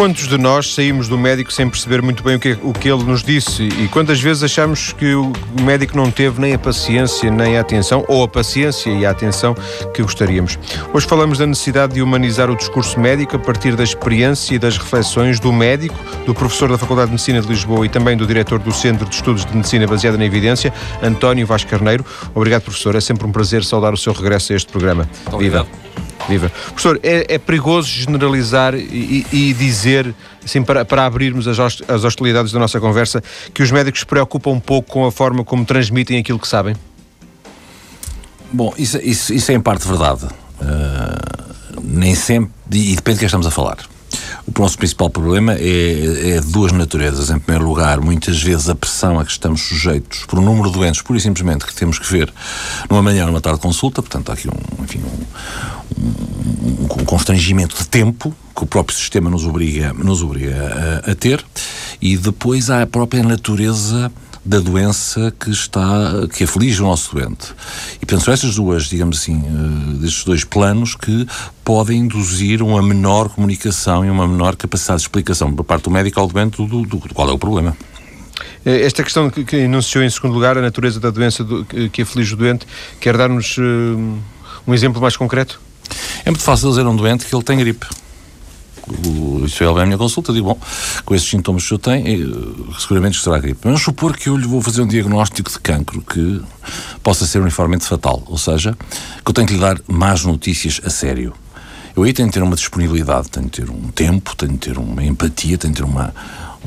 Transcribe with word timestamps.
Quantos 0.00 0.26
de 0.26 0.38
nós 0.38 0.72
saímos 0.72 1.08
do 1.08 1.18
médico 1.18 1.52
sem 1.52 1.68
perceber 1.68 2.00
muito 2.00 2.24
bem 2.24 2.36
o 2.36 2.40
que, 2.40 2.56
o 2.62 2.72
que 2.72 2.90
ele 2.90 3.04
nos 3.04 3.22
disse? 3.22 3.64
E 3.64 3.86
quantas 3.86 4.18
vezes 4.18 4.42
achamos 4.42 4.94
que 4.94 5.14
o 5.14 5.30
médico 5.62 5.94
não 5.94 6.10
teve 6.10 6.40
nem 6.40 6.54
a 6.54 6.58
paciência 6.58 7.30
nem 7.30 7.58
a 7.58 7.60
atenção, 7.60 8.02
ou 8.08 8.22
a 8.22 8.26
paciência 8.26 8.88
e 8.88 9.04
a 9.04 9.10
atenção 9.10 9.54
que 9.92 10.00
gostaríamos? 10.00 10.58
Hoje 10.94 11.06
falamos 11.06 11.36
da 11.36 11.46
necessidade 11.46 11.92
de 11.92 12.00
humanizar 12.00 12.48
o 12.48 12.56
discurso 12.56 12.98
médico 12.98 13.36
a 13.36 13.38
partir 13.38 13.76
da 13.76 13.84
experiência 13.84 14.54
e 14.54 14.58
das 14.58 14.78
reflexões 14.78 15.38
do 15.38 15.52
médico, 15.52 15.94
do 16.24 16.32
professor 16.32 16.70
da 16.70 16.78
Faculdade 16.78 17.08
de 17.08 17.12
Medicina 17.12 17.42
de 17.42 17.48
Lisboa 17.48 17.84
e 17.84 17.90
também 17.90 18.16
do 18.16 18.26
diretor 18.26 18.58
do 18.58 18.72
Centro 18.72 19.06
de 19.06 19.14
Estudos 19.14 19.44
de 19.44 19.54
Medicina 19.54 19.86
Baseada 19.86 20.16
na 20.16 20.24
Evidência, 20.24 20.72
António 21.02 21.46
Vaz 21.46 21.62
Carneiro. 21.64 22.06
Obrigado, 22.34 22.62
professor. 22.62 22.94
É 22.94 23.02
sempre 23.02 23.26
um 23.26 23.32
prazer 23.32 23.62
saudar 23.64 23.92
o 23.92 23.98
seu 23.98 24.14
regresso 24.14 24.54
a 24.54 24.56
este 24.56 24.72
programa. 24.72 25.06
Obrigado. 25.30 25.66
Viva. 25.66 26.09
Viva. 26.28 26.50
Professor, 26.50 27.00
é, 27.02 27.34
é 27.34 27.38
perigoso 27.38 27.88
generalizar 27.88 28.74
e, 28.74 29.26
e, 29.32 29.52
dizer, 29.54 30.14
assim, 30.44 30.62
para, 30.62 30.84
para 30.84 31.06
abrirmos 31.06 31.46
as, 31.48 32.04
hostilidades 32.04 32.52
da 32.52 32.58
nossa 32.58 32.78
conversa, 32.80 33.22
que 33.52 33.62
os 33.62 33.70
médicos 33.70 34.00
se 34.00 34.06
preocupam 34.06 34.50
um 34.50 34.60
pouco 34.60 34.90
com 34.92 35.06
a 35.06 35.12
forma 35.12 35.44
como 35.44 35.64
transmitem 35.64 36.18
aquilo 36.18 36.38
que 36.38 36.48
sabem? 36.48 36.76
Bom, 38.52 38.72
isso, 38.76 38.98
isso, 38.98 39.32
isso 39.32 39.50
é 39.50 39.54
em 39.54 39.60
parte 39.60 39.86
verdade. 39.86 40.26
Uh, 40.26 41.80
nem 41.82 42.14
sempre, 42.14 42.52
e 42.70 42.94
depende 42.94 43.16
de 43.16 43.20
que 43.20 43.24
estamos 43.26 43.46
a 43.46 43.50
falar. 43.50 43.78
O 44.46 44.60
nosso 44.60 44.76
principal 44.76 45.10
problema 45.10 45.54
é, 45.54 46.36
é 46.36 46.40
duas 46.40 46.72
naturezas. 46.72 47.30
Em 47.30 47.38
primeiro 47.38 47.66
lugar, 47.66 48.00
muitas 48.00 48.42
vezes 48.42 48.68
a 48.68 48.74
pressão 48.74 49.18
a 49.18 49.24
que 49.24 49.30
estamos 49.30 49.62
sujeitos 49.62 50.24
por 50.26 50.38
um 50.38 50.42
número 50.42 50.68
de 50.68 50.74
doentes, 50.78 51.02
pura 51.02 51.18
e 51.18 51.20
simplesmente, 51.20 51.66
que 51.66 51.74
temos 51.74 51.98
que 51.98 52.10
ver 52.10 52.32
numa 52.88 53.02
manhã 53.02 53.22
ou 53.22 53.28
numa 53.28 53.40
tarde 53.40 53.58
de 53.58 53.62
consulta. 53.62 54.02
Portanto, 54.02 54.30
há 54.30 54.34
aqui 54.34 54.48
um, 54.48 54.84
enfim, 54.84 55.00
um, 55.00 56.02
um, 56.02 57.00
um 57.00 57.04
constrangimento 57.04 57.76
de 57.76 57.86
tempo 57.86 58.34
que 58.54 58.64
o 58.64 58.66
próprio 58.66 58.96
sistema 58.96 59.30
nos 59.30 59.46
obriga, 59.46 59.92
nos 59.92 60.22
obriga 60.22 61.02
a, 61.06 61.10
a 61.12 61.14
ter. 61.14 61.44
E 62.00 62.16
depois 62.16 62.70
há 62.70 62.82
a 62.82 62.86
própria 62.86 63.22
natureza 63.22 64.10
da 64.44 64.58
doença 64.58 65.32
que 65.38 65.50
está 65.50 66.26
que 66.34 66.44
aflige 66.44 66.80
o 66.80 66.86
nosso 66.86 67.14
doente. 67.14 67.54
E 68.00 68.06
penso 68.06 68.30
estas 68.30 68.54
duas, 68.54 68.84
digamos 68.84 69.18
assim, 69.18 69.42
destes 70.00 70.24
dois 70.24 70.44
planos 70.44 70.94
que 70.94 71.26
podem 71.64 72.00
induzir 72.00 72.62
uma 72.62 72.82
menor 72.82 73.28
comunicação 73.28 74.04
e 74.04 74.10
uma 74.10 74.26
menor 74.26 74.56
capacidade 74.56 75.00
de 75.00 75.04
explicação 75.04 75.52
por 75.52 75.64
parte 75.64 75.84
do 75.84 75.90
médico 75.90 76.20
ao 76.20 76.26
doente 76.26 76.56
do, 76.56 76.84
do, 76.84 76.96
do 76.96 77.14
qual 77.14 77.28
é 77.28 77.32
o 77.32 77.38
problema. 77.38 77.76
Eh, 78.64 78.82
esta 78.82 79.02
questão 79.02 79.30
que, 79.30 79.44
que 79.44 79.56
enunciou 79.56 80.02
em 80.02 80.10
segundo 80.10 80.34
lugar, 80.34 80.56
a 80.56 80.60
natureza 80.60 80.98
da 80.98 81.10
doença 81.10 81.44
do, 81.44 81.64
que 81.64 82.02
aflige 82.02 82.34
o 82.34 82.36
doente, 82.36 82.66
quer 82.98 83.16
dar-nos 83.16 83.56
uh, 83.58 84.18
um 84.66 84.74
exemplo 84.74 85.00
mais 85.00 85.16
concreto? 85.16 85.60
É 86.24 86.30
muito 86.30 86.42
fácil 86.42 86.70
dizer 86.70 86.86
a 86.86 86.90
um 86.90 86.96
doente 86.96 87.26
que 87.26 87.34
ele 87.34 87.44
tem 87.44 87.58
gripe 87.58 87.86
isso 89.44 89.62
é 89.62 89.66
a 89.66 89.86
minha 89.86 89.98
consulta, 89.98 90.32
digo, 90.32 90.48
bom, 90.48 90.58
com 91.04 91.14
esses 91.14 91.28
sintomas 91.28 91.66
que 91.66 91.74
eu 91.74 91.78
tenho, 91.78 92.74
seguramente 92.78 93.20
será 93.20 93.38
gripe. 93.38 93.60
Mas 93.64 93.82
supor 93.82 94.16
que 94.16 94.28
eu 94.28 94.36
lhe 94.36 94.46
vou 94.46 94.60
fazer 94.60 94.82
um 94.82 94.86
diagnóstico 94.86 95.50
de 95.50 95.58
cancro 95.60 96.02
que 96.02 96.42
possa 97.02 97.26
ser 97.26 97.40
uniformemente 97.40 97.86
fatal, 97.86 98.22
ou 98.26 98.38
seja, 98.38 98.76
que 99.24 99.30
eu 99.30 99.34
tenho 99.34 99.46
que 99.46 99.54
lhe 99.54 99.60
dar 99.60 99.80
más 99.86 100.24
notícias 100.24 100.80
a 100.84 100.90
sério. 100.90 101.32
Eu 101.96 102.04
aí 102.04 102.12
tenho 102.12 102.28
que 102.28 102.34
ter 102.34 102.42
uma 102.42 102.56
disponibilidade, 102.56 103.28
tenho 103.28 103.48
que 103.48 103.60
ter 103.60 103.70
um 103.70 103.88
tempo, 103.88 104.36
tenho 104.36 104.52
que 104.52 104.68
ter 104.68 104.78
uma 104.78 105.04
empatia, 105.04 105.58
tenho 105.58 105.74
que 105.74 105.80
ter 105.80 105.86
uma, 105.86 106.14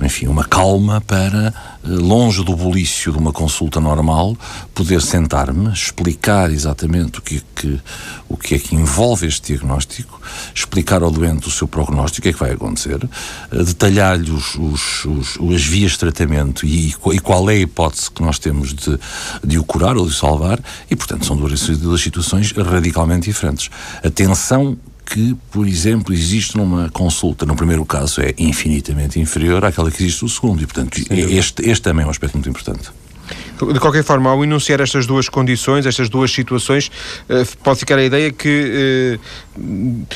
enfim, 0.02 0.28
uma 0.28 0.44
calma 0.44 1.02
para, 1.02 1.54
eh, 1.84 1.88
longe 1.88 2.44
do 2.44 2.56
bulício 2.56 3.12
de 3.12 3.18
uma 3.18 3.32
consulta 3.32 3.80
normal, 3.80 4.36
poder 4.74 5.02
sentar-me, 5.02 5.72
explicar 5.72 6.52
exatamente 6.52 7.20
o 7.20 7.22
que, 7.22 7.38
é 7.38 7.42
que, 7.56 7.82
o 8.28 8.36
que 8.36 8.56
é 8.56 8.60
que 8.60 8.76
envolve 8.76 9.28
este 9.28 9.54
diagnóstico, 9.54 10.20
explicar 10.54 11.04
ao 11.04 11.12
doente 11.12 11.48
o 11.48 11.52
seu 11.52 11.68
prognóstico, 11.68 12.20
o 12.20 12.24
que 12.24 12.30
é 12.30 12.34
que 12.34 12.40
vai 12.40 12.52
acontecer, 12.54 13.08
eh, 13.52 13.64
detalhar-lhe 13.64 14.32
os, 14.32 14.56
os, 14.56 15.06
os, 15.06 15.54
as 15.54 15.64
vias 15.64 15.92
de 15.92 16.00
tratamento 16.00 16.66
e, 16.66 16.96
e, 17.12 17.20
qual 17.20 17.50
é 17.50 17.54
a 17.54 17.60
hipótese 17.60 18.10
que 18.10 18.22
nós 18.22 18.40
temos 18.40 18.74
de, 18.74 19.00
de 19.44 19.60
o 19.60 19.64
curar 19.64 19.96
ou 19.96 20.06
de 20.06 20.12
o 20.12 20.16
salvar, 20.16 20.60
e, 20.90 20.96
portanto, 20.96 21.26
são 21.26 21.38
duas, 21.38 21.68
duas 21.78 22.02
situações 22.02 22.52
radicalmente 22.52 23.30
diferentes. 23.30 23.70
Atenção 24.04 24.78
que, 25.06 25.36
por 25.52 25.68
exemplo, 25.68 26.14
existe 26.14 26.58
numa 26.58 26.90
consulta, 26.90 27.46
no 27.46 27.56
primeiro 27.56 27.86
caso, 27.86 28.22
é 28.22 28.34
infinitamente 28.38 29.20
inferior 29.20 29.64
àquela 29.64 29.92
que 29.92 30.02
existe 30.02 30.24
no 30.24 30.30
segundo. 30.30 30.62
E, 30.62 30.66
portanto, 30.66 30.98
este, 31.10 31.70
este 31.70 31.82
também 31.82 32.04
é 32.04 32.08
um 32.08 32.12
aspecto 32.12 32.36
muito 32.36 32.50
importante. 32.50 32.90
De 33.72 33.80
qualquer 33.80 34.04
forma, 34.04 34.30
ao 34.30 34.44
enunciar 34.44 34.82
estas 34.82 35.06
duas 35.06 35.30
condições, 35.30 35.86
estas 35.86 36.10
duas 36.10 36.32
situações, 36.32 36.92
eh, 37.30 37.46
pode 37.64 37.80
ficar 37.80 37.98
a 37.98 38.04
ideia 38.04 38.32
que 38.32 39.20
eh, 39.56 40.16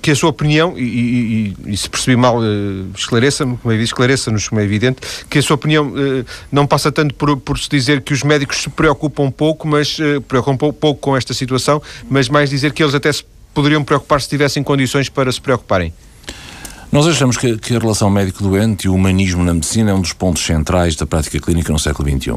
que 0.00 0.10
a 0.12 0.16
sua 0.16 0.30
opinião, 0.30 0.74
e, 0.76 1.54
e, 1.66 1.72
e 1.72 1.76
se 1.76 1.88
percebi 1.88 2.16
mal, 2.16 2.42
eh, 2.42 2.46
esclareça-me, 2.96 3.56
como 3.56 3.72
é 3.72 3.74
evidente, 3.74 3.92
esclareça-nos, 3.92 4.48
como 4.48 4.60
é 4.60 4.64
evidente, 4.64 5.00
que 5.28 5.38
a 5.38 5.42
sua 5.42 5.54
opinião 5.54 5.92
não 6.52 6.66
passa 6.66 6.92
tanto 6.92 7.14
por, 7.14 7.36
por 7.38 7.58
se 7.58 7.68
dizer 7.68 8.02
que 8.02 8.12
os 8.12 8.22
médicos 8.22 8.62
se 8.62 8.70
preocupam 8.70 9.30
pouco, 9.30 9.66
mas 9.66 9.96
preocupam 10.28 10.72
pouco 10.72 11.00
com 11.00 11.16
esta 11.16 11.34
situação, 11.34 11.82
mas 12.08 12.28
mais 12.28 12.50
dizer 12.50 12.72
que 12.72 12.82
eles 12.82 12.94
até 12.94 13.12
se 13.12 13.24
poderiam 13.54 13.84
preocupar 13.84 14.20
se 14.20 14.28
tivessem 14.28 14.62
condições 14.62 15.08
para 15.08 15.30
se 15.30 15.40
preocuparem? 15.40 15.92
Nós 16.94 17.08
achamos 17.08 17.36
que, 17.36 17.56
que 17.58 17.74
a 17.74 17.78
relação 17.80 18.08
médico-doente 18.08 18.86
e 18.86 18.88
o 18.88 18.94
humanismo 18.94 19.42
na 19.42 19.52
medicina 19.52 19.90
é 19.90 19.94
um 19.94 20.00
dos 20.00 20.12
pontos 20.12 20.44
centrais 20.44 20.94
da 20.94 21.04
prática 21.04 21.40
clínica 21.40 21.72
no 21.72 21.78
século 21.78 22.08
XXI. 22.08 22.36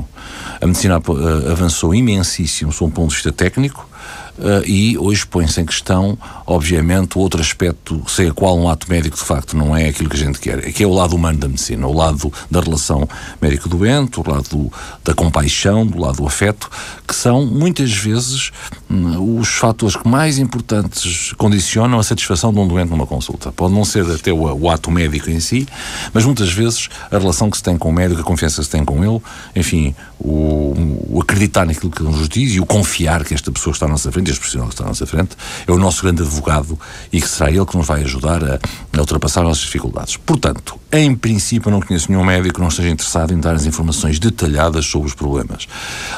A 0.59 0.65
medicina 0.65 0.97
uh, 0.97 1.51
avançou 1.51 1.93
imensíssimo 1.93 2.71
sob 2.71 2.89
um 2.89 2.93
ponto 2.93 3.09
de 3.09 3.15
vista 3.15 3.31
técnico, 3.31 3.87
Uh, 4.37 4.63
e 4.65 4.97
hoje 4.97 5.25
põe-se 5.25 5.59
em 5.59 5.65
questão, 5.65 6.17
obviamente, 6.45 7.17
outro 7.17 7.41
aspecto 7.41 8.03
sem 8.07 8.29
a 8.29 8.33
qual 8.33 8.57
um 8.57 8.69
ato 8.69 8.87
médico 8.89 9.17
de 9.17 9.23
facto 9.23 9.57
não 9.57 9.75
é 9.75 9.87
aquilo 9.89 10.09
que 10.09 10.15
a 10.15 10.19
gente 10.19 10.39
quer, 10.39 10.71
que 10.71 10.83
é 10.83 10.87
o 10.87 10.93
lado 10.93 11.15
humano 11.15 11.39
da 11.39 11.47
medicina, 11.47 11.87
o 11.87 11.93
lado 11.93 12.31
da 12.49 12.61
relação 12.61 13.09
médico-doente, 13.41 14.19
o 14.19 14.29
lado 14.29 14.47
do, 14.49 14.71
da 15.03 15.15
compaixão, 15.15 15.87
do 15.87 15.99
lado 15.99 16.17
do 16.17 16.27
afeto, 16.27 16.69
que 17.07 17.15
são 17.15 17.45
muitas 17.47 17.91
vezes 17.91 18.51
hum, 18.89 19.39
os 19.39 19.49
fatores 19.49 19.95
que 19.95 20.07
mais 20.07 20.37
importantes 20.37 21.33
condicionam 21.33 21.97
a 21.97 22.03
satisfação 22.03 22.53
de 22.53 22.59
um 22.59 22.67
doente 22.67 22.91
numa 22.91 23.07
consulta. 23.07 23.51
Pode 23.51 23.73
não 23.73 23.83
ser 23.83 24.05
até 24.11 24.31
o, 24.31 24.43
o 24.53 24.69
ato 24.69 24.91
médico 24.91 25.31
em 25.31 25.39
si, 25.39 25.67
mas 26.13 26.25
muitas 26.25 26.51
vezes 26.51 26.89
a 27.09 27.17
relação 27.17 27.49
que 27.49 27.57
se 27.57 27.63
tem 27.63 27.75
com 27.75 27.89
o 27.89 27.93
médico, 27.93 28.21
a 28.21 28.23
confiança 28.23 28.57
que 28.57 28.65
se 28.65 28.69
tem 28.69 28.85
com 28.85 29.03
ele, 29.03 29.19
enfim, 29.55 29.95
o, 30.19 30.73
o 31.09 31.21
acreditar 31.21 31.65
naquilo 31.65 31.91
que 31.91 32.01
ele 32.01 32.11
nos 32.11 32.29
diz 32.29 32.53
e 32.53 32.59
o 32.59 32.65
confiar 32.65 33.23
que 33.25 33.33
esta 33.33 33.51
pessoa 33.51 33.73
está 33.73 33.87
à 33.87 33.89
nossa 33.89 34.11
frente 34.11 34.26
profissional 34.35 34.67
que 34.67 34.73
está 34.73 34.83
à 34.83 34.87
nossa 34.87 35.05
frente, 35.05 35.35
é 35.65 35.71
o 35.71 35.77
nosso 35.77 36.03
grande 36.03 36.21
advogado 36.21 36.77
e 37.11 37.21
que 37.21 37.27
será 37.27 37.49
ele 37.49 37.65
que 37.65 37.77
nos 37.77 37.87
vai 37.87 38.03
ajudar 38.03 38.43
a, 38.43 38.59
a 38.93 38.99
ultrapassar 38.99 39.41
as 39.41 39.47
nossas 39.47 39.63
dificuldades. 39.63 40.17
Portanto, 40.17 40.79
em 40.91 41.15
princípio, 41.15 41.69
não 41.69 41.81
conheço 41.81 42.11
nenhum 42.11 42.23
médico 42.23 42.55
que 42.55 42.61
não 42.61 42.67
esteja 42.67 42.89
interessado 42.89 43.33
em 43.33 43.39
dar 43.39 43.55
as 43.55 43.65
informações 43.65 44.19
detalhadas 44.19 44.85
sobre 44.85 45.07
os 45.07 45.13
problemas. 45.13 45.67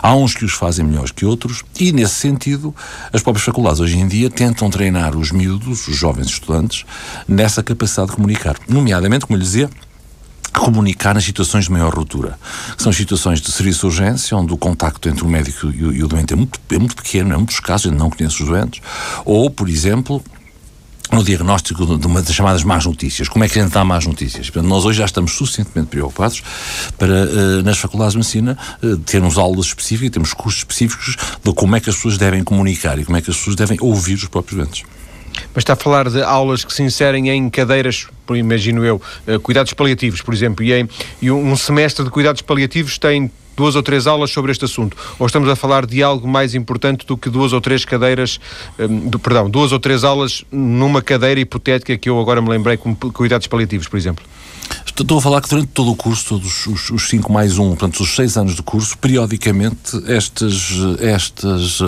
Há 0.02 0.16
uns 0.16 0.34
que 0.34 0.46
os 0.46 0.53
fazem 0.53 0.86
melhores 0.86 1.12
que 1.12 1.25
outros 1.25 1.64
e, 1.80 1.92
nesse 1.92 2.16
sentido, 2.16 2.74
as 3.12 3.22
próprias 3.22 3.46
faculdades 3.46 3.80
hoje 3.80 3.98
em 3.98 4.08
dia 4.08 4.30
tentam 4.30 4.69
treinar 4.69 5.16
os 5.16 5.31
miúdos, 5.31 5.88
os 5.88 5.96
jovens 5.96 6.28
estudantes, 6.28 6.86
nessa 7.28 7.64
capacidade 7.64 8.09
de 8.09 8.16
comunicar. 8.16 8.58
Nomeadamente, 8.68 9.25
como 9.25 9.38
lhe 9.38 9.44
dizia, 9.44 9.69
comunicar 10.52 11.14
nas 11.14 11.24
situações 11.24 11.66
de 11.66 11.72
maior 11.72 11.94
ruptura. 11.94 12.38
São 12.78 12.92
situações 12.92 13.42
de 13.42 13.52
serviço 13.52 13.82
de 13.82 13.86
urgência, 13.88 14.38
onde 14.38 14.54
o 14.54 14.58
contacto 14.58 15.10
entre 15.10 15.24
o 15.24 15.28
médico 15.28 15.70
e 15.72 16.04
o, 16.04 16.08
doente 16.08 16.34
é 16.34 16.36
muito, 16.36 16.60
é 16.70 16.78
muito 16.78 16.96
pequeno, 16.96 17.34
em 17.34 17.38
muitos 17.38 17.60
casos, 17.60 17.92
não 17.92 18.10
conhece 18.10 18.42
os 18.42 18.48
doentes. 18.48 18.82
Ou, 19.26 19.50
por 19.50 19.70
exemplo, 19.70 20.24
no 21.12 21.24
diagnóstico 21.24 21.98
de 21.98 22.06
uma 22.06 22.22
das 22.22 22.34
chamadas 22.34 22.64
más 22.64 22.86
notícias. 22.86 23.28
Como 23.28 23.44
é 23.44 23.50
que 23.50 23.58
a 23.58 23.64
gente 23.64 23.74
dá 23.74 23.84
más 23.84 24.06
notícias? 24.06 24.50
Portanto, 24.50 24.70
nós 24.70 24.86
hoje 24.86 25.00
já 25.00 25.06
estamos 25.06 25.32
suficientemente 25.34 25.90
preocupados 25.90 26.44
para, 26.98 27.26
uh, 27.26 27.64
nas 27.64 27.78
faculdades 27.80 28.14
de 28.14 28.20
medicina, 28.20 28.58
uh, 28.84 28.98
termos 28.98 29.38
aulas 29.38 29.68
específicas, 29.68 30.12
temos 30.12 30.34
cursos 30.34 30.60
específicos 30.60 31.18
de 31.44 31.54
como 31.54 31.76
é 31.76 31.80
que 31.80 31.90
as 31.90 31.96
pessoas 31.96 32.18
devem 32.18 32.44
comunicar 32.44 33.00
e 33.00 33.06
como 33.06 33.18
é 33.18 33.22
que 33.22 33.31
as 33.31 33.38
pessoas 33.38 33.56
devem 33.56 33.78
ouvir 33.81 34.16
os 34.16 34.26
próprios 34.26 34.58
doentes. 34.58 34.84
Mas 35.54 35.63
está 35.63 35.74
a 35.74 35.75
falar 35.75 36.10
de 36.10 36.22
aulas 36.22 36.63
que 36.63 36.74
se 36.74 36.84
inserem 36.84 37.30
em 37.30 37.50
cadeiras, 37.50 38.07
imagino 38.36 38.84
eu, 38.86 39.02
uh, 39.28 39.40
cuidados 39.40 39.74
paliativos, 39.74 40.22
por 40.22 40.34
exemplo, 40.34 40.64
e, 40.64 40.74
em, 40.74 40.90
e 41.22 41.31
um 41.31 41.56
semestre 41.56 42.04
de 42.04 42.12
cuidados 42.12 42.42
paliativos 42.42 42.98
tem 42.98 43.31
duas 43.56 43.76
ou 43.76 43.84
três 43.84 44.08
aulas 44.08 44.31
sobre 44.31 44.52
este 44.52 44.64
assunto? 44.64 44.96
Ou 45.20 45.28
estamos 45.28 45.50
a 45.50 45.56
falar 45.56 45.86
de 45.86 46.02
algo 46.02 46.28
mais 46.28 46.56
importante 46.56 47.06
do 47.06 47.18
que 47.18 47.30
duas 47.30 47.52
ou 47.52 47.60
três 47.60 47.84
cadeiras, 47.84 48.40
do, 49.06 49.20
perdão, 49.20 49.50
duas 49.50 49.74
ou 49.74 49.80
três 49.80 50.06
aulas 50.06 50.46
numa 50.50 51.02
cadeira 51.02 51.40
hipotética 51.42 51.98
que 51.98 52.10
eu 52.10 52.18
agora 52.20 52.42
me 52.42 52.50
lembrei 52.50 52.78
como 52.78 52.96
cuidados 52.96 53.48
paliativos, 53.48 53.88
por 53.88 53.98
exemplo? 53.98 54.24
Estou 55.01 55.17
a 55.17 55.21
falar 55.21 55.41
que 55.41 55.47
durante 55.47 55.69
todo 55.69 55.91
o 55.91 55.95
curso, 55.95 56.25
todos 56.27 56.67
os, 56.67 56.89
os 56.89 57.07
cinco 57.07 57.31
mais 57.31 57.57
um, 57.57 57.69
portanto, 57.69 58.01
os 58.01 58.13
seis 58.13 58.35
anos 58.35 58.53
de 58.53 58.61
curso, 58.61 58.97
periodicamente 58.97 59.95
estes, 60.06 60.73
estes, 61.00 61.79
uh, 61.79 61.88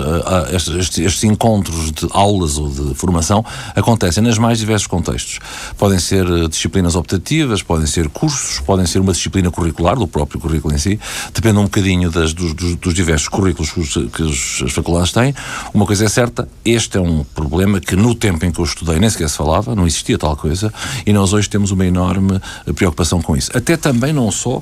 estes, 0.54 0.76
estes, 0.76 0.98
estes, 1.00 1.24
encontros 1.26 1.92
de 1.92 2.08
aulas 2.12 2.58
ou 2.58 2.70
de 2.70 2.96
formação 2.96 3.44
acontecem 3.76 4.24
nos 4.24 4.38
mais 4.38 4.60
diversos 4.60 4.88
contextos. 4.88 5.40
Podem 5.78 6.00
ser 6.00 6.26
uh, 6.26 6.48
disciplinas 6.48 6.96
optativas, 6.96 7.62
podem 7.62 7.86
ser 7.86 8.08
cursos, 8.08 8.62
podem 8.62 8.86
ser 8.86 9.00
uma 9.00 9.12
disciplina 9.12 9.52
curricular, 9.52 9.98
do 9.98 10.08
próprio 10.08 10.40
currículo 10.40 10.74
em 10.74 10.78
si, 10.78 10.98
depende 11.34 11.58
um 11.58 11.64
bocadinho 11.64 12.10
das, 12.10 12.34
dos, 12.34 12.54
dos, 12.54 12.76
dos, 12.78 12.94
diversos 12.94 13.28
currículos 13.28 13.72
que, 13.72 13.82
os, 13.82 13.94
que 13.94 14.24
os, 14.24 14.64
as 14.66 14.72
faculdades 14.72 15.12
têm. 15.12 15.36
Uma 15.74 15.86
coisa 15.86 16.06
é 16.06 16.10
certa, 16.10 16.48
este 16.64 16.98
é 16.98 17.02
um 17.02 17.26
problema 17.26 17.82
que 17.82 17.98
no 17.98 18.16
tempo 18.16 18.46
em 18.46 18.52
que 18.54 18.60
eu 18.60 18.66
estudei 18.66 19.00
nem 19.00 19.10
sequer 19.10 19.30
se 19.30 19.36
falava, 19.36 19.76
não 19.76 19.86
existia 19.86 20.18
tal 20.18 20.38
coisa, 20.38 20.74
e 21.06 21.12
nós 21.12 21.34
hoje 21.34 21.50
temos 21.50 21.72
uma 21.72 21.86
enorme 21.86 22.40
preocupação 22.76 23.22
com 23.22 23.36
isso. 23.36 23.52
Até 23.56 23.78
também 23.78 24.14
não 24.14 24.32
só 24.32 24.62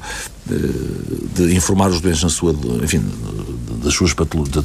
de 1.36 1.56
informar 1.56 1.90
os 1.90 2.01
doentes 2.01 2.24
na 2.24 2.30
sua, 2.30 2.56
enfim, 2.84 3.04
das 3.84 3.94
suas 3.94 4.13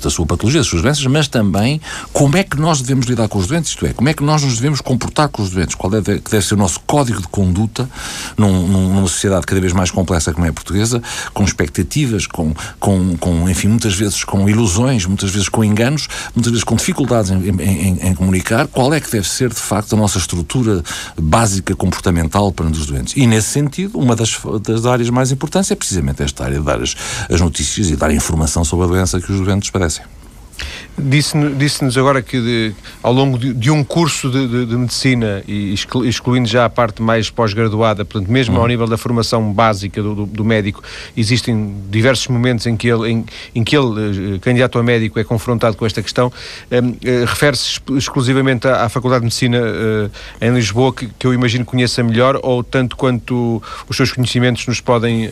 da 0.01 0.11
sua 0.11 0.27
patologia, 0.27 0.61
das 0.61 0.67
suas 0.67 0.83
doenças, 0.83 1.07
mas 1.07 1.29
também 1.29 1.81
como 2.13 2.37
é 2.37 2.43
que 2.43 2.59
nós 2.59 2.81
devemos 2.81 3.07
lidar 3.07 3.29
com 3.29 3.39
os 3.39 3.47
doentes, 3.47 3.71
isto 3.71 3.87
é, 3.87 3.93
como 3.93 4.09
é 4.09 4.15
que 4.15 4.23
nós 4.23 4.43
nos 4.43 4.57
devemos 4.57 4.81
comportar 4.81 5.29
com 5.29 5.43
os 5.43 5.51
doentes, 5.51 5.75
qual 5.75 5.91
deve, 5.91 6.21
que 6.21 6.31
deve 6.31 6.45
ser 6.45 6.55
o 6.55 6.57
nosso 6.59 6.81
código 6.81 7.21
de 7.21 7.29
conduta 7.29 7.89
num, 8.37 8.67
numa 8.67 9.03
sociedade 9.03 9.47
cada 9.47 9.61
vez 9.61 9.73
mais 9.73 9.91
complexa 9.91 10.33
como 10.33 10.45
é 10.45 10.49
a 10.49 10.53
portuguesa, 10.53 11.03
com 11.33 11.45
expectativas, 11.45 12.27
com, 12.27 12.55
com, 12.79 13.17
com 13.17 13.49
enfim, 13.49 13.69
muitas 13.69 13.95
vezes 13.95 14.25
com 14.25 14.49
ilusões, 14.49 15.07
muitas 15.07 15.31
vezes 15.31 15.49
com 15.49 15.65
enganos, 15.65 16.09
muitas 16.35 16.51
vezes 16.51 16.65
com 16.65 16.75
dificuldades 16.77 17.31
em, 17.31 17.49
em, 17.61 18.09
em 18.09 18.15
comunicar, 18.15 18.67
qual 18.67 18.93
é 18.93 19.01
que 19.01 19.11
deve 19.11 19.29
ser, 19.29 19.51
de 19.51 19.61
facto, 19.61 19.95
a 19.95 19.97
nossa 19.97 20.19
estrutura 20.19 20.83
básica 21.19 21.75
comportamental 21.75 22.53
para 22.53 22.67
os 22.67 22.87
doentes. 22.87 23.15
E, 23.17 23.27
nesse 23.27 23.49
sentido, 23.49 23.99
uma 23.99 24.17
das, 24.17 24.37
das 24.63 24.87
áreas 24.87 25.11
mais 25.11 25.31
importantes 25.31 25.71
é 25.71 25.74
precisamente 25.77 26.23
esta 26.23 26.45
área 26.45 26.59
de 26.59 26.65
dar 26.65 26.81
as, 26.81 26.97
as 27.31 27.41
notícias 27.41 27.91
e 27.91 27.97
dar 27.97 28.13
informação 28.13 28.65
sobre 28.65 28.87
a 28.87 28.89
doença 28.89 29.21
que 29.21 29.33
os 29.33 29.41
doentes 29.41 29.71
padecem. 29.71 30.05
Disse-nos 30.97 31.59
disse 31.59 31.99
agora 31.99 32.23
que 32.23 32.41
de, 32.41 32.73
ao 33.03 33.13
longo 33.13 33.37
de, 33.37 33.53
de 33.53 33.69
um 33.69 33.83
curso 33.83 34.31
de, 34.31 34.65
de, 34.65 34.77
medicina, 34.77 35.43
e 35.47 35.75
excluindo 36.05 36.47
já 36.47 36.65
a 36.65 36.71
parte 36.71 37.03
mais 37.03 37.29
pós-graduada, 37.29 38.05
portanto, 38.05 38.31
mesmo 38.31 38.55
uhum. 38.55 38.63
ao 38.63 38.69
nível 38.69 38.87
da 38.87 38.97
formação 38.97 39.53
básica 39.53 40.01
do, 40.01 40.15
do, 40.15 40.27
do, 40.27 40.45
médico, 40.45 40.83
existem 41.17 41.75
diversos 41.91 42.29
momentos 42.29 42.67
em 42.67 42.77
que 42.77 42.87
ele, 42.87 43.11
em, 43.11 43.25
em 43.57 43.65
que 43.65 43.77
ele, 43.77 44.37
eh, 44.37 44.39
candidato 44.39 44.79
a 44.79 44.85
médico, 44.85 45.19
é 45.19 45.25
confrontado 45.25 45.77
com 45.77 45.85
esta 45.85 46.01
questão. 46.01 46.33
Um, 46.71 46.95
eh, 47.05 47.25
Refere-se 47.27 47.81
exclusivamente 47.97 48.69
à, 48.69 48.85
à, 48.85 48.89
Faculdade 48.89 49.23
de 49.23 49.25
Medicina 49.25 49.59
uh, 49.59 50.11
em 50.41 50.55
Lisboa, 50.55 50.93
que, 50.93 51.09
que, 51.19 51.27
eu 51.27 51.35
imagino 51.35 51.65
conheça 51.65 52.05
melhor, 52.05 52.39
ou 52.41 52.63
tanto 52.63 52.97
quanto 52.97 53.61
os 53.89 53.97
seus 53.97 54.13
conhecimentos 54.13 54.65
nos 54.69 54.81
podem, 54.81 55.31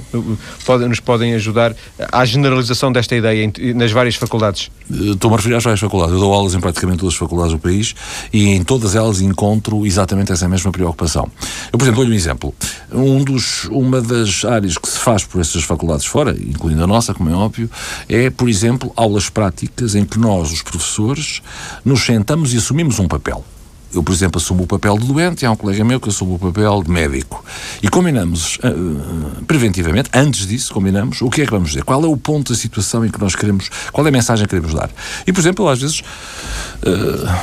podem, 0.67 0.89
nos 0.89 0.99
podem 0.99 1.35
ajudar 1.35 1.73
à 2.11 2.25
generalização 2.25 2.91
desta 2.91 3.15
ideia 3.15 3.51
nas 3.75 3.93
várias 3.93 4.17
faculdades? 4.17 4.71
Estou-me 4.91 5.35
a 5.35 5.37
referir 5.37 5.52
às 5.57 5.65
várias 5.65 5.81
faculdades. 5.81 6.15
Eu 6.15 6.21
dou 6.21 6.33
aulas 6.33 6.55
em 6.55 6.61
praticamente 6.61 6.99
todas 7.01 7.15
as 7.15 7.19
faculdades 7.19 7.53
do 7.53 7.59
país 7.59 7.95
e 8.33 8.49
em 8.49 8.63
todas 8.63 8.95
elas 8.95 9.21
encontro 9.21 9.87
exatamente 9.87 10.33
essa 10.33 10.49
mesma 10.49 10.71
preocupação. 10.71 11.31
Eu, 11.73 11.79
por 11.79 11.85
exemplo, 11.85 11.97
dou-lhe 11.97 12.13
um 12.13 12.17
exemplo. 12.17 12.55
Um 12.93 13.25
dos, 13.25 13.65
uma 13.67 14.01
das 14.01 14.45
áreas 14.45 14.77
que 14.77 14.89
se 14.89 14.99
faz 14.99 15.25
por 15.25 15.41
essas 15.41 15.63
faculdades 15.65 16.07
fora, 16.07 16.33
incluindo 16.33 16.83
a 16.83 16.87
nossa, 16.87 17.15
como 17.15 17.31
é 17.31 17.35
óbvio, 17.35 17.71
é, 18.09 18.31
por 18.31 18.49
exemplo, 18.49 18.93
aulas 18.97 19.29
práticas 19.29 19.95
em 19.95 20.05
que 20.05 20.19
nós, 20.19 20.53
os 20.53 20.63
professores, 20.63 21.43
nos 21.85 22.05
sentamos 22.05 22.53
e 22.55 22.59
assumimos 22.59 22.99
um 22.99 23.09
papel. 23.09 23.45
Eu, 23.95 24.03
por 24.03 24.13
exemplo, 24.13 24.41
assumo 24.41 24.65
o 24.65 24.67
papel 24.67 24.99
de 24.99 25.07
doente 25.07 25.43
e 25.43 25.47
há 25.47 25.51
um 25.51 25.57
colega 25.57 25.85
meu 25.85 26.01
que 26.01 26.09
assume 26.09 26.35
o 26.35 26.39
papel 26.39 26.83
de 26.83 26.91
médico. 26.91 27.45
E 27.83 27.89
combinamos, 27.89 28.57
uh, 28.59 29.45
preventivamente, 29.45 30.09
antes 30.15 30.47
disso, 30.47 30.73
combinamos 30.73 31.21
o 31.21 31.29
que 31.29 31.43
é 31.43 31.45
que 31.45 31.51
vamos 31.51 31.71
dizer. 31.71 31.85
Qual 31.85 32.03
é 32.03 32.07
o 32.07 32.17
ponto 32.17 32.53
da 32.53 32.59
situação 32.59 33.05
em 33.05 33.11
que 33.11 33.21
nós 33.21 33.35
queremos, 33.35 33.69
qual 33.93 34.07
é 34.07 34.09
a 34.09 34.13
mensagem 34.13 34.47
que 34.47 34.51
queremos 34.51 34.75
dar. 34.75 34.91
E, 35.27 35.33
por 35.33 35.41
exemplo, 35.41 35.69
às 35.69 35.81
vezes 35.81 36.01
uh, 36.01 37.43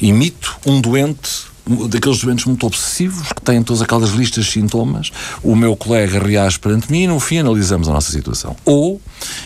imito 0.00 0.56
um 0.66 0.80
doente 0.80 1.46
daqueles 1.88 2.20
doentes 2.20 2.44
muito 2.44 2.64
obsessivos 2.64 3.32
que 3.32 3.42
têm 3.42 3.62
todas 3.62 3.82
aquelas 3.82 4.10
listas 4.10 4.44
de 4.44 4.52
sintomas, 4.52 5.10
o 5.42 5.56
meu 5.56 5.76
colega 5.76 6.18
reage 6.18 6.58
perante 6.58 6.90
mim 6.90 7.02
e 7.02 7.06
no 7.08 7.18
fim 7.18 7.38
analisamos 7.38 7.88
a 7.88 7.92
nossa 7.92 8.12
situação. 8.12 8.54
Ou 8.64 9.00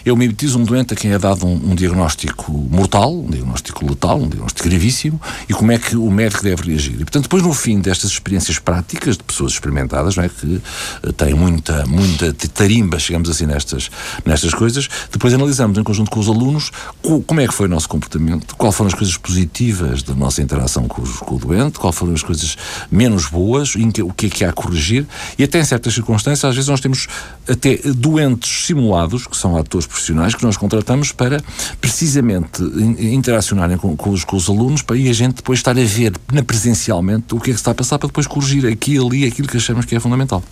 eu 0.05 0.17
mimetizo 0.17 0.58
um 0.58 0.64
doente 0.64 0.94
a 0.94 0.96
quem 0.96 1.12
é 1.12 1.19
dado 1.19 1.46
um, 1.46 1.70
um, 1.70 1.75
diagnóstico 1.75 2.52
mortal, 2.52 3.12
um 3.12 3.31
diagnóstico 3.31 3.87
letal, 3.87 4.19
um 4.19 4.28
diagnóstico 4.28 4.69
gravíssimo, 4.69 5.20
e 5.49 5.55
como 5.55 5.72
é 5.72 5.78
que 5.78 5.96
o 5.96 6.11
médico 6.11 6.43
deve 6.43 6.70
reagir. 6.70 6.94
E, 6.94 6.99
portanto, 6.99 7.25
depois, 7.25 7.43
no 7.43 7.52
fim 7.52 7.81
destas 7.81 8.11
experiências 8.11 8.58
práticas 8.58 9.17
de 9.17 9.22
pessoas 9.22 9.52
experimentadas, 9.52 10.17
não 10.17 10.25
é, 10.25 10.28
que 10.28 10.46
uh, 10.46 11.12
têm 11.12 11.34
muita, 11.34 11.87
muita 11.87 12.32
tarimba, 12.52 12.99
chegamos 12.99 13.28
assim, 13.28 13.46
nestas, 13.46 13.90
nestas 14.25 14.55
coisas, 14.55 14.88
depois 15.11 15.34
analisamos 15.34 15.78
em 15.78 15.82
conjunto 15.82 16.11
com 16.11 16.20
os 16.20 16.28
alunos 16.28 16.70
co 17.02 17.23
como 17.23 17.40
é 17.40 17.46
que 17.46 17.55
foi 17.55 17.66
o 17.66 17.69
nosso 17.69 17.88
comportamento, 17.88 18.56
quais 18.56 18.75
foram 18.75 18.88
as 18.88 18.94
coisas 18.94 19.16
positivas 19.16 20.02
da 20.02 20.14
nossa 20.14 20.43
interação 20.43 20.87
com, 20.88 21.02
os, 21.02 21.19
com 21.19 21.37
o 21.37 21.38
doente, 21.38 21.78
quais 21.78 21.96
foram 21.96 22.14
as 22.14 22.23
coisas 22.23 22.56
menos 22.90 23.26
boas, 23.26 23.75
que, 23.93 24.02
o 24.02 24.12
que 24.12 24.26
é 24.26 24.28
que 24.28 24.44
há 24.44 24.50
a 24.50 24.52
corrigir, 24.52 25.06
e 25.38 25.44
até 25.44 25.61
em 25.61 25.64
certas 25.64 25.94
circunstâncias, 25.94 26.44
às 26.44 26.55
vezes 26.55 26.69
nós 26.69 26.81
temos 26.81 27.06
até 27.49 27.76
doentes 27.94 28.66
simulados, 28.66 29.26
que 29.26 29.37
são 29.37 29.56
atores 29.61 29.87
profissionais 29.87 30.35
que 30.35 30.43
nós 30.43 30.57
contratamos 30.57 31.12
para 31.12 31.43
precisamente 31.81 32.62
interacionarem 32.99 33.77
com, 33.77 33.97
com, 33.97 34.11
os, 34.11 34.25
com 34.25 34.37
os 34.37 34.49
alunos 34.49 34.83
para, 34.83 34.97
e 34.97 35.09
a 35.09 35.12
gente 35.12 35.37
depois 35.37 35.59
estar 35.59 35.79
a 35.79 35.85
ver 35.85 36.12
na, 36.33 36.43
presencialmente 36.43 37.35
o 37.35 37.41
que 37.41 37.51
é 37.51 37.53
que 37.53 37.61
está 37.61 37.71
a 37.71 37.75
passar 37.75 37.99
para 37.99 38.09
depois 38.09 38.27
corrigir 38.27 38.67
aqui 38.67 38.95
e 38.95 38.99
ali 38.99 39.27
aquilo 39.27 39.49
que 39.49 39.57
achamos 39.57 39.85
que 39.85 39.95
é 39.95 40.01
fundamental. 40.01 40.43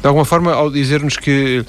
De 0.00 0.08
alguma 0.08 0.24
forma, 0.24 0.52
ao 0.52 0.68
dizer-nos 0.68 1.16
que 1.16 1.64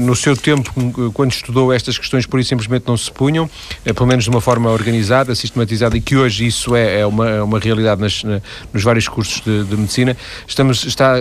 no 0.00 0.14
seu 0.14 0.36
tempo, 0.36 0.72
quando 1.12 1.32
estudou 1.32 1.72
estas 1.72 1.98
questões, 1.98 2.26
por 2.26 2.38
isso 2.38 2.48
simplesmente 2.48 2.84
não 2.86 2.96
se 2.96 3.10
punham, 3.10 3.48
é, 3.84 3.92
pelo 3.92 4.06
menos 4.06 4.24
de 4.24 4.30
uma 4.30 4.40
forma 4.40 4.70
organizada, 4.70 5.34
sistematizada, 5.34 5.96
e 5.96 6.00
que 6.00 6.16
hoje 6.16 6.46
isso 6.46 6.74
é, 6.74 7.00
é 7.00 7.06
uma, 7.06 7.28
é 7.28 7.42
uma 7.42 7.58
realidade 7.58 8.00
nas, 8.00 8.22
na, 8.22 8.40
nos 8.72 8.82
vários 8.82 9.08
cursos 9.08 9.40
de, 9.40 9.64
de, 9.64 9.76
medicina, 9.76 10.16
estamos, 10.46 10.84
está 10.84 11.14
a, 11.14 11.18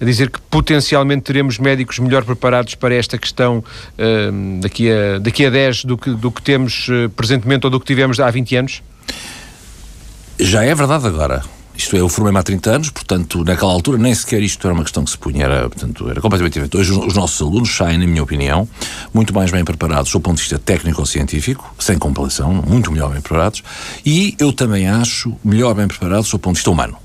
a, 0.00 0.04
dizer 0.04 0.30
que 0.30 0.40
potencialmente 0.42 1.22
teremos 1.22 1.58
médicos 1.58 1.98
melhor 1.98 2.24
preparados 2.24 2.74
para 2.74 2.94
esta 2.94 3.16
questão 3.18 3.58
uh, 3.58 4.60
daqui, 4.60 4.90
a, 4.90 5.18
daqui 5.18 5.46
a 5.46 5.50
10 5.50 5.84
do 5.84 5.96
que, 5.96 6.10
do 6.10 6.30
que 6.30 6.42
temos 6.42 6.88
uh, 6.88 7.08
presentemente 7.10 7.66
ou 7.66 7.70
do 7.70 7.78
que 7.78 7.86
tivemos 7.86 8.18
há 8.20 8.30
20 8.30 8.56
anos? 8.56 8.82
Já 10.38 10.64
é 10.64 10.74
verdade 10.74 11.06
agora. 11.06 11.57
Isto 11.78 11.94
é, 11.94 12.00
eu 12.00 12.08
formei-me 12.08 12.40
há 12.40 12.42
30 12.42 12.70
anos, 12.70 12.90
portanto, 12.90 13.44
naquela 13.44 13.70
altura 13.70 13.98
nem 13.98 14.12
sequer 14.12 14.42
isto 14.42 14.66
era 14.66 14.74
uma 14.74 14.82
questão 14.82 15.04
que 15.04 15.12
se 15.12 15.16
punha, 15.16 15.44
era, 15.44 15.68
portanto, 15.68 16.10
era 16.10 16.20
completamente 16.20 16.54
diferente. 16.54 16.76
Hoje 16.76 16.90
os 16.92 17.14
nossos 17.14 17.40
alunos 17.40 17.74
saem, 17.74 17.96
na 17.96 18.04
minha 18.04 18.20
opinião, 18.20 18.68
muito 19.14 19.32
mais 19.32 19.52
bem 19.52 19.64
preparados 19.64 20.10
do 20.10 20.18
ponto 20.18 20.38
de 20.38 20.42
vista 20.42 20.58
técnico-científico, 20.58 21.72
sem 21.78 21.96
comparação, 21.96 22.52
muito 22.52 22.90
melhor 22.90 23.12
bem 23.12 23.20
preparados, 23.20 23.62
e 24.04 24.34
eu 24.40 24.52
também 24.52 24.88
acho 24.88 25.32
melhor 25.44 25.72
bem 25.72 25.86
preparados 25.86 26.28
do 26.28 26.38
ponto 26.40 26.54
de 26.54 26.58
vista 26.58 26.70
humano. 26.70 26.96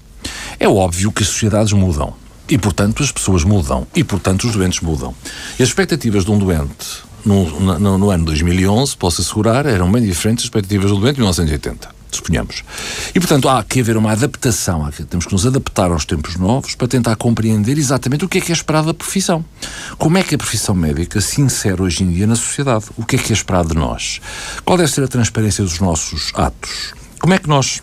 É 0.60 0.68
óbvio 0.68 1.12
que 1.12 1.22
as 1.22 1.30
sociedades 1.30 1.72
mudam. 1.72 2.16
E, 2.50 2.58
portanto, 2.58 3.04
as 3.04 3.12
pessoas 3.12 3.44
mudam. 3.44 3.86
E, 3.96 4.04
portanto, 4.04 4.46
os 4.46 4.54
doentes 4.54 4.82
mudam. 4.82 5.14
E 5.60 5.62
as 5.62 5.70
expectativas 5.70 6.26
de 6.26 6.32
um 6.32 6.40
doente 6.40 7.04
no, 7.24 7.78
no, 7.80 7.98
no 8.00 8.10
ano 8.10 8.26
2011, 8.26 8.98
posso 8.98 9.22
assegurar, 9.22 9.68
eram 9.68 9.92
bem 9.92 10.02
diferentes 10.02 10.44
das 10.44 10.46
expectativas 10.46 10.90
do 10.90 10.98
doente 10.98 11.18
em 11.18 11.22
1980 11.22 11.93
suponhamos. 12.18 12.64
E, 13.14 13.20
portanto, 13.20 13.50
há 13.50 13.64
que 13.64 13.80
haver 13.80 13.98
uma 13.98 14.12
adaptação, 14.12 14.90
temos 15.10 15.26
que 15.26 15.32
nos 15.32 15.46
adaptar 15.46 15.92
aos 15.92 16.06
tempos 16.06 16.36
novos 16.36 16.76
para 16.76 16.88
tentar 16.88 17.16
compreender 17.16 17.78
exatamente 17.78 18.26
o 18.26 18.30
que 18.30 18.38
é 18.38 18.42
que 18.42 18.52
é 18.52 18.56
esperado 18.56 18.88
da 18.88 18.94
profissão. 18.94 19.44
Como 19.98 20.18
é 20.18 20.24
que 20.24 20.36
a 20.36 20.38
profissão 20.38 20.76
médica 20.76 21.22
se 21.22 21.42
insere 21.42 21.82
hoje 21.82 22.04
em 22.04 22.12
dia 22.12 22.28
na 22.28 22.36
sociedade? 22.36 22.86
O 22.98 23.06
que 23.06 23.16
é 23.16 23.20
que 23.20 23.32
é 23.32 23.36
esperado 23.36 23.70
de 23.70 23.76
nós? 23.76 24.20
Qual 24.64 24.78
deve 24.78 24.92
ser 24.92 25.04
a 25.04 25.08
transparência 25.08 25.64
dos 25.64 25.80
nossos 25.80 26.32
atos? 26.36 26.94
Como 27.20 27.34
é 27.34 27.38
que 27.38 27.48
nós 27.48 27.82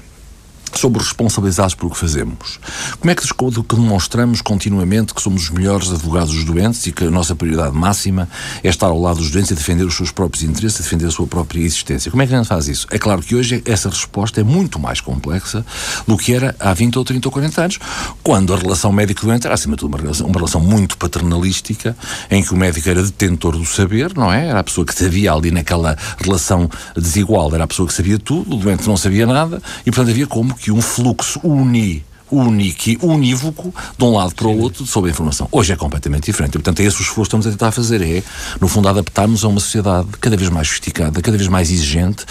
somos 0.79 1.05
responsabilizados 1.05 1.75
por 1.75 1.87
o 1.87 1.91
que 1.91 1.99
fazemos. 1.99 2.59
Como 2.99 3.11
é 3.11 3.15
que 3.15 3.25
demonstramos 3.75 4.41
continuamente 4.41 5.15
que 5.15 5.23
somos 5.23 5.45
os 5.45 5.50
melhores 5.50 5.91
advogados 5.91 6.35
dos 6.35 6.45
doentes 6.45 6.87
e 6.87 6.93
que 6.93 7.05
a 7.05 7.11
nossa 7.11 7.35
prioridade 7.35 7.77
máxima 7.77 8.29
é 8.62 8.69
estar 8.69 8.87
ao 8.87 9.00
lado 9.00 9.19
dos 9.19 9.31
doentes 9.31 9.50
e 9.50 9.55
defender 9.55 9.85
os 9.85 9.97
seus 9.97 10.11
próprios 10.11 10.45
interesses, 10.45 10.81
defender 10.81 11.07
a 11.07 11.11
sua 11.11 11.27
própria 11.27 11.61
existência? 11.61 12.11
Como 12.11 12.23
é 12.23 12.27
que 12.27 12.35
a 12.35 12.39
gente 12.39 12.47
faz 12.47 12.69
isso? 12.69 12.87
É 12.91 12.99
claro 12.99 13.23
que 13.23 13.35
hoje 13.35 13.62
essa 13.65 13.89
resposta 13.89 14.41
é 14.41 14.45
muito 14.45 14.79
mais 14.79 15.00
complexa 15.00 15.65
do 16.07 16.17
que 16.17 16.35
era 16.35 16.55
há 16.59 16.73
20 16.73 16.99
ou 16.99 17.05
30 17.05 17.29
ou 17.29 17.33
40 17.33 17.61
anos, 17.62 17.79
quando 18.23 18.55
a 18.55 18.57
relação 18.57 18.93
médico-doente 18.93 19.47
era, 19.47 19.55
acima 19.55 19.77
de 19.77 19.81
tudo, 19.81 19.95
uma 19.95 20.03
relação, 20.03 20.27
uma 20.27 20.37
relação 20.37 20.61
muito 20.61 20.97
paternalística, 20.97 21.97
em 22.31 22.43
que 22.43 22.53
o 22.53 22.57
médico 22.57 22.89
era 22.89 23.03
detentor 23.03 23.57
do 23.57 23.65
saber, 23.65 24.15
não 24.15 24.33
é? 24.33 24.49
Era 24.49 24.61
a 24.61 24.65
pessoa 24.65 24.85
que 24.85 24.95
sabia 24.95 25.33
ali 25.33 25.50
naquela 25.50 25.97
relação 26.19 26.69
desigual, 26.97 27.53
era 27.55 27.65
a 27.65 27.67
pessoa 27.67 27.87
que 27.87 27.95
sabia 27.95 28.19
tudo, 28.19 28.57
o 28.57 28.59
doente 28.59 28.87
não 28.87 28.97
sabia 28.97 29.27
nada, 29.27 29.62
e 29.81 29.91
portanto 29.91 30.11
havia 30.11 30.27
como 30.27 30.55
que 30.61 30.71
um 30.71 30.81
fluxo 30.81 31.40
uni 31.43 32.05
único 32.31 33.07
unívoco 33.07 33.75
de 33.99 34.05
um 34.05 34.17
lado 34.17 34.35
para 34.35 34.47
o 34.47 34.59
outro 34.59 34.87
sobre 34.87 35.11
a 35.11 35.12
informação. 35.12 35.49
Hoje 35.50 35.73
é 35.73 35.76
completamente 35.76 36.26
diferente. 36.26 36.52
Portanto, 36.52 36.81
é 36.81 36.85
esse 36.85 37.00
o 37.00 37.02
esforço 37.02 37.23
que 37.23 37.37
estamos 37.37 37.47
a 37.47 37.50
tentar 37.50 37.73
fazer. 37.73 38.00
É, 38.02 38.23
no 38.61 38.69
fundo, 38.69 38.88
adaptarmos 38.88 39.45
a 39.45 39.49
uma 39.49 39.59
sociedade 39.59 40.07
cada 40.21 40.37
vez 40.37 40.49
mais 40.49 40.69
sofisticada, 40.69 41.21
cada 41.21 41.37
vez 41.37 41.49
mais 41.49 41.71
exigente 41.71 42.25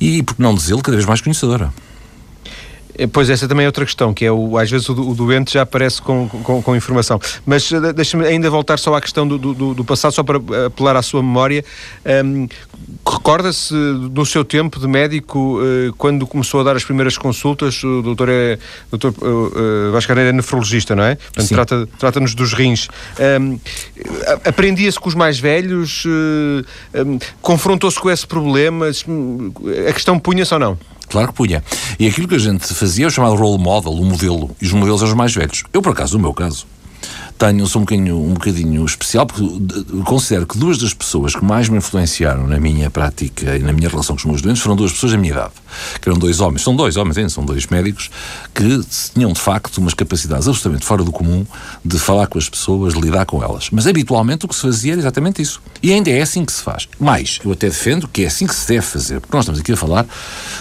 e, 0.00 0.22
por 0.22 0.36
que 0.36 0.42
não 0.42 0.54
dizê-lo, 0.54 0.80
cada 0.80 0.96
vez 0.96 1.06
mais 1.06 1.20
conhecedora. 1.20 1.72
É, 2.96 3.06
pois 3.06 3.30
essa 3.30 3.48
também 3.48 3.64
é 3.64 3.68
outra 3.68 3.84
questão, 3.84 4.12
que 4.12 4.24
é 4.24 4.32
o, 4.32 4.58
às 4.58 4.70
vezes 4.70 4.88
o, 4.88 4.92
o 4.92 5.14
doente 5.14 5.54
já 5.54 5.62
aparece 5.62 6.00
com, 6.00 6.28
com, 6.28 6.62
com 6.62 6.76
informação. 6.76 7.20
Mas 7.46 7.70
uh, 7.70 7.92
deixa-me 7.92 8.26
ainda 8.26 8.50
voltar 8.50 8.78
só 8.78 8.94
à 8.94 9.00
questão 9.00 9.26
do, 9.26 9.38
do, 9.38 9.74
do, 9.74 9.84
passado, 9.84 10.12
só 10.12 10.22
para 10.22 10.38
apelar 10.66 10.96
à 10.96 11.02
sua 11.02 11.22
memória. 11.22 11.64
Um, 12.24 12.46
Recorda-se 13.04 13.74
do 14.10 14.24
seu 14.24 14.44
tempo 14.44 14.78
de 14.78 14.86
médico, 14.86 15.60
uh, 15.60 15.92
quando 15.96 16.26
começou 16.26 16.60
a 16.60 16.64
dar 16.64 16.76
as 16.76 16.84
primeiras 16.84 17.16
consultas, 17.16 17.82
o 17.82 18.02
doutor, 18.02 18.28
é, 18.28 18.58
doutor 18.90 19.14
uh, 19.22 19.92
Vasco 19.92 20.12
é 20.12 20.32
nefrologista, 20.32 20.94
não 20.94 21.04
é? 21.04 21.16
Portanto, 21.16 21.48
trata, 21.48 21.88
trata-nos 21.98 22.34
dos 22.34 22.52
rins. 22.52 22.88
Um, 23.40 23.58
Aprendia-se 24.44 24.98
com 24.98 25.08
os 25.08 25.14
mais 25.14 25.38
velhos? 25.38 26.04
Um, 26.06 27.18
Confrontou-se 27.40 27.98
com 27.98 28.10
esse 28.10 28.26
problema? 28.26 28.86
A 28.86 29.92
questão 29.92 30.18
punha-se 30.18 30.54
ou 30.54 30.60
não? 30.60 30.78
Claro 31.12 31.28
que 31.28 31.34
punha. 31.34 31.62
E 31.98 32.06
aquilo 32.08 32.26
que 32.26 32.34
a 32.34 32.38
gente 32.38 32.66
fazia 32.72 33.04
é 33.04 33.08
o 33.08 33.10
chamado 33.10 33.34
role 33.36 33.62
model, 33.62 33.92
o 33.92 34.04
modelo. 34.04 34.50
E 34.60 34.64
os 34.64 34.72
modelos 34.72 35.02
eram 35.02 35.12
os 35.12 35.16
mais 35.16 35.34
velhos. 35.34 35.62
Eu, 35.70 35.82
por 35.82 35.92
acaso, 35.92 36.16
no 36.16 36.22
meu 36.22 36.32
caso, 36.32 36.66
tenho, 37.38 37.66
sou 37.66 37.80
um 37.80 37.84
bocadinho, 37.84 38.16
um 38.16 38.34
bocadinho 38.34 38.84
especial, 38.84 39.26
porque 39.26 39.42
considero 40.04 40.46
que 40.46 40.58
duas 40.58 40.78
das 40.78 40.92
pessoas 40.92 41.34
que 41.34 41.44
mais 41.44 41.68
me 41.68 41.78
influenciaram 41.78 42.46
na 42.46 42.58
minha 42.58 42.90
prática 42.90 43.56
e 43.56 43.60
na 43.60 43.72
minha 43.72 43.88
relação 43.88 44.16
com 44.16 44.20
os 44.20 44.24
meus 44.24 44.42
doentes 44.42 44.62
foram 44.62 44.76
duas 44.76 44.92
pessoas 44.92 45.12
da 45.12 45.18
minha 45.18 45.32
idade, 45.32 45.52
que 46.00 46.08
eram 46.08 46.18
dois 46.18 46.40
homens, 46.40 46.62
são 46.62 46.74
dois 46.74 46.96
homens 46.96 47.18
ainda, 47.18 47.30
são 47.30 47.44
dois 47.44 47.66
médicos, 47.66 48.10
que 48.54 48.80
tinham 49.14 49.32
de 49.32 49.40
facto 49.40 49.78
umas 49.78 49.94
capacidades 49.94 50.46
absolutamente 50.48 50.84
fora 50.84 51.02
do 51.02 51.12
comum 51.12 51.46
de 51.84 51.98
falar 51.98 52.26
com 52.26 52.38
as 52.38 52.48
pessoas, 52.48 52.94
de 52.94 53.00
lidar 53.00 53.26
com 53.26 53.42
elas. 53.42 53.70
Mas 53.70 53.86
habitualmente 53.86 54.44
o 54.44 54.48
que 54.48 54.54
se 54.54 54.62
fazia 54.62 54.92
era 54.92 55.00
exatamente 55.00 55.40
isso. 55.40 55.60
E 55.82 55.92
ainda 55.92 56.10
é 56.10 56.20
assim 56.20 56.44
que 56.44 56.52
se 56.52 56.62
faz. 56.62 56.88
Mais, 56.98 57.40
eu 57.44 57.52
até 57.52 57.68
defendo 57.68 58.06
que 58.08 58.24
é 58.24 58.26
assim 58.26 58.46
que 58.46 58.54
se 58.54 58.68
deve 58.68 58.82
fazer, 58.82 59.20
porque 59.20 59.36
nós 59.36 59.44
estamos 59.44 59.60
aqui 59.60 59.72
a 59.72 59.76
falar, 59.76 60.06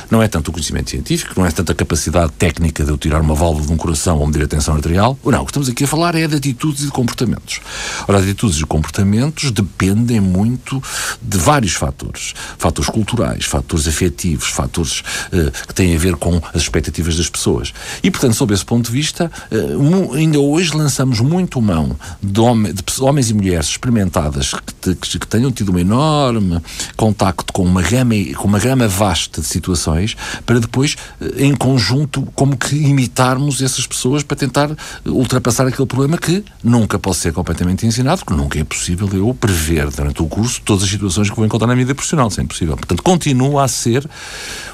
não 0.10 0.22
é 0.22 0.28
tanto 0.28 0.50
o 0.50 0.52
conhecimento 0.52 0.90
científico, 0.90 1.34
não 1.38 1.46
é 1.46 1.52
tanto 1.52 1.72
a 1.72 1.76
capacidade 1.76 2.32
técnica 2.34 2.84
de 2.84 2.90
eu 2.90 2.98
tirar 2.98 3.22
uma 3.22 3.36
válvula 3.36 3.66
de 3.66 3.74
um 3.74 3.78
coração 3.78 4.20
ou 4.20 4.28
medir 4.28 4.44
a 4.44 4.48
tensão 4.48 4.76
arterial, 4.76 5.18
não, 5.24 5.42
o 5.42 5.46
que 5.46 5.52
estamos 5.52 5.70
aqui 5.70 5.86
a 5.86 5.88
falar 5.88 6.14
é 6.16 6.28
de 6.28 6.36
atitude 6.36 6.61
atitudes 6.62 6.84
e 6.84 6.86
de 6.86 6.92
comportamentos. 6.92 7.60
Ora, 8.08 8.20
atitudes 8.20 8.60
e 8.60 8.66
comportamentos 8.66 9.52
dependem 9.52 10.20
muito 10.20 10.82
de 11.22 11.38
vários 11.38 11.74
fatores. 11.74 12.34
Fatores 12.58 12.90
culturais, 12.90 13.46
fatores 13.46 13.88
afetivos, 13.88 14.50
fatores 14.50 15.00
uh, 15.00 15.52
que 15.68 15.74
têm 15.74 15.96
a 15.96 16.00
ver 16.00 16.16
com 16.16 16.40
as 16.54 16.62
expectativas 16.62 17.18
das 17.18 17.30
pessoas. 17.30 17.74
E, 18.04 18.12
portanto, 18.12 18.36
sob 18.36 18.54
esse 18.54 18.64
ponto 18.64 18.86
de 18.86 18.92
vista, 18.92 19.32
uh, 19.52 20.14
ainda 20.14 20.40
hoje 20.40 20.76
lançamos 20.76 21.20
muito 21.20 21.60
mão 21.62 21.98
de, 22.22 22.42
de 22.74 23.02
homens 23.02 23.30
e 23.32 23.34
mulheres 23.34 23.68
experimentadas 23.68 24.54
que, 24.82 24.96
que, 24.96 25.20
que, 25.20 25.28
tenham 25.28 25.52
tido 25.52 25.72
um 25.72 25.80
enorme 25.80 26.62
contacto 26.96 27.52
com 27.54 27.64
uma, 27.64 27.82
gama, 27.82 28.16
com 28.36 28.48
uma 28.48 28.60
gama 28.60 28.88
vasta 28.88 29.42
de 29.42 29.48
situações 29.48 30.16
para 30.46 30.60
depois, 30.60 30.96
uh, 31.20 31.26
em 31.38 31.56
conjunto, 31.56 32.28
como 32.36 32.56
que 32.56 32.76
imitarmos 32.76 33.62
essas 33.62 33.88
pessoas 33.88 34.22
para 34.22 34.38
tentar 34.38 34.70
ultrapassar 35.06 35.66
aquele 35.66 35.88
problema 35.88 36.18
que 36.18 36.44
nunca 36.64 37.00
posso 37.00 37.20
ser 37.20 37.34
completamente 37.34 37.86
ensinado, 37.86 38.24
porque 38.24 38.40
nunca 38.40 38.60
é 38.60 38.64
possível 38.64 39.10
eu 39.14 39.34
prever 39.34 39.90
durante 39.90 40.22
o 40.22 40.28
curso 40.28 40.62
todas 40.64 40.84
as 40.84 40.90
situações 40.90 41.30
que 41.30 41.36
vou 41.36 41.46
encontrar 41.46 41.68
na 41.68 41.76
vida 41.76 41.94
profissional, 41.94 42.28
isso 42.28 42.40
é 42.40 42.44
impossível. 42.44 42.76
Portanto, 42.76 43.02
continua 43.04 43.64
a 43.64 43.68
ser 43.68 44.08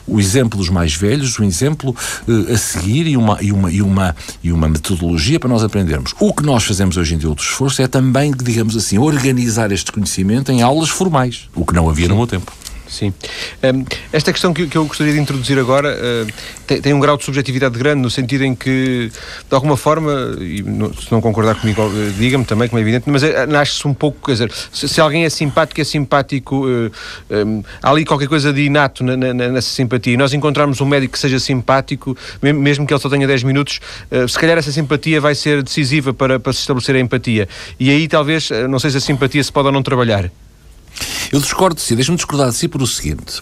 o 0.05 0.19
exemplo 0.19 0.57
dos 0.57 0.69
mais 0.69 0.95
velhos, 0.95 1.39
um 1.39 1.43
exemplo 1.43 1.95
uh, 2.27 2.53
a 2.53 2.57
seguir 2.57 3.07
e 3.07 3.17
uma, 3.17 3.37
e, 3.41 3.51
uma, 3.51 3.71
e, 3.71 3.81
uma, 3.81 4.15
e 4.43 4.51
uma 4.51 4.67
metodologia 4.67 5.39
para 5.39 5.49
nós 5.49 5.63
aprendermos. 5.63 6.13
O 6.19 6.33
que 6.33 6.43
nós 6.43 6.63
fazemos 6.63 6.97
hoje 6.97 7.15
em 7.15 7.17
dia, 7.17 7.29
outro 7.29 7.43
esforço, 7.43 7.81
é 7.81 7.87
também, 7.87 8.31
digamos 8.31 8.75
assim, 8.75 8.97
organizar 8.97 9.71
este 9.71 9.91
conhecimento 9.91 10.51
em 10.51 10.61
aulas 10.61 10.89
formais, 10.89 11.49
o 11.55 11.65
que 11.65 11.73
não 11.73 11.89
havia 11.89 12.05
Sim. 12.05 12.11
no 12.11 12.17
meu 12.17 12.27
tempo. 12.27 12.51
Sim. 12.87 13.13
Um, 13.63 13.85
esta 14.11 14.31
questão 14.31 14.53
que, 14.53 14.67
eu 14.75 14.85
gostaria 14.85 15.13
de 15.13 15.19
introduzir 15.19 15.59
agora 15.59 15.95
uh, 15.95 16.81
tem, 16.81 16.93
um 16.93 16.99
grau 16.99 17.17
de 17.17 17.23
subjetividade 17.25 17.77
grande, 17.77 18.01
no 18.01 18.09
sentido 18.09 18.43
em 18.43 18.55
que, 18.55 19.11
de 19.47 19.55
alguma 19.55 19.75
forma, 19.75 20.37
e 20.39 20.63
se 21.01 21.11
não 21.11 21.21
concordar 21.21 21.55
comigo, 21.55 21.81
uh, 21.81 22.11
diga-me 22.17 22.45
também, 22.45 22.67
como 22.67 22.79
é 22.79 22.81
evidente, 22.81 23.09
mas 23.09 23.23
uh, 23.23 23.27
nasce-se 23.47 23.87
um 23.87 23.93
pouco, 23.93 24.25
quer 24.25 24.33
dizer, 24.33 24.51
se, 24.71 25.01
alguém 25.01 25.25
é 25.25 25.29
simpático, 25.29 25.81
é 25.81 25.83
simpático, 25.83 26.65
há 27.81 27.89
ali 27.89 28.05
qualquer 28.05 28.27
coisa 28.27 28.51
de 28.53 28.61
inato 28.61 29.03
na, 29.03 29.15
na, 29.15 29.33
nessa 29.33 29.69
simpatia. 29.69 30.13
E 30.13 30.17
nós 30.17 30.33
encontrarmos 30.33 30.81
um 30.81 30.85
médico 30.85 31.13
que 31.13 31.19
seja 31.19 31.39
simpático, 31.39 32.17
mesmo 32.41 32.85
que 32.85 32.93
ele 32.93 33.01
só 33.01 33.09
tenha 33.09 33.27
10 33.27 33.43
minutos, 33.43 33.79
se 34.27 34.39
calhar 34.39 34.57
essa 34.57 34.71
simpatia 34.71 35.19
vai 35.19 35.35
ser 35.35 35.61
decisiva 35.61 36.13
para, 36.13 36.39
para 36.39 36.53
se 36.53 36.59
estabelecer 36.59 36.95
a 36.95 36.99
empatia. 36.99 37.47
E 37.79 37.89
aí 37.89 38.07
talvez, 38.07 38.49
não 38.69 38.79
sei 38.79 38.91
se 38.91 38.97
a 38.97 39.01
simpatia 39.01 39.43
se 39.43 39.51
pode 39.51 39.67
ou 39.67 39.71
não 39.71 39.83
trabalhar. 39.83 40.29
Eu 41.31 41.39
discordo 41.39 41.75
de 41.75 41.81
si, 41.81 41.95
deixa-me 41.95 42.15
discordar 42.15 42.49
de 42.49 42.55
si 42.55 42.67
por 42.67 42.81
o 42.81 42.87
seguinte. 42.87 43.41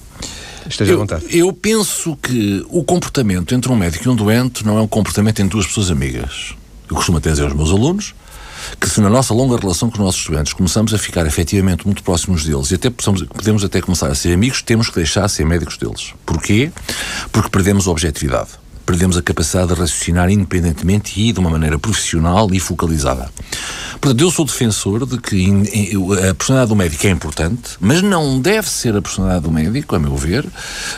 Esteja 0.68 0.92
eu, 0.92 0.98
à 0.98 1.00
vontade. 1.00 1.26
Eu 1.30 1.54
penso 1.54 2.18
que 2.18 2.66
o 2.70 2.84
comportamento 2.84 3.54
entre 3.54 3.72
um 3.72 3.76
médico 3.76 4.08
e 4.08 4.10
um 4.10 4.16
doente 4.16 4.66
não 4.66 4.78
é 4.78 4.82
um 4.82 4.88
comportamento 4.88 5.40
entre 5.40 5.52
duas 5.52 5.68
pessoas 5.68 5.92
amigas. 5.92 6.56
Eu 6.90 6.96
costumo 6.96 7.18
até 7.18 7.32
dizer 7.32 7.44
aos 7.44 7.54
meus 7.54 7.70
alunos 7.70 8.16
que 8.80 8.90
se 8.90 9.00
na 9.00 9.10
nossa 9.10 9.34
longa 9.34 9.58
relação 9.58 9.90
com 9.90 9.98
os 9.98 10.04
nossos 10.04 10.26
doentes 10.26 10.54
começamos 10.54 10.92
a 10.94 10.98
ficar 10.98 11.26
efetivamente 11.28 11.86
muito 11.86 12.02
próximos 12.02 12.44
deles 12.44 12.72
e 12.72 12.76
até 12.76 12.90
possamos, 12.90 13.22
podemos 13.24 13.64
até 13.64 13.80
começar 13.80 14.08
a 14.08 14.16
ser 14.16 14.34
amigos, 14.34 14.64
temos 14.64 14.90
que 14.90 14.96
deixar 14.96 15.28
de 15.28 15.34
ser 15.34 15.46
médicos 15.46 15.78
deles. 15.78 16.14
Porquê? 16.26 16.72
Porque 17.32 17.50
perdemos 17.50 17.88
a 17.88 17.92
objetividade 17.92 18.50
perdemos 18.86 19.18
a 19.18 19.22
capacidade 19.22 19.74
de 19.74 19.80
raciocinar 19.80 20.30
independentemente 20.30 21.20
e 21.20 21.32
de 21.32 21.40
uma 21.40 21.50
maneira 21.50 21.80
profissional 21.80 22.48
e 22.54 22.60
focalizada. 22.60 23.30
Portanto, 24.00 24.22
eu 24.22 24.30
sou 24.30 24.46
defensor 24.46 25.06
de 25.06 25.18
que 25.18 25.50
a 26.30 26.34
personalidade 26.34 26.70
do 26.70 26.76
médico 26.76 27.08
é 27.08 27.10
importante, 27.10 27.72
mas 27.80 28.02
não 28.02 28.40
deve 28.40 28.70
ser 28.70 28.96
a 28.96 29.02
personalidade 29.02 29.44
do 29.44 29.52
médico, 29.52 29.96
a 29.96 30.00
meu 30.00 30.16
ver, 30.16 30.46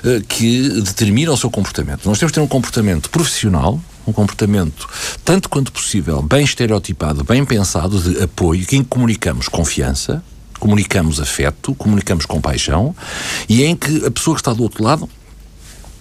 eh, 0.04 0.22
que 0.28 0.82
determina 0.82 1.32
o 1.32 1.38
seu 1.38 1.50
comportamento. 1.50 2.06
Nós 2.06 2.20
temos 2.20 2.32
que 2.32 2.40
ter 2.40 2.42
um 2.44 2.48
comportamento 2.48 3.10
profissional, 3.10 3.80
um 4.06 4.12
comportamento, 4.12 4.88
tanto 5.24 5.48
quanto 5.48 5.72
possível, 5.72 6.22
bem 6.22 6.44
estereotipado, 6.44 7.24
bem 7.24 7.46
pensado, 7.46 8.00
de 8.00 8.24
apoio, 8.24 8.62
em 8.62 8.66
que 8.66 8.84
comunicamos 8.84 9.48
confiança, 9.48 10.24
comunicamos 10.60 11.20
afeto, 11.20 11.76
comunicamos 11.76 12.26
compaixão, 12.26 12.96
e 13.48 13.64
em 13.64 13.76
que 13.76 14.06
a 14.06 14.12
pessoa 14.12 14.36
que 14.36 14.42
está 14.42 14.54
do 14.54 14.64
outro 14.64 14.84
lado 14.84 15.10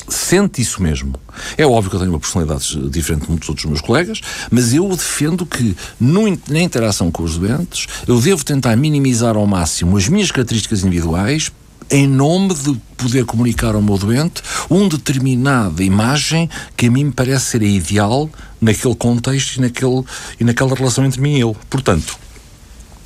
sente 0.09 0.61
isso 0.61 0.83
mesmo. 0.83 1.15
É 1.57 1.67
óbvio 1.67 1.91
que 1.91 1.97
eu 1.97 2.01
tenho 2.01 2.13
uma 2.13 2.21
personalidade 2.21 2.89
diferente 2.91 3.25
de 3.25 3.31
muitos 3.31 3.49
outros 3.49 3.67
meus 3.67 3.81
colegas, 3.81 4.21
mas 4.51 4.73
eu 4.73 4.89
defendo 4.89 5.45
que 5.45 5.77
no, 6.01 6.23
na 6.49 6.61
interação 6.61 7.11
com 7.11 7.23
os 7.23 7.37
doentes 7.37 7.87
eu 8.07 8.21
devo 8.21 8.45
tentar 8.45 8.77
minimizar 8.77 9.37
ao 9.37 9.47
máximo 9.47 9.97
as 9.97 10.09
minhas 10.09 10.31
características 10.31 10.85
individuais 10.85 11.51
em 11.91 12.07
nome 12.07 12.53
de 12.55 12.75
poder 12.97 13.25
comunicar 13.25 13.75
ao 13.75 13.83
meu 13.83 13.97
doente 13.97 14.43
uma 14.69 14.89
determinada 14.89 15.83
imagem 15.83 16.51
que 16.77 16.87
a 16.87 16.91
mim 16.91 17.05
me 17.05 17.13
parece 17.13 17.47
ser 17.47 17.63
a 17.63 17.67
ideal 17.67 18.29
naquele 18.61 18.95
contexto 18.95 19.57
e, 19.57 19.61
naquele, 19.61 20.03
e 20.41 20.45
naquela 20.45 20.75
relação 20.75 21.05
entre 21.05 21.21
mim 21.21 21.37
e 21.37 21.43
ele. 21.43 21.55
Portanto, 21.71 22.19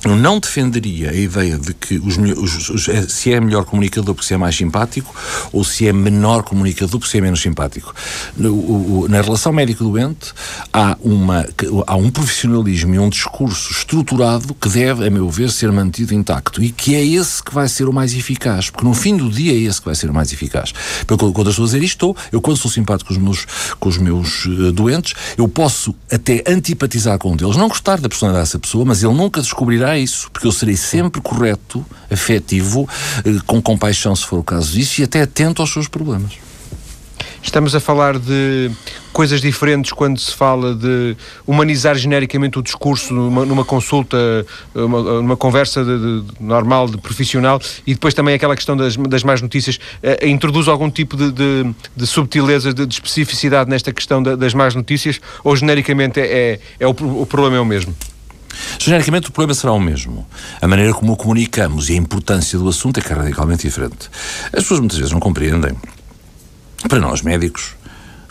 eu 0.03 0.15
não 0.15 0.39
defenderia 0.39 1.11
a 1.11 1.13
ideia 1.13 1.57
de 1.57 1.73
que 1.73 1.97
os, 1.99 2.17
os, 2.17 2.69
os, 2.69 2.89
é, 2.89 3.03
se 3.03 3.31
é 3.31 3.39
melhor 3.39 3.65
comunicador 3.65 4.15
porque 4.15 4.27
se 4.27 4.33
é 4.33 4.37
mais 4.37 4.55
simpático 4.55 5.13
ou 5.51 5.63
se 5.63 5.87
é 5.87 5.93
menor 5.93 6.43
comunicador 6.43 6.99
porque 6.99 7.11
se 7.11 7.17
é 7.17 7.21
menos 7.21 7.41
simpático. 7.41 7.93
No, 8.35 8.53
o, 8.53 9.07
na 9.07 9.21
relação 9.21 9.53
médico-doente 9.53 10.33
há, 10.73 10.97
há 11.87 11.95
um 11.95 12.09
profissionalismo 12.09 12.95
e 12.95 12.99
um 12.99 13.09
discurso 13.09 13.71
estruturado 13.71 14.53
que 14.55 14.69
deve, 14.69 15.05
a 15.05 15.09
meu 15.09 15.29
ver, 15.29 15.51
ser 15.51 15.71
mantido 15.71 16.13
intacto 16.13 16.63
e 16.63 16.71
que 16.71 16.95
é 16.95 17.05
esse 17.05 17.43
que 17.43 17.53
vai 17.53 17.67
ser 17.67 17.87
o 17.87 17.93
mais 17.93 18.13
eficaz, 18.13 18.69
porque 18.69 18.85
no 18.85 18.93
fim 18.93 19.15
do 19.15 19.29
dia 19.29 19.53
é 19.53 19.57
esse 19.57 19.79
que 19.79 19.85
vai 19.85 19.95
ser 19.95 20.09
o 20.09 20.13
mais 20.13 20.33
eficaz. 20.33 20.73
Porque 21.05 21.31
quando 21.31 21.47
eu 21.47 21.51
estou 21.51 21.63
a 21.63 21.67
dizer 21.67 21.83
isto, 21.83 22.15
eu 22.31 22.41
quando 22.41 22.57
sou 22.57 22.71
simpático 22.71 23.09
com 23.09 23.13
os 23.13 23.19
meus, 23.19 23.45
com 23.79 23.89
os 23.89 23.97
meus 23.97 24.45
uh, 24.45 24.71
doentes, 24.71 25.13
eu 25.37 25.47
posso 25.47 25.93
até 26.11 26.43
antipatizar 26.47 27.17
com 27.17 27.31
um 27.31 27.35
deles, 27.35 27.55
não 27.55 27.67
gostar 27.67 27.99
da 27.99 28.09
personalidade 28.09 28.47
dessa 28.47 28.59
pessoa, 28.59 28.85
mas 28.85 29.03
ele 29.03 29.13
nunca 29.13 29.41
descobrirá 29.41 29.90
isso, 29.97 30.29
porque 30.31 30.47
eu 30.47 30.51
serei 30.51 30.75
sempre 30.75 31.21
correto, 31.21 31.85
afetivo, 32.09 32.87
eh, 33.25 33.39
com 33.45 33.61
compaixão 33.61 34.15
se 34.15 34.25
for 34.25 34.39
o 34.39 34.43
caso 34.43 34.71
disso 34.71 35.01
e 35.01 35.03
até 35.03 35.21
atento 35.21 35.61
aos 35.61 35.71
seus 35.71 35.87
problemas. 35.87 36.33
Estamos 37.43 37.73
a 37.73 37.79
falar 37.79 38.19
de 38.19 38.71
coisas 39.11 39.41
diferentes 39.41 39.91
quando 39.91 40.19
se 40.19 40.33
fala 40.33 40.75
de 40.75 41.17
humanizar 41.45 41.97
genericamente 41.97 42.59
o 42.59 42.61
discurso 42.61 43.13
numa, 43.13 43.45
numa 43.45 43.65
consulta, 43.65 44.17
uma, 44.75 45.01
numa 45.01 45.35
conversa 45.35 45.83
de, 45.83 45.97
de, 45.97 46.33
normal, 46.39 46.87
de 46.87 46.97
profissional, 46.97 47.59
e 47.85 47.93
depois 47.93 48.13
também 48.13 48.35
aquela 48.35 48.55
questão 48.55 48.77
das, 48.77 48.95
das 48.95 49.23
más 49.23 49.41
notícias. 49.41 49.77
Uh, 49.77 50.27
introduz 50.27 50.67
algum 50.67 50.89
tipo 50.89 51.17
de, 51.17 51.31
de, 51.31 51.75
de 51.95 52.07
subtileza, 52.07 52.73
de, 52.73 52.85
de, 52.85 52.93
especificidade 52.93 53.69
nesta 53.69 53.91
questão 53.91 54.21
das 54.21 54.53
más 54.53 54.75
notícias, 54.75 55.19
ou 55.43 55.55
genericamente 55.55 56.19
é, 56.19 56.23
é, 56.23 56.59
é 56.79 56.87
o, 56.87 56.91
o 56.91 57.25
problema 57.25 57.57
é 57.57 57.59
o 57.59 57.65
mesmo? 57.65 57.93
Genericamente 58.79 59.29
o 59.29 59.31
problema 59.31 59.53
será 59.53 59.73
o 59.73 59.79
mesmo. 59.79 60.25
A 60.61 60.67
maneira 60.67 60.93
como 60.93 61.13
o 61.13 61.17
comunicamos 61.17 61.89
e 61.89 61.93
a 61.93 61.95
importância 61.95 62.57
do 62.57 62.67
assunto 62.67 62.99
é 62.99 63.01
que 63.01 63.11
é 63.11 63.15
radicalmente 63.15 63.63
diferente. 63.63 64.09
As 64.45 64.63
pessoas 64.63 64.79
muitas 64.79 64.97
vezes 64.97 65.11
não 65.11 65.19
compreendem. 65.19 65.75
Para 66.87 66.99
nós 66.99 67.21
médicos, 67.21 67.75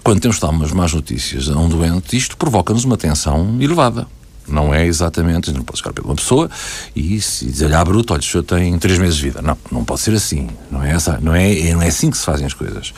quando 0.02 0.20
temos 0.20 0.36
de 0.36 0.42
dar 0.42 0.50
umas 0.50 0.72
más 0.72 0.92
notícias 0.92 1.48
a 1.48 1.58
um 1.58 1.68
doente, 1.68 2.16
isto 2.16 2.36
provoca-nos 2.36 2.84
uma 2.84 2.96
tensão 2.96 3.56
elevada. 3.60 4.06
Não 4.50 4.74
é 4.74 4.86
exatamente, 4.86 5.52
não 5.52 5.64
chegar 5.74 5.92
para 5.92 6.04
uma 6.04 6.14
pessoa 6.14 6.50
e 6.94 7.20
se 7.20 7.46
dizer-lhe 7.46 7.74
à 7.74 7.84
bruto, 7.84 8.12
olha, 8.12 8.20
o 8.20 8.24
senhor 8.24 8.42
tem 8.42 8.78
três 8.78 8.98
meses 8.98 9.16
de 9.16 9.22
vida. 9.22 9.42
Não, 9.42 9.56
não 9.70 9.84
pode 9.84 10.00
ser 10.00 10.14
assim. 10.14 10.48
Não 10.70 10.82
é, 10.82 10.92
essa, 10.92 11.18
não, 11.20 11.34
é, 11.34 11.72
não 11.72 11.82
é 11.82 11.88
assim 11.88 12.10
que 12.10 12.16
se 12.16 12.24
fazem 12.24 12.46
as 12.46 12.54
coisas. 12.54 12.92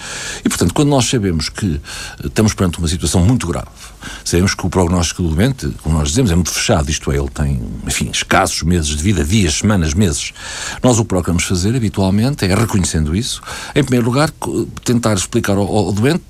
E, 0.45 0.49
portanto, 0.49 0.75
quando 0.75 0.89
nós 0.89 1.05
sabemos 1.07 1.49
que 1.49 1.81
estamos 2.25 2.55
perante 2.55 2.79
uma 2.79 2.89
situação 2.89 3.25
muito 3.25 3.47
grave, 3.47 3.69
sabemos 4.25 4.55
que 4.55 4.67
o 4.67 4.71
prognóstico 4.71 5.23
do 5.23 5.35
doente, 5.35 5.69
como 5.83 5.99
nós 5.99 6.09
dizemos, 6.09 6.31
é 6.31 6.35
muito 6.35 6.51
fechado, 6.51 6.91
isto 6.91 7.11
é, 7.13 7.17
ele 7.17 7.29
tem, 7.29 7.61
enfim, 7.87 8.11
escassos 8.11 8.63
meses 8.63 8.89
de 8.89 9.03
vida, 9.03 9.25
dias, 9.25 9.55
semanas, 9.55 9.95
meses. 9.95 10.33
Nós 10.83 10.99
o 10.99 11.03
que 11.03 11.09
procuramos 11.09 11.45
fazer, 11.45 11.75
habitualmente, 11.77 12.45
é, 12.45 12.55
reconhecendo 12.55 13.15
isso, 13.15 13.43
em 13.75 13.83
primeiro 13.83 14.07
lugar, 14.07 14.31
tentar 14.85 15.15
explicar 15.15 15.57
ao, 15.57 15.67
ao 15.67 15.93
doente, 15.93 16.23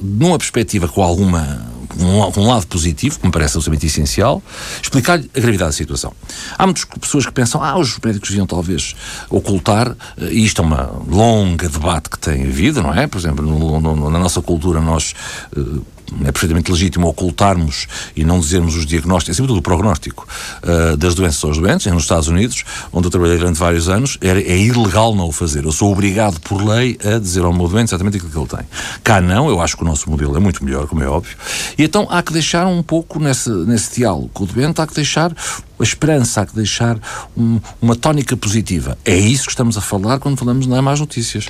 numa 0.00 0.38
perspectiva 0.38 0.88
com 0.88 1.02
alguma 1.02 1.75
um, 1.98 2.40
um, 2.40 2.46
lado 2.46 2.66
positivo, 2.66 3.18
que 3.18 3.26
me 3.26 3.32
parece 3.32 3.56
absolutamente 3.56 3.86
essencial, 3.86 4.42
explicar-lhe 4.82 5.30
a 5.34 5.40
gravidade 5.40 5.70
da 5.70 5.76
situação. 5.76 6.12
Há 6.58 6.66
muitas 6.66 6.84
pessoas 6.84 7.26
que 7.26 7.32
pensam, 7.32 7.62
ah, 7.62 7.78
os 7.78 7.98
médicos 7.98 8.30
deviam 8.30 8.46
talvez 8.46 8.94
ocultar, 9.30 9.94
e 10.18 10.44
isto 10.44 10.62
é 10.62 10.64
uma 10.64 10.90
longa 11.08 11.68
debate 11.68 12.10
que 12.10 12.18
tem 12.18 12.46
havido, 12.46 12.82
não 12.82 12.94
é? 12.94 13.06
Por 13.06 13.18
exemplo, 13.18 13.44
no, 13.44 13.80
no, 13.80 14.10
na 14.10 14.18
nossa 14.18 14.40
cultura 14.42 14.80
nós 14.80 15.14
uh, 15.56 15.82
é 16.22 16.32
perfeitamente 16.32 16.70
legítimo 16.70 17.08
ocultarmos 17.08 17.86
e 18.14 18.24
não 18.24 18.40
dizermos 18.40 18.76
os 18.76 18.86
diagnósticos, 18.86 19.34
é 19.34 19.36
sobretudo 19.36 19.58
o 19.58 19.62
prognóstico 19.62 20.26
uh, 20.62 20.96
das 20.96 21.14
doenças 21.14 21.42
aos 21.44 21.58
doentes, 21.58 21.86
nos 21.92 22.02
Estados 22.02 22.28
Unidos, 22.28 22.64
onde 22.92 23.06
eu 23.06 23.10
trabalhei 23.10 23.38
durante 23.38 23.58
vários 23.58 23.88
anos, 23.88 24.18
é 24.20 24.58
ilegal 24.58 25.14
não 25.14 25.28
o 25.28 25.32
fazer. 25.32 25.64
Eu 25.64 25.72
sou 25.72 25.92
obrigado 25.92 26.40
por 26.40 26.62
lei 26.62 26.98
a 27.04 27.18
dizer 27.18 27.44
ao 27.44 27.52
meu 27.52 27.68
doente 27.68 27.88
exatamente 27.88 28.16
aquilo 28.16 28.30
que 28.30 28.38
ele 28.38 28.62
tem. 28.62 28.68
Cá 29.02 29.20
não, 29.20 29.48
eu 29.48 29.60
acho 29.60 29.76
que 29.76 29.82
o 29.82 29.86
nosso 29.86 30.10
modelo 30.10 30.36
é 30.36 30.40
muito 30.40 30.64
melhor, 30.64 30.86
como 30.86 31.02
é 31.02 31.08
óbvio, 31.08 31.36
e 31.78 31.84
então 31.84 32.06
há 32.10 32.22
que 32.22 32.32
deixar 32.32 32.66
um 32.66 32.82
pouco 32.82 33.18
nesse, 33.18 33.50
nesse 33.50 33.96
diálogo 33.96 34.30
com 34.32 34.44
o 34.44 34.46
doente, 34.46 34.80
há 34.80 34.86
que 34.86 34.94
deixar 34.94 35.32
a 35.78 35.82
esperança, 35.82 36.40
há 36.40 36.46
que 36.46 36.54
deixar 36.54 36.98
um, 37.36 37.60
uma 37.80 37.94
tónica 37.94 38.36
positiva. 38.36 38.96
É 39.04 39.16
isso 39.16 39.44
que 39.44 39.50
estamos 39.50 39.76
a 39.76 39.80
falar 39.80 40.18
quando 40.18 40.36
falamos 40.36 40.66
é 40.76 40.80
mais 40.80 41.00
notícias. 41.00 41.46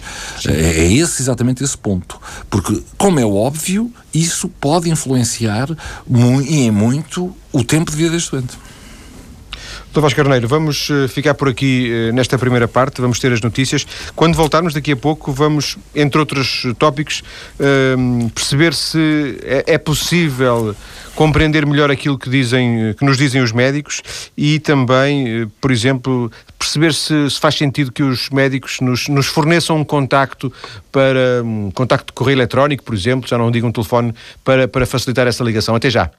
É, 0.46 0.52
é, 0.52 0.92
esse 0.92 1.22
exatamente 1.22 1.62
esse 1.62 1.76
ponto. 1.76 2.20
Porque, 2.50 2.82
como 2.96 3.20
é 3.20 3.24
óbvio, 3.24 3.92
isso 4.12 4.48
pode 4.48 4.90
influenciar 4.90 5.68
muito, 6.06 6.50
e 6.50 6.60
em 6.66 6.70
muito 6.70 7.34
o 7.52 7.64
tempo 7.64 7.90
de 7.90 7.96
vida 7.96 8.10
deste 8.10 8.30
doente. 8.30 8.56
Doutor 9.96 10.08
Vasco 10.08 10.16
Carneiro, 10.18 10.46
vamos 10.46 10.90
eh, 10.90 11.08
ficar 11.08 11.32
por 11.32 11.48
aqui 11.48 11.90
eh, 11.90 12.12
nesta 12.12 12.36
primeira 12.36 12.68
parte, 12.68 13.00
vamos 13.00 13.18
ter 13.18 13.32
as 13.32 13.40
notícias. 13.40 13.86
Quando 14.14 14.34
voltarmos 14.34 14.74
daqui 14.74 14.92
a 14.92 14.96
pouco, 14.96 15.32
vamos, 15.32 15.78
entre 15.94 16.18
outros 16.18 16.66
tópicos, 16.78 17.22
ehm, 17.58 18.28
perceber 18.28 18.74
se 18.74 19.38
é, 19.42 19.64
é 19.72 19.78
possível 19.78 20.76
compreender 21.14 21.64
melhor 21.64 21.90
aquilo 21.90 22.18
que, 22.18 22.28
dizem, 22.28 22.92
que 22.92 23.06
nos 23.06 23.16
dizem 23.16 23.40
os 23.40 23.52
médicos 23.52 24.02
e 24.36 24.58
também, 24.58 25.28
eh, 25.28 25.46
por 25.62 25.70
exemplo, 25.70 26.30
perceber 26.58 26.92
se, 26.92 27.30
se 27.30 27.40
faz 27.40 27.54
sentido 27.54 27.90
que 27.90 28.02
os 28.02 28.28
médicos 28.28 28.80
nos, 28.82 29.08
nos, 29.08 29.24
forneçam 29.28 29.78
um 29.78 29.84
contacto 29.84 30.52
para 30.92 31.42
um 31.42 31.70
contacto 31.70 32.08
de 32.08 32.12
correio 32.12 32.36
eletrónico, 32.36 32.84
por 32.84 32.94
exemplo, 32.94 33.26
já 33.26 33.38
não 33.38 33.50
digo 33.50 33.66
um 33.66 33.72
telefone, 33.72 34.14
para, 34.44 34.68
para 34.68 34.84
facilitar 34.84 35.26
essa 35.26 35.42
ligação. 35.42 35.74
Até 35.74 35.88
já. 35.88 36.10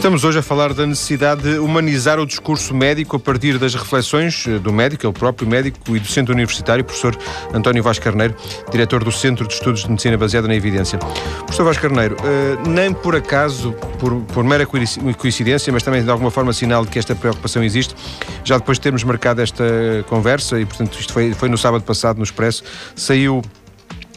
Estamos 0.00 0.24
hoje 0.24 0.38
a 0.38 0.42
falar 0.42 0.72
da 0.72 0.86
necessidade 0.86 1.42
de 1.42 1.58
humanizar 1.58 2.18
o 2.18 2.24
discurso 2.24 2.72
médico 2.72 3.16
a 3.16 3.20
partir 3.20 3.58
das 3.58 3.74
reflexões 3.74 4.46
eh, 4.48 4.58
do 4.58 4.72
médico, 4.72 5.06
ele 5.06 5.12
próprio 5.12 5.46
médico 5.46 5.94
e 5.94 6.00
docente 6.00 6.32
universitário, 6.32 6.82
professor 6.82 7.14
António 7.52 7.82
Vaz 7.82 7.98
Carneiro, 7.98 8.34
diretor 8.70 9.04
do 9.04 9.12
Centro 9.12 9.46
de 9.46 9.52
Estudos 9.52 9.82
de 9.82 9.90
Medicina 9.90 10.16
Baseada 10.16 10.48
na 10.48 10.54
Evidência. 10.54 10.98
Professor 11.40 11.64
Vaz 11.64 11.76
Carneiro, 11.76 12.16
eh, 12.24 12.56
nem 12.66 12.94
por 12.94 13.14
acaso, 13.14 13.74
por, 13.98 14.22
por 14.22 14.42
mera 14.42 14.64
coincidência, 14.64 15.70
mas 15.70 15.82
também 15.82 16.02
de 16.02 16.10
alguma 16.10 16.30
forma 16.30 16.54
sinal 16.54 16.82
de 16.82 16.90
que 16.90 16.98
esta 16.98 17.14
preocupação 17.14 17.62
existe, 17.62 17.94
já 18.42 18.56
depois 18.56 18.78
de 18.78 18.82
termos 18.82 19.04
marcado 19.04 19.42
esta 19.42 19.62
conversa, 20.08 20.58
e 20.58 20.64
portanto 20.64 20.98
isto 20.98 21.12
foi, 21.12 21.34
foi 21.34 21.50
no 21.50 21.58
sábado 21.58 21.84
passado 21.84 22.16
no 22.16 22.24
Expresso, 22.24 22.64
saiu 22.96 23.42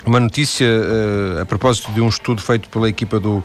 uma 0.05 0.19
notícia 0.19 0.67
uh, 0.67 1.41
a 1.41 1.45
propósito 1.45 1.91
de 1.91 2.01
um 2.01 2.09
estudo 2.09 2.41
feito 2.41 2.69
pela 2.69 2.89
equipa 2.89 3.19
do 3.19 3.37
uh, 3.37 3.43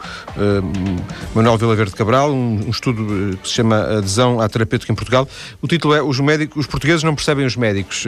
Manuel 1.33 1.57
Vila 1.57 1.75
Verde 1.75 1.93
Cabral, 1.93 2.31
um, 2.31 2.67
um 2.67 2.69
estudo 2.69 3.01
uh, 3.01 3.37
que 3.37 3.47
se 3.47 3.55
chama 3.55 3.97
Adesão 3.97 4.39
à 4.39 4.49
Terapêutica 4.49 4.91
em 4.91 4.95
Portugal. 4.95 5.27
O 5.61 5.67
título 5.67 5.93
é 5.93 6.01
Os, 6.01 6.19
médicos, 6.19 6.57
os 6.57 6.67
portugueses 6.67 7.03
não 7.03 7.15
percebem 7.15 7.45
os 7.45 7.55
médicos. 7.55 8.05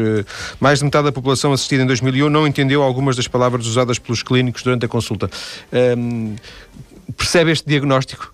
mais 0.60 0.80
de 0.80 0.86
metade 0.86 1.06
da 1.06 1.12
população 1.12 1.54
assistida 1.54 1.84
em 1.84 1.88
2001 1.88 2.30
não 2.30 2.48
entendeu 2.48 2.84
algumas 2.84 3.16
das 3.16 3.28
palavras 3.28 3.66
usadas 3.66 4.00
pelos 4.00 4.24
clínicos 4.24 4.64
durante 4.64 4.86
a 4.86 4.90
consulta. 4.90 5.30
Ehm, 5.72 6.36
percebe 7.16 7.52
este 7.52 7.68
diagnóstico? 7.68 8.34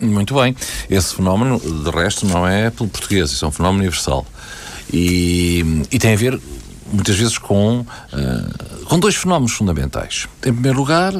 Muito 0.00 0.34
bem. 0.34 0.54
Esse 0.90 1.14
fenómeno, 1.14 1.58
de 1.58 1.90
resto, 1.90 2.26
não 2.26 2.46
é 2.46 2.70
pelo 2.70 2.88
português, 2.88 3.30
isso 3.30 3.44
é 3.44 3.48
um 3.48 3.52
fenómeno 3.52 3.82
universal. 3.82 4.26
E, 4.92 5.84
e 5.90 5.98
tem 5.98 6.12
a 6.12 6.16
ver 6.16 6.38
muitas 6.92 7.16
vezes 7.16 7.38
com, 7.38 7.80
uh, 7.80 7.86
com 8.88 8.98
dois 8.98 9.16
fenómenos 9.16 9.52
fundamentais. 9.52 10.28
Em 10.38 10.52
primeiro 10.52 10.78
lugar, 10.78 11.12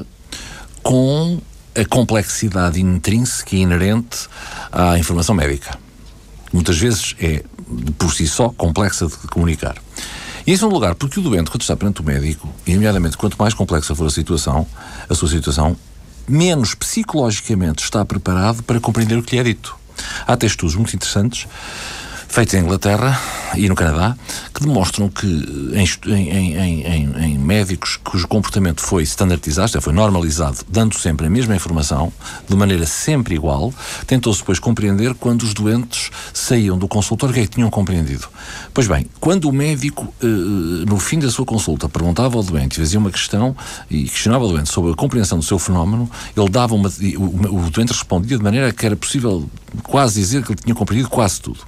com 0.83 1.41
a 1.75 1.85
complexidade 1.85 2.81
intrínseca 2.81 3.55
e 3.55 3.61
inerente 3.61 4.29
à 4.73 4.99
informação 4.99 5.35
médica. 5.35 5.79
Muitas 6.53 6.79
vezes 6.79 7.15
é, 7.21 7.45
por 7.99 8.15
si 8.15 8.27
só, 8.27 8.49
complexa 8.51 9.07
de 9.07 9.17
comunicar. 9.29 9.77
E 10.47 10.53
em 10.53 10.57
segundo 10.57 10.75
lugar, 10.75 10.95
porque 10.95 11.19
o 11.19 11.23
doente, 11.23 11.51
quando 11.51 11.63
está 11.63 11.77
perante 11.77 12.01
o 12.01 12.05
médico, 12.05 12.49
e 12.67 12.73
imediatamente 12.73 13.17
quanto 13.17 13.37
mais 13.37 13.53
complexa 13.53 13.95
for 13.95 14.07
a 14.07 14.11
situação, 14.11 14.67
a 15.09 15.15
sua 15.15 15.29
situação, 15.29 15.77
menos 16.27 16.75
psicologicamente 16.75 17.83
está 17.83 18.05
preparado 18.05 18.63
para 18.63 18.79
compreender 18.81 19.19
o 19.19 19.23
que 19.23 19.35
lhe 19.35 19.41
é 19.41 19.45
dito. 19.45 19.77
Há 20.27 20.35
até 20.35 20.47
estudos 20.47 20.77
muito 20.77 20.95
interessantes 20.95 21.47
feitos 22.29 22.55
em 22.55 22.59
Inglaterra 22.59 23.19
e 23.55 23.69
no 23.69 23.75
Canadá, 23.75 24.17
que 24.53 24.61
demonstram 24.61 25.09
que 25.09 25.27
em, 25.27 26.13
em, 26.13 26.87
em, 26.87 27.25
em 27.25 27.39
médicos 27.39 27.99
cujo 28.03 28.27
comportamento 28.29 28.81
foi 28.81 29.03
standardizado, 29.05 29.81
foi 29.81 29.93
normalizado, 29.93 30.59
dando 30.69 30.99
sempre 30.99 31.27
a 31.27 31.31
mesma 31.31 31.55
informação, 31.55 32.13
de 32.49 32.57
maneira 32.57 32.87
sempre 32.87 33.35
igual, 33.35 33.73
tentou-se 34.07 34.41
depois 34.41 34.59
compreender 34.59 35.15
quando 35.15 35.43
os 35.43 35.55
doentes 35.55 36.11
saíam 36.33 36.77
do 36.77 36.89
consultório 36.89 37.33
o 37.33 37.35
que 37.35 37.41
é 37.41 37.43
que 37.45 37.55
tinham 37.55 37.71
compreendido. 37.71 38.29
Pois 38.75 38.87
bem, 38.87 39.07
quando 39.21 39.49
o 39.49 39.53
médico, 39.53 40.13
eh, 40.23 40.27
no 40.27 40.99
fim 40.99 41.19
da 41.19 41.31
sua 41.31 41.45
consulta, 41.45 41.89
perguntava 41.89 42.37
ao 42.37 42.43
doente, 42.43 42.79
fazia 42.79 42.99
uma 42.99 43.11
questão 43.11 43.57
e 43.91 44.05
questionava 44.05 44.45
o 44.45 44.49
doente 44.49 44.71
sobre 44.71 44.93
a 44.93 44.95
compreensão 44.95 45.39
do 45.39 45.45
seu 45.45 45.59
fenómeno, 45.59 46.11
ele 46.37 46.49
dava 46.49 46.75
uma. 46.75 46.89
O, 46.89 47.67
o 47.67 47.71
doente 47.71 47.93
respondia 47.93 48.37
de 48.37 48.43
maneira 48.43 48.73
que 48.73 48.85
era 48.85 48.97
possível 48.97 49.49
quase 49.83 50.21
dizer 50.21 50.45
que 50.45 50.53
ele 50.53 50.61
tinha 50.63 50.75
compreendido 50.75 51.09
quase 51.09 51.41
tudo. 51.41 51.61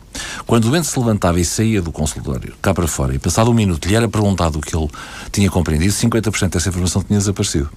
Quando 0.46 0.64
o 0.64 0.70
doente 0.70 0.86
se 0.86 0.98
levantava 0.98 1.38
e 1.38 1.44
saía 1.44 1.80
do 1.80 1.92
consultório, 1.92 2.54
cá 2.60 2.74
para 2.74 2.86
fora, 2.86 3.14
e 3.14 3.18
passado 3.18 3.50
um 3.50 3.54
minuto 3.54 3.86
lhe 3.86 3.94
era 3.94 4.08
perguntado 4.08 4.58
o 4.58 4.62
que 4.62 4.76
ele 4.76 4.88
tinha 5.30 5.50
compreendido, 5.50 5.92
50% 5.92 6.50
dessa 6.50 6.68
informação 6.68 7.02
tinha 7.02 7.18
desaparecido. 7.18 7.70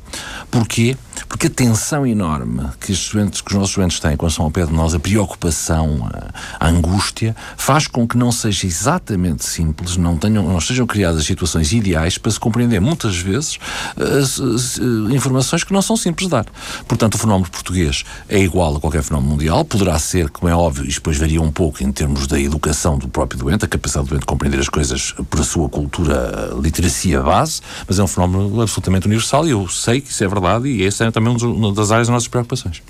Porquê? 0.49 0.97
Porque 1.27 1.47
a 1.47 1.49
tensão 1.49 2.05
enorme 2.05 2.67
que, 2.79 2.91
os 2.91 3.09
doentes, 3.09 3.41
que 3.41 3.51
os 3.51 3.57
nossos 3.57 3.75
doentes 3.75 3.99
têm 3.99 4.17
quando 4.17 4.31
são 4.31 4.45
ao 4.45 4.51
pé 4.51 4.65
de 4.65 4.73
nós, 4.73 4.93
a 4.93 4.99
preocupação, 4.99 6.09
a, 6.11 6.65
a 6.65 6.69
angústia, 6.69 7.35
faz 7.57 7.87
com 7.87 8.07
que 8.07 8.17
não 8.17 8.31
seja 8.31 8.65
exatamente 8.65 9.45
simples, 9.45 9.97
não, 9.97 10.17
tenham, 10.17 10.47
não 10.47 10.59
sejam 10.59 10.85
criadas 10.87 11.25
situações 11.25 11.71
ideais 11.71 12.17
para 12.17 12.31
se 12.31 12.39
compreender 12.39 12.79
muitas 12.79 13.17
vezes 13.17 13.59
as, 13.97 14.39
as, 14.39 14.77
informações 15.11 15.63
que 15.63 15.73
não 15.73 15.81
são 15.81 15.95
simples 15.95 16.27
de 16.27 16.31
dar. 16.31 16.45
Portanto, 16.87 17.15
o 17.15 17.17
fenómeno 17.17 17.49
português 17.49 18.03
é 18.27 18.39
igual 18.39 18.75
a 18.75 18.79
qualquer 18.79 19.03
fenómeno 19.03 19.31
mundial, 19.31 19.63
poderá 19.63 19.97
ser, 19.99 20.20
como 20.29 20.51
é 20.51 20.55
óbvio, 20.55 20.85
e 20.85 20.89
depois 20.89 21.17
varia 21.17 21.41
um 21.41 21.51
pouco 21.51 21.83
em 21.83 21.91
termos 21.91 22.27
da 22.27 22.39
educação 22.39 22.97
do 22.97 23.07
próprio 23.07 23.39
doente, 23.39 23.65
a 23.65 23.67
capacidade 23.67 24.05
do 24.05 24.09
doente 24.09 24.21
de 24.21 24.27
compreender 24.27 24.59
as 24.59 24.69
coisas 24.69 25.13
por 25.29 25.39
a 25.39 25.43
sua 25.43 25.69
cultura, 25.69 26.51
literacia 26.61 27.21
base, 27.21 27.61
mas 27.87 27.99
é 27.99 28.03
um 28.03 28.07
fenómeno 28.07 28.61
absolutamente 28.61 29.07
universal 29.07 29.47
e 29.47 29.51
eu 29.51 29.67
sei 29.67 30.01
que 30.01 30.11
isso 30.11 30.23
é 30.23 30.27
verdade 30.27 30.67
e 30.67 30.85
essa 30.85 31.05
é 31.05 31.11
também 31.11 31.35
uma 31.35 31.73
das 31.73 31.91
áreas 31.91 32.07
das 32.07 32.13
nossas 32.13 32.27
preocupações. 32.27 32.81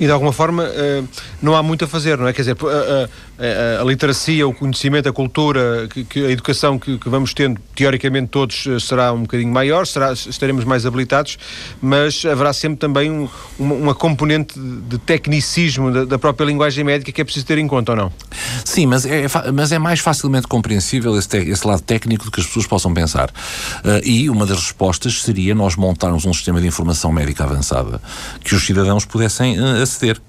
E 0.00 0.06
de 0.06 0.12
alguma 0.12 0.32
forma 0.32 0.64
eh, 0.64 1.02
não 1.42 1.56
há 1.56 1.62
muito 1.62 1.84
a 1.84 1.88
fazer, 1.88 2.16
não 2.16 2.28
é? 2.28 2.32
Quer 2.32 2.42
dizer, 2.42 2.56
a, 3.80 3.84
literacia, 3.84 4.46
o 4.46 4.52
conhecimento, 4.52 5.08
a 5.08 5.12
cultura, 5.12 5.86
que, 5.88 6.04
que 6.04 6.26
a 6.26 6.30
educação 6.30 6.78
que, 6.78 6.98
que, 6.98 7.08
vamos 7.08 7.32
tendo, 7.32 7.60
teoricamente 7.74 8.28
todos, 8.28 8.66
eh, 8.66 8.80
será 8.80 9.12
um 9.12 9.22
bocadinho 9.22 9.52
maior, 9.52 9.86
será, 9.86 10.12
estaremos 10.12 10.64
mais 10.64 10.84
habilitados, 10.84 11.38
mas 11.80 12.24
haverá 12.24 12.52
sempre 12.52 12.78
também 12.78 13.10
um, 13.10 13.28
uma, 13.58 13.74
uma, 13.74 13.94
componente 13.94 14.58
de 14.58 14.98
tecnicismo 14.98 15.92
da, 15.92 16.04
da, 16.04 16.18
própria 16.18 16.46
linguagem 16.46 16.82
médica 16.82 17.12
que 17.12 17.20
é 17.20 17.24
preciso 17.24 17.46
ter 17.46 17.58
em 17.58 17.68
conta, 17.68 17.92
ou 17.92 17.96
não? 17.96 18.12
Sim, 18.64 18.86
mas 18.86 19.06
é, 19.06 19.26
mas 19.54 19.70
é 19.70 19.78
mais 19.78 20.00
facilmente 20.00 20.48
compreensível 20.48 21.16
esse, 21.16 21.36
esse 21.36 21.66
lado 21.66 21.82
técnico 21.82 22.24
do 22.24 22.30
que 22.30 22.40
as 22.40 22.46
pessoas 22.46 22.66
possam 22.66 22.92
pensar. 22.92 23.30
Uh, 23.30 24.04
e 24.04 24.28
uma 24.28 24.46
das 24.46 24.58
respostas 24.58 25.22
seria 25.22 25.54
nós 25.54 25.76
montarmos 25.76 26.24
um 26.24 26.32
sistema 26.32 26.60
de 26.60 26.66
informação 26.66 27.12
médica 27.12 27.44
avançada 27.44 28.00
que 28.42 28.54
os 28.54 28.64
cidadãos 28.66 29.04
pudessem 29.04 29.58
uh, 29.58 29.82
aceder 29.82 30.20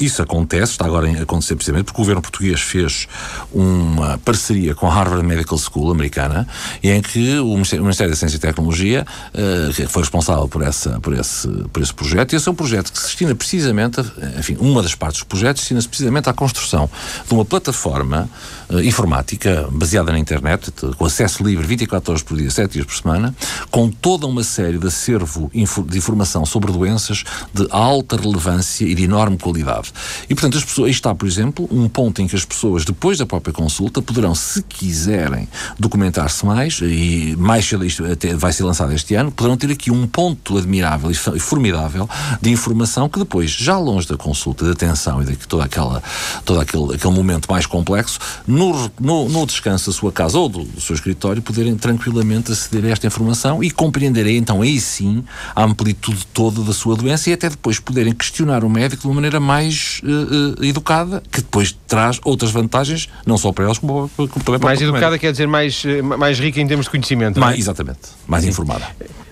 Isso 0.00 0.20
acontece, 0.20 0.72
está 0.72 0.86
agora 0.86 1.08
a 1.08 1.22
acontecer 1.22 1.54
precisamente 1.54 1.84
porque 1.86 2.00
o 2.00 2.02
governo 2.02 2.20
português 2.20 2.60
fez 2.60 3.06
uma 3.52 4.18
parceria 4.18 4.74
com 4.74 4.88
a 4.88 4.92
Harvard 4.92 5.24
Medical 5.24 5.56
School 5.56 5.92
americana, 5.92 6.48
em 6.82 7.00
que 7.00 7.38
o 7.38 7.56
Ministério 7.56 8.10
da 8.10 8.16
Ciência 8.16 8.36
e 8.36 8.40
Tecnologia 8.40 9.06
uh, 9.32 9.88
foi 9.88 10.02
responsável 10.02 10.48
por, 10.48 10.62
essa, 10.62 10.98
por, 11.00 11.12
esse, 11.12 11.48
por 11.72 11.80
esse 11.80 11.94
projeto. 11.94 12.32
E 12.32 12.36
esse 12.36 12.48
é 12.48 12.50
um 12.50 12.54
projeto 12.54 12.92
que 12.92 12.98
se 12.98 13.06
destina 13.06 13.34
precisamente, 13.34 14.00
a, 14.00 14.38
enfim, 14.38 14.56
uma 14.58 14.82
das 14.82 14.94
partes 14.96 15.20
do 15.20 15.26
projeto 15.26 15.58
destina-se 15.58 15.88
precisamente 15.88 16.28
à 16.28 16.32
construção 16.32 16.90
de 17.26 17.32
uma 17.32 17.44
plataforma 17.44 18.28
uh, 18.68 18.80
informática 18.80 19.68
baseada 19.70 20.10
na 20.10 20.18
internet, 20.18 20.72
com 20.96 21.04
acesso 21.04 21.44
livre 21.44 21.64
24 21.66 22.10
horas 22.10 22.22
por 22.22 22.36
dia, 22.36 22.50
7 22.50 22.72
dias 22.72 22.86
por 22.86 22.96
semana, 22.96 23.34
com 23.70 23.88
toda 23.88 24.26
uma 24.26 24.42
série 24.42 24.78
de 24.78 24.88
acervo 24.88 25.50
de 25.52 25.98
informação 25.98 26.44
sobre 26.44 26.72
doenças 26.72 27.22
de 27.52 27.66
alta 27.70 28.16
relevância 28.16 28.84
e 28.84 28.94
de 28.94 29.04
enorme 29.04 29.38
qualidade. 29.38 29.83
E, 30.28 30.34
portanto, 30.34 30.58
as 30.58 30.64
pessoas, 30.64 30.86
aí 30.86 30.92
está, 30.92 31.14
por 31.14 31.26
exemplo, 31.26 31.68
um 31.70 31.88
ponto 31.88 32.20
em 32.22 32.26
que 32.26 32.36
as 32.36 32.44
pessoas, 32.44 32.84
depois 32.84 33.18
da 33.18 33.26
própria 33.26 33.52
consulta, 33.52 34.00
poderão, 34.02 34.34
se 34.34 34.62
quiserem, 34.62 35.48
documentar-se 35.78 36.44
mais, 36.44 36.80
e 36.82 37.34
mais 37.38 37.68
até 38.10 38.34
vai 38.34 38.52
ser 38.52 38.64
lançado 38.64 38.92
este 38.92 39.14
ano, 39.14 39.30
poderão 39.30 39.56
ter 39.56 39.70
aqui 39.70 39.90
um 39.90 40.06
ponto 40.06 40.56
admirável 40.58 41.10
e 41.10 41.14
formidável 41.14 42.08
de 42.40 42.50
informação 42.50 43.08
que 43.08 43.18
depois, 43.18 43.50
já 43.50 43.78
longe 43.78 44.06
da 44.06 44.16
consulta, 44.16 44.64
da 44.64 44.72
atenção 44.72 45.22
e 45.22 45.24
de 45.24 45.36
toda 45.36 45.64
aquela, 45.64 46.02
todo 46.44 46.60
aquele, 46.60 46.94
aquele 46.94 47.14
momento 47.14 47.50
mais 47.50 47.66
complexo, 47.66 48.18
no, 48.46 48.90
no, 49.00 49.28
no 49.28 49.46
descanso 49.46 49.90
da 49.90 49.96
sua 49.96 50.12
casa 50.12 50.38
ou 50.38 50.48
do, 50.48 50.64
do 50.64 50.80
seu 50.80 50.94
escritório, 50.94 51.42
poderem 51.42 51.76
tranquilamente 51.76 52.52
aceder 52.52 52.84
a 52.86 52.88
esta 52.88 53.06
informação 53.06 53.62
e 53.62 53.70
compreenderem 53.70 54.36
então 54.36 54.62
aí 54.62 54.80
sim 54.80 55.24
a 55.54 55.64
amplitude 55.64 56.26
toda 56.32 56.62
da 56.62 56.72
sua 56.72 56.96
doença 56.96 57.30
e 57.30 57.32
até 57.32 57.48
depois 57.48 57.78
poderem 57.78 58.12
questionar 58.12 58.64
o 58.64 58.70
médico 58.70 59.02
de 59.02 59.08
uma 59.08 59.14
maneira 59.14 59.40
mais 59.40 59.73
mais 59.74 60.00
uh, 60.02 60.64
educada, 60.64 61.22
que 61.30 61.40
depois 61.40 61.76
traz 61.86 62.20
outras 62.24 62.50
vantagens, 62.50 63.08
não 63.26 63.36
só 63.36 63.52
para 63.52 63.64
elas, 63.64 63.78
como, 63.78 64.10
como 64.16 64.28
também 64.28 64.60
para 64.60 64.68
Mais 64.68 64.80
educada 64.80 65.18
quer 65.18 65.32
dizer 65.32 65.46
mais, 65.46 65.82
eh, 65.84 66.00
mais 66.02 66.38
rica 66.38 66.60
em 66.60 66.66
termos 66.66 66.86
de 66.86 66.90
conhecimento. 66.90 67.40
Mais, 67.40 67.56
é? 67.56 67.58
Exatamente, 67.58 68.00
mais 68.26 68.44
Sim. 68.44 68.50
informada. 68.50 68.86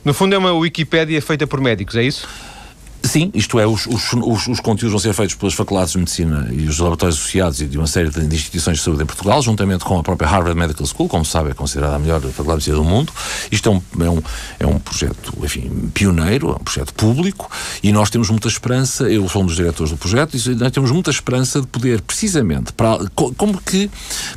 No 0.05 0.12
fundo, 0.12 0.35
é 0.35 0.38
uma 0.38 0.52
Wikipédia 0.52 1.20
feita 1.22 1.46
por 1.46 1.61
médicos, 1.61 1.96
é 1.96 2.02
isso? 2.02 2.26
Sim, 3.05 3.31
isto 3.35 3.59
é, 3.59 3.67
os, 3.67 3.87
os, 3.87 4.12
os, 4.12 4.47
os, 4.47 4.61
conteúdos 4.61 4.93
vão 4.93 4.99
ser 4.99 5.12
feitos 5.12 5.35
pelas 5.35 5.55
faculdades 5.55 5.93
de 5.93 5.99
medicina 5.99 6.49
e 6.53 6.67
os 6.69 6.79
laboratórios 6.79 7.19
associados 7.19 7.61
e 7.61 7.67
de 7.67 7.77
uma 7.77 7.87
série 7.87 8.09
de 8.09 8.35
instituições 8.35 8.79
de 8.79 8.85
saúde 8.85 9.03
em 9.03 9.07
Portugal, 9.07 9.43
juntamente 9.43 9.85
com 9.85 9.99
a 9.99 10.03
própria 10.03 10.29
Harvard 10.29 10.59
Medical 10.59 10.87
School, 10.87 11.09
como 11.09 11.25
sabe, 11.25 11.51
é 11.51 11.55
considerada 11.55 11.97
a 11.97 11.99
melhor 11.99 12.21
faculdade 12.21 12.62
de 12.62 12.71
medicina 12.71 12.77
do 12.77 12.85
mundo. 12.85 13.12
Isto 13.51 13.69
é 13.69 13.73
um, 13.73 13.83
é 14.05 14.11
um, 14.11 14.23
é 14.61 14.67
um 14.67 14.79
projeto, 14.79 15.37
enfim, 15.43 15.91
pioneiro, 15.93 16.51
é 16.51 16.53
um 16.53 16.65
projeto 16.65 16.95
público 16.95 17.51
e 17.83 17.93
nós 17.93 18.09
temos 18.09 18.31
muita 18.31 18.47
esperança, 18.49 19.11
eu 19.11 19.29
sou 19.29 19.43
um 19.43 19.47
dos 19.47 19.57
diretores 19.57 19.91
do 19.91 19.99
projeto, 19.99 20.37
e 20.37 20.55
nós 20.55 20.71
temos 20.71 20.91
muita 20.91 21.11
esperança 21.11 21.61
de 21.61 21.67
poder, 21.67 22.01
precisamente, 22.03 22.73
para, 22.73 22.99
como 23.15 23.61
que 23.61 23.91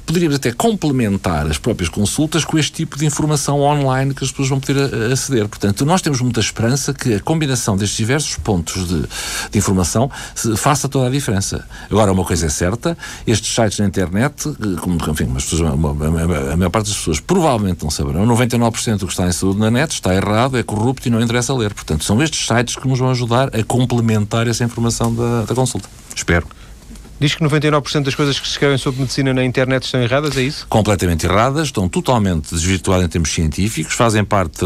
poderíamos 0.06 0.36
até 0.36 0.52
complementar 0.52 1.46
as 1.48 1.58
próprias 1.58 1.90
consultas 1.90 2.44
com 2.44 2.58
este 2.58 2.72
tipo 2.72 2.98
de 2.98 3.06
informação 3.06 3.62
online 3.62 4.14
que 4.14 4.24
as 4.24 4.32
pessoas 4.32 4.50
vão 4.50 4.60
poder 4.60 5.12
aceder. 5.12 5.48
Portanto, 5.48 5.86
nós 5.86 6.02
temos 6.02 6.20
muita 6.20 6.40
esperança 6.40 6.94
que 6.94 7.14
a 7.14 7.20
combinação 7.20 7.78
destes 7.78 7.98
diversos 7.98 8.36
pontos 8.38 8.55
pontos 8.56 8.88
de, 8.88 9.02
de 9.52 9.58
informação 9.58 10.10
faça 10.58 10.88
toda 10.88 11.08
a 11.08 11.10
diferença. 11.10 11.66
Agora, 11.90 12.12
uma 12.12 12.24
coisa 12.24 12.46
é 12.46 12.50
certa, 12.50 12.98
estes 13.28 13.54
sites 13.54 13.80
na 13.80 13.86
internet, 13.86 14.48
eh, 14.48 14.80
como, 14.80 14.96
enfim, 15.12 15.32
as 15.36 15.44
pessoas, 15.44 15.74
uma, 15.74 15.90
a, 15.90 16.54
a 16.54 16.58
maior 16.58 16.70
parte 16.70 16.88
das 16.88 16.98
pessoas 16.98 17.20
provavelmente 17.20 17.84
não 17.84 17.92
saberão, 17.92 18.26
99% 18.26 18.98
do 18.98 19.08
que 19.08 19.14
está 19.14 19.28
em 19.28 19.32
saúde 19.32 19.60
na 19.60 19.70
net 19.70 19.94
está 19.94 20.16
errado, 20.16 20.58
é 20.58 20.64
corrupto 20.64 21.08
e 21.08 21.12
não 21.12 21.22
interessa 21.22 21.54
ler. 21.54 21.74
Portanto, 21.74 22.04
são 22.04 22.22
estes 22.22 22.48
sites 22.48 22.76
que 22.76 22.88
nos 22.88 23.00
vão 23.00 23.10
ajudar 23.12 23.56
a 23.56 23.64
complementar 23.64 24.48
essa 24.48 24.64
informação 24.64 25.14
da, 25.14 25.44
da 25.44 25.56
consulta. 25.56 25.90
Espero. 26.16 26.48
Diz 27.18 27.34
que 27.34 27.42
99% 27.42 28.04
das 28.04 28.14
coisas 28.14 28.38
que 28.38 28.46
se 28.46 28.54
escrevem 28.54 28.78
sobre 28.78 29.00
medicina 29.00 29.34
na 29.34 29.44
internet 29.44 29.84
estão 29.84 30.02
erradas, 30.02 30.36
é 30.36 30.42
isso? 30.42 30.68
Completamente 30.68 31.26
erradas, 31.26 31.68
estão 31.68 31.88
totalmente 31.88 32.54
desvirtuadas 32.54 33.06
em 33.06 33.10
termos 33.10 33.32
científicos, 33.32 33.94
fazem 33.94 34.24
parte 34.26 34.66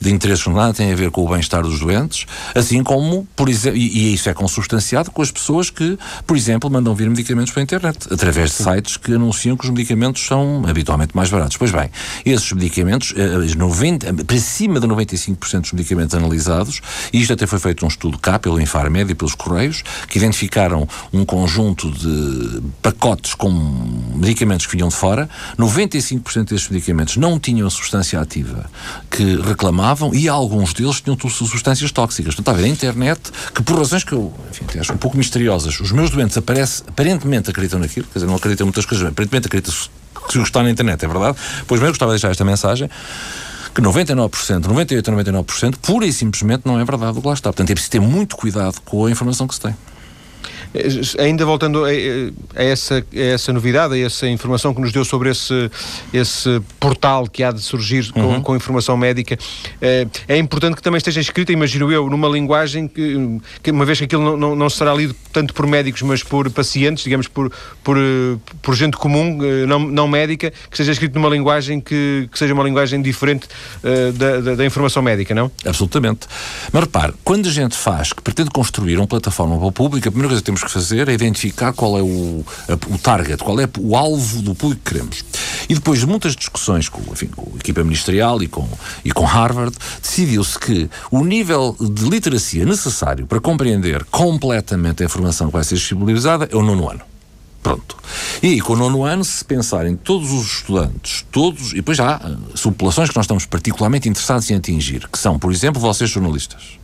de 0.00 0.10
interesses 0.10 0.44
que 0.44 0.50
nada 0.50 0.72
têm 0.72 0.92
a 0.92 0.96
ver 0.96 1.10
com 1.10 1.24
o 1.24 1.28
bem-estar 1.28 1.62
dos 1.62 1.80
doentes, 1.80 2.24
assim 2.54 2.84
como, 2.84 3.26
por 3.34 3.48
exemplo, 3.48 3.76
e, 3.76 4.10
e, 4.10 4.14
isso 4.14 4.28
é 4.28 4.34
consubstanciado 4.34 5.10
com 5.10 5.22
as 5.22 5.32
pessoas 5.32 5.70
que, 5.70 5.98
por 6.24 6.36
exemplo, 6.36 6.70
mandam 6.70 6.94
vir 6.94 7.10
medicamentos 7.10 7.52
para 7.52 7.62
a 7.62 7.64
internet, 7.64 8.06
através 8.12 8.50
de 8.50 8.56
sites 8.62 8.96
que 8.96 9.14
anunciam 9.14 9.56
que 9.56 9.64
os 9.64 9.70
medicamentos 9.70 10.24
são 10.24 10.62
habitualmente 10.68 11.16
mais 11.16 11.30
baratos. 11.30 11.56
Pois 11.56 11.72
bem, 11.72 11.90
esses 12.24 12.52
medicamentos, 12.52 13.12
90, 13.56 14.06
eh, 14.06 14.12
para 14.12 14.38
cima 14.38 14.78
de 14.78 14.86
95% 14.86 15.62
dos 15.62 15.72
medicamentos 15.72 16.14
analisados, 16.14 16.80
e 17.12 17.20
isto 17.20 17.32
até 17.32 17.44
foi 17.44 17.58
feito 17.58 17.84
um 17.84 17.88
estudo 17.88 18.18
cá 18.18 18.38
pelo 18.38 18.60
Infarmed 18.60 19.10
e 19.10 19.14
pelos 19.16 19.34
Correios, 19.34 19.82
que 20.08 20.18
identificaram 20.18 20.88
um 21.12 21.24
conjunto 21.24 21.87
de 21.90 22.62
pacotes 22.82 23.34
com 23.34 23.50
medicamentos 24.14 24.66
que 24.66 24.72
vinham 24.76 24.88
de 24.88 24.94
fora, 24.94 25.28
95% 25.58 26.48
desses 26.48 26.68
medicamentos 26.68 27.16
não 27.16 27.38
tinham 27.38 27.66
a 27.66 27.70
substância 27.70 28.20
ativa 28.20 28.70
que 29.10 29.36
reclamavam 29.36 30.14
e 30.14 30.28
alguns 30.28 30.72
deles 30.72 31.00
tinham 31.00 31.16
substâncias 31.28 31.90
tóxicas. 31.92 32.34
Portanto, 32.34 32.48
está 32.48 32.52
a 32.52 32.54
ver, 32.54 32.64
a 32.64 32.68
internet, 32.68 33.20
que 33.54 33.62
por 33.62 33.78
razões 33.78 34.04
que 34.04 34.12
eu 34.12 34.32
enfim, 34.50 34.78
acho 34.78 34.92
um 34.92 34.96
pouco 34.98 35.16
misteriosas, 35.16 35.80
os 35.80 35.92
meus 35.92 36.10
doentes 36.10 36.36
aparece, 36.36 36.82
aparentemente 36.86 37.50
acreditam 37.50 37.78
naquilo, 37.78 38.06
quer 38.06 38.18
dizer, 38.18 38.26
não 38.26 38.36
acreditam 38.36 38.64
em 38.64 38.68
muitas 38.68 38.86
coisas, 38.86 39.06
aparentemente 39.06 39.46
acreditam 39.46 39.74
que 40.28 40.38
o 40.38 40.42
está 40.42 40.62
na 40.62 40.70
internet 40.70 41.04
é 41.04 41.08
verdade. 41.08 41.38
Pois 41.66 41.80
bem, 41.80 41.86
eu 41.86 41.92
gostava 41.92 42.12
de 42.12 42.16
deixar 42.16 42.30
esta 42.30 42.44
mensagem 42.44 42.90
que 43.74 43.82
99%, 43.82 44.62
98% 44.62 45.08
a 45.08 45.42
99%, 45.42 45.76
pura 45.76 46.06
e 46.06 46.12
simplesmente 46.12 46.62
não 46.64 46.80
é 46.80 46.84
verdade 46.84 47.16
o 47.18 47.22
que 47.22 47.28
lá 47.28 47.34
está. 47.34 47.50
Portanto, 47.50 47.70
é 47.70 47.74
preciso 47.74 47.92
ter 47.92 48.00
muito 48.00 48.36
cuidado 48.36 48.80
com 48.84 49.06
a 49.06 49.10
informação 49.10 49.46
que 49.46 49.54
se 49.54 49.60
tem. 49.60 49.74
Eh, 50.74 51.22
ainda 51.22 51.44
voltando 51.44 51.84
a, 51.84 51.88
a, 51.88 52.62
essa, 52.62 53.04
a 53.14 53.20
essa 53.20 53.52
novidade, 53.52 53.94
a 53.94 54.06
essa 54.06 54.26
informação 54.28 54.74
que 54.74 54.80
nos 54.80 54.92
deu 54.92 55.04
sobre 55.04 55.30
esse, 55.30 55.70
esse 56.12 56.60
portal 56.78 57.26
que 57.26 57.42
há 57.42 57.50
de 57.50 57.60
surgir 57.60 58.12
com, 58.12 58.20
uhum. 58.20 58.42
com 58.42 58.56
informação 58.56 58.96
médica, 58.96 59.38
é, 59.80 60.06
é, 60.26 60.36
importante 60.36 60.76
que 60.76 60.82
também 60.82 60.98
esteja 60.98 61.20
escrita, 61.20 61.52
imagino 61.52 61.90
eu, 61.90 62.08
numa 62.08 62.28
linguagem 62.28 62.86
que, 62.88 63.40
que 63.62 63.70
uma 63.70 63.84
vez 63.84 63.98
que 63.98 64.04
aquilo 64.04 64.22
não, 64.22 64.36
não, 64.36 64.56
não, 64.56 64.70
será 64.70 64.94
lido 64.94 65.14
tanto 65.32 65.54
por 65.54 65.66
médicos, 65.66 66.02
mas 66.02 66.22
por 66.22 66.50
pacientes, 66.50 67.04
digamos, 67.04 67.28
por, 67.28 67.52
por, 67.82 67.96
por 68.62 68.74
gente 68.74 68.96
comum, 68.96 69.38
eh, 69.42 69.66
não, 69.66 69.80
não 69.80 70.08
médica, 70.08 70.50
que 70.50 70.74
esteja 70.74 70.92
escrito 70.92 71.14
numa 71.14 71.28
linguagem 71.28 71.80
que, 71.80 72.28
que 72.30 72.38
seja 72.38 72.54
uma 72.54 72.64
linguagem 72.64 73.00
diferente 73.00 73.46
uh, 73.82 74.12
da, 74.12 74.40
da, 74.40 74.54
da, 74.56 74.64
informação 74.64 75.02
médica, 75.02 75.34
não? 75.34 75.50
Absolutamente. 75.64 76.26
Mas 76.72 76.82
repare, 76.82 77.14
quando 77.24 77.48
a 77.48 77.52
gente 77.52 77.76
faz, 77.76 78.12
que 78.12 78.22
pretende 78.22 78.50
construir 78.50 78.96
uma 78.96 79.06
plataforma 79.06 79.58
pública, 79.72 80.08
a 80.08 80.12
primeira 80.12 80.28
coisa 80.28 80.42
que 80.42 80.46
temos 80.46 80.57
temos 80.58 80.64
que 80.64 80.70
fazer 80.70 81.08
é 81.08 81.12
identificar 81.12 81.72
qual 81.72 81.98
é 81.98 82.02
o, 82.02 82.44
a, 82.68 82.94
o 82.94 82.98
target, 82.98 83.42
qual 83.42 83.60
é 83.60 83.68
o 83.78 83.96
alvo 83.96 84.42
do 84.42 84.54
público 84.54 84.82
que 84.84 84.92
queremos. 84.92 85.24
E 85.68 85.74
depois 85.74 86.00
de 86.00 86.06
muitas 86.06 86.34
discussões 86.34 86.88
com, 86.88 87.00
enfim, 87.12 87.26
com 87.26 87.52
a 87.54 87.58
equipa 87.58 87.82
ministerial 87.84 88.42
e 88.42 88.48
com, 88.48 88.68
e 89.04 89.12
com 89.12 89.24
Harvard, 89.24 89.76
decidiu-se 90.02 90.58
que 90.58 90.90
o 91.10 91.24
nível 91.24 91.76
de 91.78 92.08
literacia 92.08 92.64
necessário 92.64 93.26
para 93.26 93.40
compreender 93.40 94.04
completamente 94.06 95.02
a 95.02 95.06
informação 95.06 95.48
que 95.48 95.52
vai 95.52 95.64
ser 95.64 95.76
disponibilizada 95.76 96.48
é 96.50 96.56
o 96.56 96.62
nono 96.62 96.90
ano. 96.90 97.02
Pronto. 97.62 97.96
E 98.42 98.60
com 98.60 98.74
o 98.74 98.76
nono 98.76 99.04
ano, 99.04 99.24
se 99.24 99.44
pensar 99.44 99.86
em 99.86 99.96
todos 99.96 100.32
os 100.32 100.46
estudantes, 100.46 101.26
todos, 101.30 101.72
e 101.72 101.76
depois 101.76 101.98
há 102.00 102.16
uh, 102.16 102.56
subpopulações 102.56 103.10
que 103.10 103.16
nós 103.16 103.24
estamos 103.24 103.44
particularmente 103.44 104.08
interessados 104.08 104.48
em 104.50 104.54
atingir, 104.54 105.08
que 105.08 105.18
são, 105.18 105.38
por 105.38 105.52
exemplo, 105.52 105.80
vocês 105.80 106.08
jornalistas, 106.08 106.78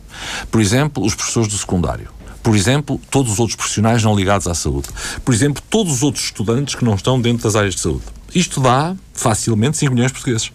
por 0.51 0.61
exemplo, 0.61 1.03
os 1.03 1.15
professores 1.15 1.47
do 1.47 1.57
secundário, 1.57 2.09
por 2.45 2.55
exemplo, 2.55 3.01
todos 3.09 3.31
os 3.31 3.39
outros 3.39 3.55
profissionais 3.55 4.03
não 4.03 4.15
ligados 4.15 4.45
à 4.45 4.53
saúde. 4.53 4.87
Por 5.25 5.33
exemplo, 5.33 5.63
todos 5.67 5.91
os 5.91 6.03
outros 6.03 6.25
estudantes 6.25 6.75
que 6.75 6.85
não 6.85 6.93
estão 6.93 7.19
dentro 7.19 7.43
das 7.43 7.55
áreas 7.55 7.73
de 7.73 7.81
saúde. 7.81 8.03
Isto 8.35 8.61
dá 8.61 8.95
facilmente 9.15 9.77
5 9.77 9.91
milhões 9.91 10.11
de 10.11 10.13
portugueses. 10.13 10.51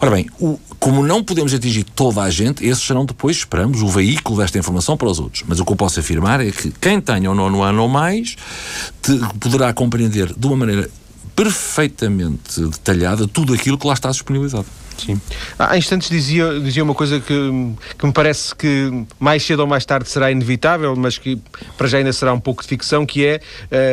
Ora 0.00 0.10
bem, 0.10 0.26
o, 0.40 0.58
como 0.80 1.06
não 1.06 1.22
podemos 1.22 1.52
atingir 1.52 1.84
toda 1.84 2.22
a 2.22 2.30
gente, 2.30 2.66
esses 2.66 2.82
serão 2.82 3.04
depois, 3.04 3.36
esperamos, 3.36 3.82
o 3.82 3.88
veículo 3.88 4.38
desta 4.38 4.58
informação 4.58 4.96
para 4.96 5.06
os 5.06 5.20
outros. 5.20 5.44
Mas 5.46 5.60
o 5.60 5.66
que 5.66 5.72
eu 5.72 5.76
posso 5.76 6.00
afirmar 6.00 6.40
é 6.40 6.50
que 6.50 6.70
quem 6.80 6.98
tenha 6.98 7.30
o 7.30 7.34
nono 7.34 7.62
ano 7.62 7.82
ou 7.82 7.88
mais 7.90 8.36
te, 9.02 9.12
poderá 9.38 9.70
compreender 9.74 10.32
de 10.34 10.46
uma 10.46 10.56
maneira 10.56 10.90
perfeitamente 11.36 12.58
detalhada 12.58 13.28
tudo 13.28 13.52
aquilo 13.52 13.76
que 13.76 13.86
lá 13.86 13.92
está 13.92 14.10
disponibilizado. 14.10 14.64
Sim. 14.98 15.20
Há 15.58 15.76
instantes 15.76 16.08
dizia, 16.08 16.60
dizia 16.60 16.82
uma 16.82 16.94
coisa 16.94 17.20
que, 17.20 17.34
que 17.98 18.06
me 18.06 18.12
parece 18.12 18.54
que 18.54 19.04
mais 19.18 19.42
cedo 19.42 19.60
ou 19.60 19.66
mais 19.66 19.84
tarde 19.84 20.08
será 20.08 20.30
inevitável, 20.30 20.94
mas 20.96 21.18
que 21.18 21.38
para 21.76 21.86
já 21.86 21.98
ainda 21.98 22.12
será 22.12 22.32
um 22.32 22.40
pouco 22.40 22.62
de 22.62 22.68
ficção, 22.68 23.04
que 23.04 23.24
é 23.26 23.40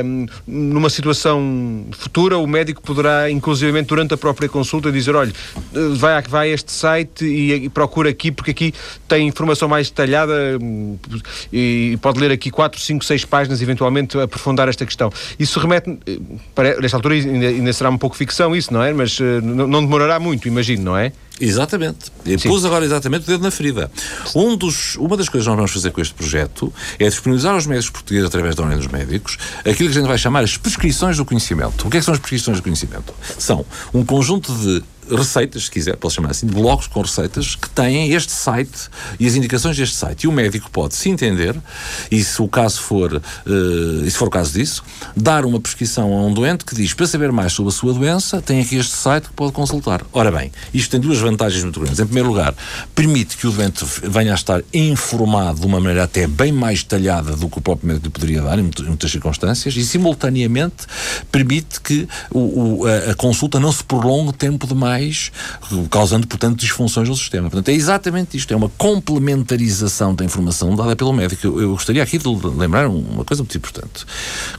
um, 0.03 0.25
numa 0.47 0.89
situação 0.89 1.85
futura 1.91 2.37
o 2.37 2.47
médico 2.47 2.81
poderá, 2.81 3.29
inclusivamente 3.29 3.87
durante 3.87 4.13
a 4.13 4.17
própria 4.17 4.47
consulta, 4.47 4.91
dizer, 4.91 5.15
olha, 5.15 5.33
vai, 5.95 6.21
vai 6.21 6.51
a 6.51 6.53
este 6.53 6.71
site 6.71 7.25
e, 7.25 7.65
e 7.65 7.69
procura 7.69 8.09
aqui, 8.09 8.31
porque 8.31 8.51
aqui 8.51 8.73
tem 9.07 9.27
informação 9.27 9.67
mais 9.67 9.89
detalhada 9.89 10.57
hum, 10.61 10.97
e 11.51 11.97
pode 12.01 12.19
ler 12.19 12.31
aqui 12.31 12.51
4, 12.51 12.79
5, 12.79 13.05
6 13.05 13.25
páginas, 13.25 13.61
eventualmente 13.61 14.19
aprofundar 14.19 14.67
esta 14.67 14.85
questão. 14.85 15.11
Isso 15.39 15.59
remete, 15.59 15.97
para, 16.53 16.79
nesta 16.79 16.97
altura 16.97 17.15
ainda, 17.15 17.47
ainda 17.47 17.73
será 17.73 17.89
um 17.89 17.97
pouco 17.97 18.15
ficção 18.15 18.55
isso, 18.55 18.73
não 18.73 18.83
é? 18.83 18.93
Mas 18.93 19.19
uh, 19.19 19.23
não, 19.41 19.67
não 19.67 19.81
demorará 19.81 20.19
muito, 20.19 20.47
imagino, 20.47 20.83
não 20.83 20.90
é? 20.97 21.11
Exatamente. 21.39 22.11
E 22.23 22.37
pus 22.37 22.63
agora 22.63 22.85
exatamente 22.85 23.23
o 23.23 23.27
dedo 23.27 23.43
na 23.43 23.49
ferida. 23.49 23.91
Um 24.35 24.55
dos, 24.55 24.95
uma 24.95 25.17
das 25.17 25.27
coisas 25.27 25.45
que 25.45 25.49
nós 25.49 25.57
vamos 25.57 25.71
fazer 25.71 25.91
com 25.91 25.99
este 25.99 26.13
projeto 26.13 26.71
é 26.99 27.09
disponibilizar 27.09 27.55
aos 27.55 27.65
médicos 27.65 27.89
portugueses, 27.89 28.27
através 28.27 28.55
da 28.55 28.63
Ordem 28.63 28.77
dos 28.77 28.87
Médicos, 28.87 29.37
aquilo 29.59 29.89
que 29.89 29.97
a 29.97 30.01
gente 30.01 30.07
vai 30.07 30.19
chamar 30.19 30.43
as 30.43 30.55
prescrições 30.55 31.17
do 31.17 31.25
conhecimento. 31.25 31.87
O 31.87 31.89
que 31.89 31.97
é 31.97 31.99
que 31.99 32.05
são 32.05 32.13
as 32.13 32.19
prescrições 32.19 32.57
do 32.57 32.63
conhecimento? 32.63 33.13
São 33.39 33.65
um 33.91 34.05
conjunto 34.05 34.53
de 34.53 34.83
receitas, 35.11 35.65
se 35.65 35.71
quiser, 35.71 35.95
posso 35.97 36.15
chamar 36.15 36.31
assim, 36.31 36.47
blocos 36.47 36.87
com 36.87 37.01
receitas 37.01 37.55
que 37.55 37.69
têm 37.69 38.11
este 38.11 38.31
site 38.31 38.89
e 39.19 39.27
as 39.27 39.35
indicações 39.35 39.77
deste 39.77 39.95
site. 39.95 40.23
E 40.23 40.27
o 40.27 40.31
médico 40.31 40.69
pode 40.71 40.95
se 40.95 41.09
entender, 41.09 41.55
e 42.09 42.23
se 42.23 42.41
o 42.41 42.47
caso 42.47 42.81
for, 42.81 43.13
uh, 43.13 43.21
se 44.03 44.17
for 44.17 44.27
o 44.27 44.31
caso 44.31 44.53
disso, 44.53 44.83
dar 45.15 45.45
uma 45.45 45.59
prescrição 45.59 46.13
a 46.13 46.25
um 46.25 46.33
doente 46.33 46.65
que 46.65 46.75
diz 46.75 46.93
para 46.93 47.07
saber 47.07 47.31
mais 47.31 47.53
sobre 47.53 47.69
a 47.69 47.75
sua 47.75 47.93
doença, 47.93 48.41
tem 48.41 48.61
aqui 48.61 48.75
este 48.75 48.93
site 48.93 49.27
que 49.27 49.33
pode 49.33 49.51
consultar. 49.51 50.05
Ora 50.13 50.31
bem, 50.31 50.51
isto 50.73 50.91
tem 50.91 50.99
duas 50.99 51.19
vantagens 51.19 51.63
muito 51.63 51.79
grandes. 51.79 51.99
Em 51.99 52.05
primeiro 52.05 52.29
lugar, 52.29 52.53
permite 52.95 53.37
que 53.37 53.47
o 53.47 53.51
doente 53.51 53.85
venha 54.03 54.31
a 54.31 54.35
estar 54.35 54.61
informado 54.73 55.59
de 55.59 55.65
uma 55.65 55.79
maneira 55.79 56.03
até 56.03 56.27
bem 56.27 56.51
mais 56.51 56.83
detalhada 56.83 57.35
do 57.35 57.49
que 57.49 57.57
o 57.57 57.61
próprio 57.61 57.87
médico 57.87 58.11
poderia 58.11 58.41
dar, 58.41 58.57
em 58.59 58.63
muitas 58.63 59.11
circunstâncias, 59.11 59.75
e 59.75 59.85
simultaneamente 59.85 60.85
permite 61.31 61.81
que 61.81 62.07
o, 62.29 62.39
o, 62.39 62.85
a, 62.85 63.11
a 63.11 63.15
consulta 63.15 63.59
não 63.59 63.71
se 63.71 63.83
prolongue 63.83 64.33
tempo 64.33 64.67
demais 64.67 65.00
mais, 65.01 65.31
causando, 65.89 66.27
portanto, 66.27 66.59
disfunções 66.59 67.09
no 67.09 67.15
sistema. 67.15 67.49
Portanto, 67.49 67.69
é 67.69 67.73
exatamente 67.73 68.37
isto, 68.37 68.53
é 68.53 68.57
uma 68.57 68.69
complementarização 68.69 70.13
da 70.13 70.23
informação 70.23 70.75
dada 70.75 70.95
pelo 70.95 71.11
médico. 71.11 71.47
Eu, 71.47 71.61
eu 71.61 71.71
gostaria 71.71 72.03
aqui 72.03 72.17
de 72.17 72.27
lembrar 72.55 72.87
uma 72.87 73.25
coisa 73.25 73.41
muito 73.41 73.57
importante. 73.57 74.05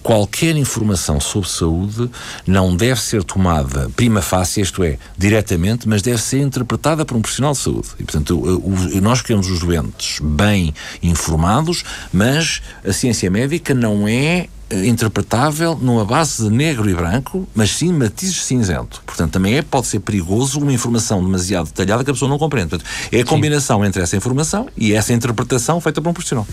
Qualquer 0.03 0.57
informação 0.57 1.21
sobre 1.21 1.49
saúde 1.49 2.11
não 2.47 2.75
deve 2.75 3.01
ser 3.01 3.23
tomada 3.23 3.91
prima 3.95 4.21
facie, 4.21 4.63
isto 4.63 4.83
é, 4.83 4.99
diretamente, 5.17 5.89
mas 5.89 6.03
deve 6.03 6.21
ser 6.21 6.41
interpretada 6.41 7.05
por 7.05 7.17
um 7.17 7.23
profissional 7.23 7.53
de 7.53 7.59
saúde. 7.59 7.89
E, 8.01 8.05
portanto, 8.05 8.37
o, 8.37 8.97
o, 8.97 9.01
nós 9.01 9.23
queremos 9.23 9.49
os 9.49 9.61
doentes 9.61 10.19
bem 10.21 10.75
informados, 11.03 11.85
mas 12.13 12.61
a 12.85 12.93
ciência 12.93 13.31
médica 13.31 13.75
não 13.75 14.09
é 14.09 14.49
interpretável 14.85 15.77
numa 15.81 16.05
base 16.05 16.45
de 16.45 16.51
negro 16.51 16.89
e 16.89 16.95
branco, 16.95 17.49
mas 17.55 17.71
sim 17.71 17.93
matizes 17.93 18.43
cinzento. 18.45 19.03
Portanto, 19.07 19.33
também 19.33 19.57
é, 19.57 19.63
pode 19.63 19.87
ser 19.87 20.01
perigoso 20.01 20.61
uma 20.61 20.73
informação 20.73 21.23
demasiado 21.23 21.67
detalhada 21.67 22.05
que 22.05 22.11
a 22.11 22.13
pessoa 22.15 22.29
não 22.29 22.39
compreende. 22.39 22.71
Portanto, 22.71 22.89
é 23.11 23.21
a 23.21 23.25
combinação 23.25 23.81
sim. 23.81 23.87
entre 23.87 24.03
essa 24.03 24.17
informação 24.17 24.69
e 24.77 24.93
essa 24.93 25.13
interpretação 25.13 25.81
feita 25.81 26.01
por 26.01 26.11
um 26.11 26.13
profissional. 26.13 26.47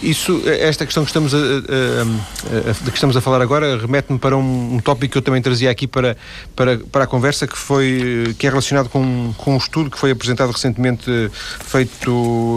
Isso, 0.00 0.42
esta 0.46 0.86
questão 0.86 1.04
que 1.04 1.10
estamos 1.10 1.34
a, 1.34 1.38
a, 1.38 2.70
a, 2.70 2.90
que 2.90 2.94
estamos 2.94 3.16
a 3.16 3.20
falar 3.20 3.42
agora 3.42 3.76
remete-me 3.76 4.18
para 4.18 4.36
um, 4.36 4.76
um 4.76 4.78
tópico 4.78 5.12
que 5.12 5.18
eu 5.18 5.22
também 5.22 5.42
trazia 5.42 5.70
aqui 5.70 5.86
para, 5.86 6.16
para, 6.56 6.78
para 6.78 7.04
a 7.04 7.06
conversa, 7.06 7.46
que 7.46 7.58
foi 7.58 8.34
que 8.38 8.46
é 8.46 8.50
relacionado 8.50 8.88
com, 8.88 9.34
com 9.36 9.54
um 9.54 9.56
estudo 9.56 9.90
que 9.90 9.98
foi 9.98 10.10
apresentado 10.10 10.50
recentemente, 10.50 11.10
feito 11.64 12.10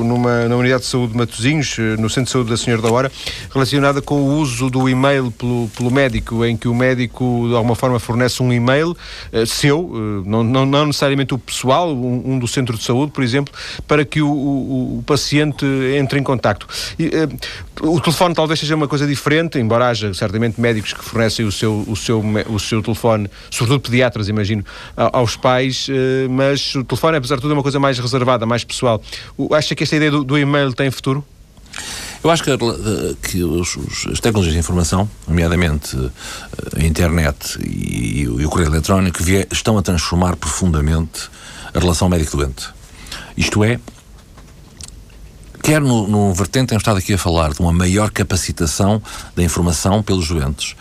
numa, 0.06 0.48
na 0.48 0.56
Unidade 0.56 0.84
de 0.84 0.88
Saúde 0.88 1.12
de 1.12 1.18
Matosinhos, 1.18 1.78
no 2.00 2.10
Centro 2.10 2.26
de 2.26 2.32
Saúde 2.32 2.50
da 2.52 2.58
Senhora 2.58 2.82
da 2.82 2.92
Hora, 2.92 3.12
relacionada 3.54 4.02
com 4.02 4.16
o 4.22 4.38
uso 4.38 4.70
do 4.70 4.88
e-mail 4.88 5.32
pelo, 5.32 5.70
pelo 5.76 5.92
médico, 5.92 6.46
em 6.46 6.56
que 6.56 6.68
o 6.68 6.74
médico 6.74 7.48
de 7.50 7.56
alguma 7.56 7.76
forma 7.76 8.00
fornece 8.00 8.42
um 8.42 8.54
e-mail 8.54 8.92
uh, 8.92 9.46
seu, 9.46 10.24
não, 10.26 10.44
não, 10.44 10.66
não, 10.66 10.86
necessariamente 10.86 11.34
o 11.34 11.38
pessoal, 11.38 11.94
um, 11.94 12.34
um, 12.34 12.40
do 12.40 12.48
centro 12.48 12.78
de 12.78 12.84
saúde, 12.84 13.12
por 13.12 13.24
exemplo, 13.24 13.54
para 13.88 14.06
que 14.06 14.22
o, 14.22 14.30
o, 14.30 15.00
o 15.00 15.04
paciente 15.04 15.66
entre 15.98 16.20
em 16.20 16.24
contacto. 16.24 16.68
E, 16.98 17.25
o 17.82 18.00
telefone 18.00 18.34
talvez 18.34 18.60
seja 18.60 18.76
uma 18.76 18.88
coisa 18.88 19.06
diferente, 19.06 19.60
embora 19.60 19.90
haja 19.90 20.14
certamente 20.14 20.60
médicos 20.60 20.94
que 20.94 21.04
fornecem 21.04 21.46
o 21.46 21.52
seu, 21.52 21.84
o 21.88 21.96
seu, 21.96 22.24
o 22.50 22.60
seu 22.60 22.82
telefone, 22.82 23.30
sobretudo 23.52 23.82
pediatras, 23.82 24.28
imagino, 24.28 24.64
aos 24.96 25.36
pais, 25.36 25.88
eh, 25.90 26.28
mas 26.30 26.76
o 26.76 26.84
telefone, 26.84 27.18
apesar 27.18 27.36
de 27.36 27.42
tudo, 27.42 27.52
é 27.52 27.54
uma 27.56 27.64
coisa 27.64 27.80
mais 27.80 28.00
reservada, 28.00 28.46
mais 28.46 28.64
pessoal. 28.64 29.02
Acha 29.52 29.76
que 29.76 29.84
esta 29.84 29.96
ideia 29.96 30.12
do, 30.12 30.24
do 30.24 30.38
e-mail 30.38 30.74
tem 30.74 30.90
futuro? 30.92 31.24
Eu 32.24 32.32
acho 32.32 32.44
que, 32.44 32.50
eh, 32.50 32.58
que 33.22 33.44
os, 33.44 33.76
os, 33.76 34.08
as 34.08 34.20
tecnologias 34.20 34.54
de 34.54 34.60
informação, 34.60 35.10
nomeadamente 35.28 35.96
eh, 35.96 36.82
a 36.82 36.84
internet 36.84 37.60
e, 37.64 38.22
e 38.22 38.28
o 38.28 38.50
correio 38.50 38.70
eletrónico, 38.70 39.20
estão 39.52 39.78
a 39.78 39.82
transformar 39.82 40.36
profundamente 40.36 41.30
a 41.74 41.80
relação 41.80 42.10
médico-doente. 42.10 42.70
Isto 43.38 43.64
é, 43.64 43.80
quer 45.66 45.82
no, 45.82 46.08
no 46.08 46.32
vertente, 46.32 46.68
temos 46.68 46.84
estado 46.84 47.00
aqui 47.00 47.16
a 47.16 47.18
falar 47.18 47.52
de 47.52 47.60
uma 47.60 47.74
maior 47.74 48.12
capacitação 48.12 49.02
da 49.36 49.42
informação 49.42 50.04
pelos 50.04 50.28
doentes, 50.28 50.76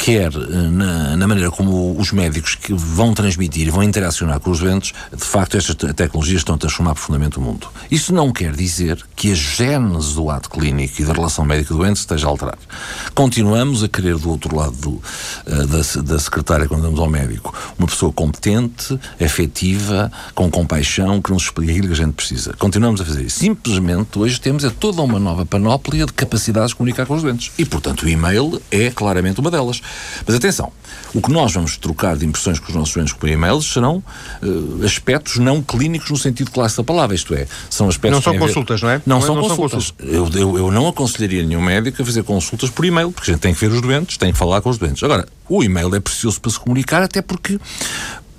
quer 0.00 0.32
eh, 0.32 0.70
na, 0.70 1.14
na, 1.14 1.28
maneira 1.28 1.50
como 1.50 1.94
os 1.98 2.10
médicos 2.10 2.54
que 2.54 2.72
vão 2.72 3.12
transmitir 3.12 3.70
vão 3.70 3.82
interacionar 3.82 4.40
com 4.40 4.50
os 4.50 4.58
doentes, 4.58 4.94
de 5.14 5.24
facto 5.24 5.58
estas 5.58 5.76
tecnologias 5.94 6.40
estão 6.40 6.54
a 6.54 6.58
transformar 6.58 6.94
profundamente 6.94 7.38
o 7.38 7.42
mundo. 7.42 7.68
Isso 7.90 8.14
não 8.14 8.32
quer 8.32 8.54
dizer 8.54 8.98
que 9.14 9.30
a 9.30 9.34
gênese 9.34 10.14
do 10.14 10.30
ato 10.30 10.48
clínico 10.48 11.02
e 11.02 11.04
da 11.04 11.12
relação 11.12 11.44
médico-doente 11.44 12.00
esteja 12.00 12.26
a 12.26 12.30
alterar. 12.30 12.58
Continuamos 13.14 13.84
a 13.84 13.88
querer 13.88 14.16
do 14.16 14.30
outro 14.30 14.56
lado 14.56 14.74
do, 14.76 14.90
uh, 14.90 15.02
da, 15.66 16.02
da 16.02 16.18
secretária, 16.18 16.66
quando 16.66 16.80
vamos 16.80 16.98
ao 16.98 17.08
médico, 17.08 17.54
uma 17.78 17.86
pessoa 17.86 18.10
competente, 18.10 18.98
afetiva, 19.22 20.10
com 20.34 20.50
compaixão, 20.50 21.20
que 21.20 21.30
nos 21.30 21.42
explique 21.42 21.72
aquilo 21.72 21.88
que 21.88 21.92
a 21.92 22.04
gente 22.06 22.14
precisa. 22.14 22.54
Continuamos 22.58 23.02
a 23.02 23.04
fazer 23.04 23.24
isso. 23.24 23.38
Simplesmente 23.38 24.18
hoje 24.18 24.40
temos 24.40 24.64
é 24.64 24.70
toda 24.70 25.02
uma 25.02 25.18
nova 25.18 25.44
panóplia 25.44 26.06
de 26.06 26.12
capacidades 26.14 26.70
de 26.70 26.76
comunicar 26.76 27.04
com 27.04 27.14
os 27.14 27.22
doentes. 27.22 27.52
E, 27.58 27.66
portanto, 27.66 28.04
o 28.04 28.08
e-mail 28.08 28.62
é 28.70 28.90
claramente 28.90 29.40
uma 29.40 29.50
delas. 29.50 29.82
Mas 30.26 30.36
atenção, 30.36 30.72
o 31.14 31.20
que 31.20 31.30
nós 31.30 31.52
vamos 31.52 31.76
trocar 31.76 32.16
de 32.16 32.24
impressões 32.24 32.58
com 32.58 32.68
os 32.68 32.74
nossos 32.74 32.94
doentes 32.94 33.12
por 33.14 33.28
e-mails 33.28 33.72
serão 33.72 34.02
uh, 34.42 34.84
aspectos 34.84 35.38
não 35.38 35.62
clínicos 35.62 36.10
no 36.10 36.16
sentido 36.16 36.50
clássico 36.50 36.82
da 36.82 36.86
palavra, 36.86 37.14
isto 37.14 37.34
é, 37.34 37.46
são 37.68 37.88
aspectos... 37.88 38.24
Não 38.24 38.32
são 38.32 38.38
consultas, 38.38 38.80
ver... 38.80 38.86
não 38.86 38.92
é? 38.92 39.02
Não, 39.06 39.16
não, 39.18 39.18
é, 39.18 39.26
são, 39.26 39.34
não 39.34 39.42
consultas. 39.42 39.84
são, 39.86 39.96
consultas. 39.96 40.34
Eu, 40.34 40.40
eu, 40.40 40.58
eu 40.58 40.70
não 40.70 40.88
aconselharia 40.88 41.42
nenhum 41.42 41.62
médico 41.62 42.00
a 42.00 42.04
fazer 42.04 42.22
consultas 42.22 42.70
por 42.70 42.84
e-mail, 42.84 43.10
porque 43.10 43.30
a 43.30 43.34
gente 43.34 43.42
tem 43.42 43.54
que 43.54 43.60
ver 43.60 43.72
os 43.72 43.80
doentes, 43.80 44.16
tem 44.16 44.32
que 44.32 44.38
falar 44.38 44.60
com 44.60 44.70
os 44.70 44.78
doentes. 44.78 45.02
Agora, 45.02 45.26
o 45.48 45.62
e-mail 45.64 45.94
é 45.94 46.00
precioso 46.00 46.40
para 46.40 46.50
se 46.50 46.60
comunicar, 46.60 47.02
até 47.02 47.20
porque 47.20 47.58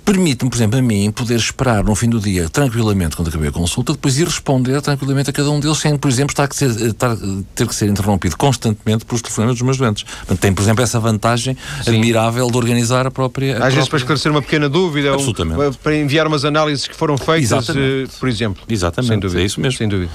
permite-me, 0.04 0.50
por 0.50 0.56
exemplo, 0.56 0.78
a 0.78 0.82
mim 0.82 1.10
poder 1.10 1.36
esperar 1.36 1.84
no 1.84 1.94
fim 1.94 2.08
do 2.08 2.20
dia 2.20 2.48
tranquilamente, 2.48 3.16
quando 3.16 3.28
acabei 3.28 3.48
a 3.48 3.52
consulta, 3.52 3.92
depois 3.92 4.18
ir 4.18 4.26
responder 4.26 4.80
tranquilamente 4.80 5.30
a 5.30 5.32
cada 5.32 5.50
um 5.50 5.60
deles, 5.60 5.78
sem, 5.78 5.96
por 5.96 6.08
exemplo, 6.10 6.32
estar 6.32 6.48
que 6.48 6.56
ser, 6.56 6.70
estar, 6.70 7.16
ter 7.54 7.66
que 7.66 7.74
ser 7.74 7.88
interrompido 7.88 8.36
constantemente 8.36 9.04
pelos 9.04 9.22
telefonemas 9.22 9.56
dos 9.56 9.62
meus 9.62 9.76
doentes. 9.76 10.02
Portanto, 10.02 10.38
tem, 10.38 10.52
por 10.52 10.62
exemplo, 10.62 10.82
essa 10.82 10.98
vantagem 10.98 11.56
Sim. 11.82 11.90
admirável 11.90 12.50
de 12.50 12.56
organizar 12.56 13.06
a 13.06 13.10
própria. 13.10 13.52
A 13.52 13.52
Às 13.52 13.58
própria... 13.58 13.74
vezes 13.76 13.88
para 13.88 13.98
esclarecer 13.98 14.32
uma 14.32 14.42
pequena 14.42 14.68
dúvida, 14.68 15.16
um, 15.16 15.72
para 15.82 15.96
enviar 15.96 16.26
umas 16.26 16.44
análises 16.44 16.86
que 16.86 16.94
foram 16.94 17.16
feitas, 17.16 17.68
uh, 17.68 17.74
por 18.18 18.28
exemplo. 18.28 18.62
Exatamente, 18.68 19.08
sem 19.10 19.18
dúvida. 19.18 19.40
é 19.40 19.44
isso 19.44 19.60
mesmo. 19.60 19.78
Sem 19.78 19.88
dúvida. 19.88 20.10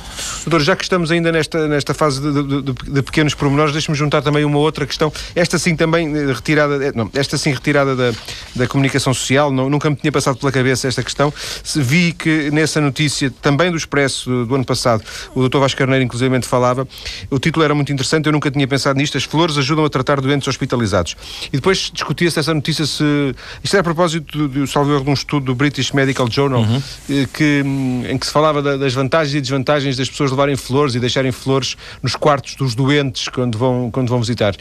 Doutor, 0.45 0.61
já 0.61 0.75
que 0.75 0.83
estamos 0.83 1.11
ainda 1.11 1.31
nesta, 1.31 1.67
nesta 1.67 1.93
fase 1.93 2.21
de, 2.21 2.43
de, 2.43 2.61
de, 2.61 2.91
de 2.91 3.01
pequenos 3.01 3.33
pormenores, 3.33 3.73
deixe-me 3.73 3.97
juntar 3.97 4.21
também 4.21 4.43
uma 4.43 4.59
outra 4.59 4.85
questão. 4.85 5.11
Esta 5.35 5.57
sim 5.57 5.75
também 5.75 6.15
eh, 6.15 6.33
retirada, 6.33 6.83
eh, 6.83 6.91
não, 6.93 7.09
esta 7.13 7.37
sim 7.37 7.51
retirada 7.51 7.95
da, 7.95 8.11
da 8.55 8.67
comunicação 8.67 9.13
social, 9.13 9.51
não, 9.51 9.69
nunca 9.77 9.89
me 9.89 9.95
tinha 9.95 10.11
passado 10.11 10.37
pela 10.37 10.51
cabeça 10.51 10.87
esta 10.87 11.03
questão. 11.03 11.31
Vi 11.75 12.11
que 12.11 12.49
nessa 12.51 12.81
notícia, 12.81 13.31
também 13.41 13.71
do 13.71 13.77
Expresso 13.77 14.45
do 14.45 14.55
ano 14.55 14.65
passado, 14.65 15.03
o 15.35 15.47
Dr. 15.47 15.59
Vasco 15.59 15.77
Carneiro 15.77 16.03
inclusive 16.03 16.27
falava, 16.41 16.87
o 17.29 17.39
título 17.39 17.63
era 17.63 17.73
muito 17.73 17.91
interessante, 17.91 18.25
eu 18.25 18.31
nunca 18.31 18.51
tinha 18.51 18.67
pensado 18.67 18.97
nisto, 18.97 19.17
as 19.17 19.23
flores 19.23 19.57
ajudam 19.57 19.85
a 19.85 19.89
tratar 19.89 20.19
doentes 20.21 20.47
hospitalizados. 20.47 21.15
E 21.47 21.57
depois 21.57 21.89
discutia-se 21.93 22.39
essa 22.39 22.53
notícia 22.53 22.85
se... 22.85 23.03
Isto 23.63 23.75
era 23.75 23.81
a 23.81 23.83
propósito, 23.83 24.47
do, 24.47 24.67
salvo 24.67 24.99
de 25.01 25.09
um 25.09 25.13
estudo 25.13 25.47
do 25.47 25.55
British 25.55 25.91
Medical 25.91 26.29
Journal, 26.29 26.61
uhum. 26.61 26.81
Eh, 27.09 27.27
que, 27.31 27.63
hum, 27.65 28.03
em 28.07 28.17
que 28.17 28.25
se 28.25 28.31
falava 28.31 28.61
das 28.61 28.93
vantagens 28.93 29.35
e 29.35 29.41
desvantagens 29.41 29.97
das 29.97 30.09
pessoas 30.09 30.31
levarem 30.31 30.55
flores 30.55 30.95
e 30.95 30.99
deixarem 30.99 31.31
flores 31.31 31.75
nos 32.01 32.15
quartos 32.15 32.55
dos 32.55 32.75
doentes 32.75 33.27
quando 33.27 33.57
vão, 33.57 33.89
quando 33.91 34.09
vão 34.09 34.19
visitar. 34.19 34.55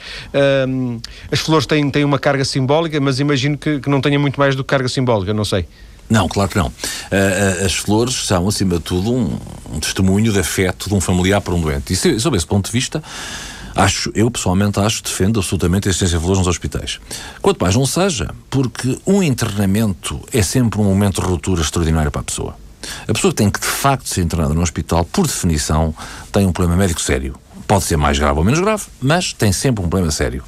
Um, 0.68 1.00
as 1.30 1.40
flores 1.40 1.66
têm, 1.66 1.90
têm 1.90 2.04
uma 2.04 2.18
carga 2.18 2.44
simbólica, 2.44 3.00
mas 3.00 3.20
imagino 3.20 3.56
que, 3.56 3.80
que 3.80 3.88
não 3.88 4.00
tenha 4.00 4.18
muito 4.18 4.38
mais 4.38 4.54
do 4.54 4.62
que 4.62 4.68
carga 4.68 4.88
simbólica, 4.88 5.05
não 5.34 5.44
sei. 5.44 5.66
Não, 6.08 6.28
claro 6.28 6.48
que 6.48 6.56
não. 6.56 6.68
Uh, 6.68 7.64
as 7.64 7.74
flores 7.74 8.14
são, 8.14 8.46
acima 8.48 8.76
de 8.76 8.82
tudo, 8.82 9.12
um, 9.12 9.38
um, 9.72 9.80
testemunho 9.80 10.32
de 10.32 10.38
afeto 10.38 10.88
de 10.88 10.94
um 10.94 11.00
familiar 11.00 11.40
para 11.40 11.54
um 11.54 11.60
doente. 11.60 11.92
E 11.92 12.20
sob 12.20 12.36
esse 12.36 12.46
ponto 12.46 12.66
de 12.66 12.72
vista, 12.72 13.02
acho, 13.74 14.10
eu 14.14 14.30
pessoalmente 14.30 14.78
acho, 14.78 15.02
defendo 15.02 15.40
absolutamente 15.40 15.88
a 15.88 15.90
existência 15.90 16.16
de 16.16 16.24
flores 16.24 16.38
nos 16.38 16.46
hospitais. 16.46 17.00
Quanto 17.42 17.60
mais 17.60 17.74
não 17.74 17.86
seja, 17.86 18.32
porque 18.48 18.98
um 19.06 19.22
internamento 19.22 20.20
é 20.32 20.42
sempre 20.42 20.80
um 20.80 20.84
momento 20.84 21.20
de 21.20 21.26
ruptura 21.26 21.60
extraordinário 21.60 22.10
para 22.10 22.20
a 22.20 22.24
pessoa. 22.24 22.56
A 23.08 23.12
pessoa 23.12 23.32
que 23.32 23.36
tem 23.36 23.50
que 23.50 23.58
de 23.58 23.66
facto 23.66 24.08
ser 24.08 24.22
internada 24.22 24.54
no 24.54 24.62
hospital, 24.62 25.04
por 25.04 25.26
definição, 25.26 25.92
tem 26.30 26.46
um 26.46 26.52
problema 26.52 26.78
médico 26.78 27.00
sério. 27.00 27.34
Pode 27.66 27.82
ser 27.82 27.96
mais 27.96 28.16
grave 28.16 28.38
ou 28.38 28.44
menos 28.44 28.60
grave, 28.60 28.84
mas 29.02 29.32
tem 29.32 29.52
sempre 29.52 29.84
um 29.84 29.88
problema 29.88 30.12
sério. 30.12 30.44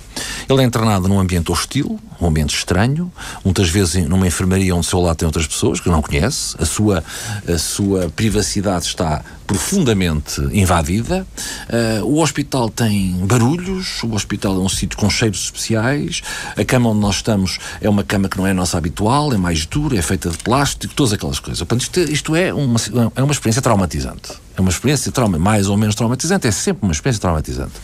Ele 0.48 0.62
é 0.62 0.64
internado 0.64 1.08
num 1.08 1.20
ambiente 1.20 1.52
hostil, 1.52 2.00
um 2.18 2.26
ambiente 2.26 2.56
estranho, 2.56 3.12
muitas 3.44 3.68
vezes 3.68 4.08
numa 4.08 4.26
enfermaria 4.26 4.74
onde 4.74 4.86
ao 4.86 4.90
seu 4.90 5.00
lado 5.00 5.16
tem 5.16 5.26
outras 5.26 5.46
pessoas 5.46 5.78
que 5.78 5.90
não 5.90 6.00
conhece, 6.00 6.56
a 6.58 6.64
sua, 6.64 7.04
a 7.46 7.58
sua 7.58 8.08
privacidade 8.08 8.86
está 8.86 9.22
profundamente 9.46 10.40
invadida. 10.52 11.26
Uh, 11.68 12.04
o 12.04 12.22
hospital 12.22 12.70
tem 12.70 13.12
barulhos, 13.26 14.02
o 14.02 14.14
hospital 14.14 14.54
é 14.56 14.58
um 14.58 14.68
sítio 14.68 14.98
com 14.98 15.10
cheiros 15.10 15.44
especiais, 15.44 16.22
a 16.56 16.64
cama 16.64 16.90
onde 16.90 17.00
nós 17.00 17.16
estamos 17.16 17.58
é 17.80 17.88
uma 17.88 18.02
cama 18.02 18.28
que 18.28 18.38
não 18.38 18.46
é 18.46 18.52
a 18.52 18.54
nossa 18.54 18.78
habitual, 18.78 19.32
é 19.34 19.36
mais 19.36 19.66
dura, 19.66 19.98
é 19.98 20.02
feita 20.02 20.30
de 20.30 20.38
plástico, 20.38 20.94
todas 20.94 21.12
aquelas 21.12 21.40
coisas. 21.40 21.58
Portanto, 21.58 21.82
isto, 21.82 22.00
isto 22.00 22.36
é, 22.36 22.54
uma, 22.54 22.78
é 23.14 23.22
uma 23.22 23.32
experiência 23.32 23.60
traumatizante. 23.60 24.47
É 24.58 24.60
uma 24.60 24.70
experiência 24.70 25.12
trauma, 25.12 25.38
mais 25.38 25.68
ou 25.68 25.76
menos 25.76 25.94
traumatizante, 25.94 26.48
é 26.48 26.50
sempre 26.50 26.82
uma 26.82 26.90
experiência 26.90 27.20
traumatizante. 27.20 27.74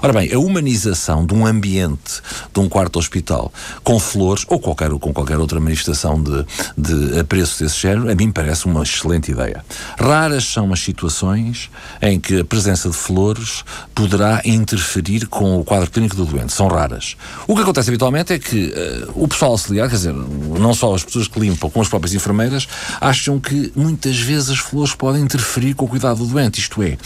Ora 0.00 0.12
bem, 0.12 0.32
a 0.32 0.38
humanização 0.38 1.26
de 1.26 1.34
um 1.34 1.44
ambiente, 1.44 2.22
de 2.54 2.60
um 2.60 2.68
quarto 2.68 2.96
hospital, 2.96 3.52
com 3.82 3.98
flores, 3.98 4.44
ou 4.48 4.60
qualquer, 4.60 4.88
com 4.90 5.12
qualquer 5.12 5.38
outra 5.38 5.58
manifestação 5.58 6.22
de, 6.22 6.46
de 6.78 7.18
apreço 7.18 7.62
desse 7.62 7.80
género, 7.80 8.08
a 8.08 8.14
mim 8.14 8.30
parece 8.30 8.66
uma 8.66 8.84
excelente 8.84 9.32
ideia. 9.32 9.64
Raras 9.98 10.44
são 10.44 10.72
as 10.72 10.78
situações 10.78 11.68
em 12.00 12.20
que 12.20 12.40
a 12.40 12.44
presença 12.44 12.88
de 12.88 12.96
flores 12.96 13.64
poderá 13.92 14.42
interferir 14.44 15.26
com 15.26 15.58
o 15.58 15.64
quadro 15.64 15.90
clínico 15.90 16.14
do 16.14 16.24
doente. 16.24 16.52
São 16.52 16.68
raras. 16.68 17.16
O 17.48 17.56
que 17.56 17.62
acontece 17.62 17.90
habitualmente 17.90 18.32
é 18.32 18.38
que 18.38 18.66
uh, 18.66 19.12
o 19.14 19.26
pessoal 19.26 19.52
auxiliar, 19.52 19.88
quer 19.88 19.96
dizer, 19.96 20.14
não 20.14 20.72
só 20.72 20.94
as 20.94 21.02
pessoas 21.02 21.26
que 21.26 21.40
limpam, 21.40 21.68
como 21.68 21.82
as 21.82 21.88
próprias 21.88 22.14
enfermeiras, 22.14 22.68
acham 23.00 23.40
que 23.40 23.72
muitas 23.74 24.18
vezes 24.20 24.50
as 24.50 24.58
flores 24.58 24.94
podem 24.94 25.22
interferir 25.22 25.74
com 25.74 25.84
o 25.84 25.88
cuidado 25.88 26.11
do 26.14 26.26
doente, 26.26 26.60
isto 26.60 26.82
é. 26.82 26.96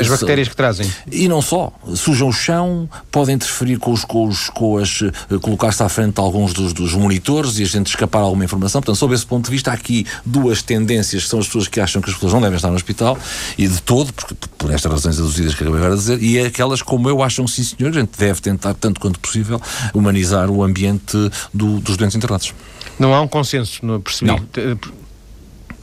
As 0.00 0.08
bactérias 0.08 0.48
que 0.48 0.56
trazem. 0.56 0.90
E 1.10 1.28
não 1.28 1.42
só. 1.42 1.72
Sujam 1.94 2.28
o 2.28 2.32
chão, 2.32 2.88
podem 3.10 3.34
interferir 3.34 3.78
com 3.78 3.92
os, 3.92 4.04
com 4.04 4.26
os 4.26 4.48
com 4.50 4.78
as, 4.78 5.02
eh, 5.02 5.38
colocar-se 5.40 5.82
à 5.82 5.88
frente 5.88 6.14
de 6.14 6.20
alguns 6.20 6.52
dos, 6.52 6.72
dos 6.72 6.94
monitores 6.94 7.58
e 7.58 7.62
a 7.62 7.66
gente 7.66 7.88
escapar 7.88 8.20
alguma 8.20 8.44
informação. 8.44 8.80
Portanto, 8.80 8.96
sob 8.96 9.14
esse 9.14 9.26
ponto 9.26 9.46
de 9.46 9.50
vista, 9.50 9.70
há 9.70 9.74
aqui 9.74 10.06
duas 10.24 10.62
tendências, 10.62 11.24
que 11.24 11.28
são 11.28 11.40
as 11.40 11.46
pessoas 11.46 11.68
que 11.68 11.80
acham 11.80 12.00
que 12.00 12.08
as 12.08 12.14
pessoas 12.14 12.32
não 12.32 12.40
devem 12.40 12.56
estar 12.56 12.68
no 12.68 12.76
hospital, 12.76 13.18
e 13.58 13.66
de 13.66 13.82
todo, 13.82 14.12
porque, 14.12 14.34
por 14.56 14.70
estas 14.70 14.90
razões 14.90 15.18
aduzidas 15.18 15.54
que 15.54 15.62
acabei 15.62 15.80
agora 15.80 15.96
de 15.96 16.00
dizer, 16.00 16.22
e 16.22 16.38
é 16.38 16.46
aquelas 16.46 16.82
como 16.82 17.08
eu 17.08 17.22
acham, 17.22 17.46
sim 17.46 17.64
senhor, 17.64 17.90
a 17.90 17.92
gente 17.92 18.10
deve 18.16 18.40
tentar, 18.40 18.74
tanto 18.74 19.00
quanto 19.00 19.18
possível, 19.18 19.60
humanizar 19.94 20.50
o 20.50 20.62
ambiente 20.62 21.16
do, 21.52 21.80
dos 21.80 21.96
doentes 21.96 22.16
internados. 22.16 22.54
Não 22.98 23.14
há 23.14 23.20
um 23.20 23.28
consenso, 23.28 23.84
não 23.84 24.00
percebi. 24.00 24.30
Não. 24.30 24.38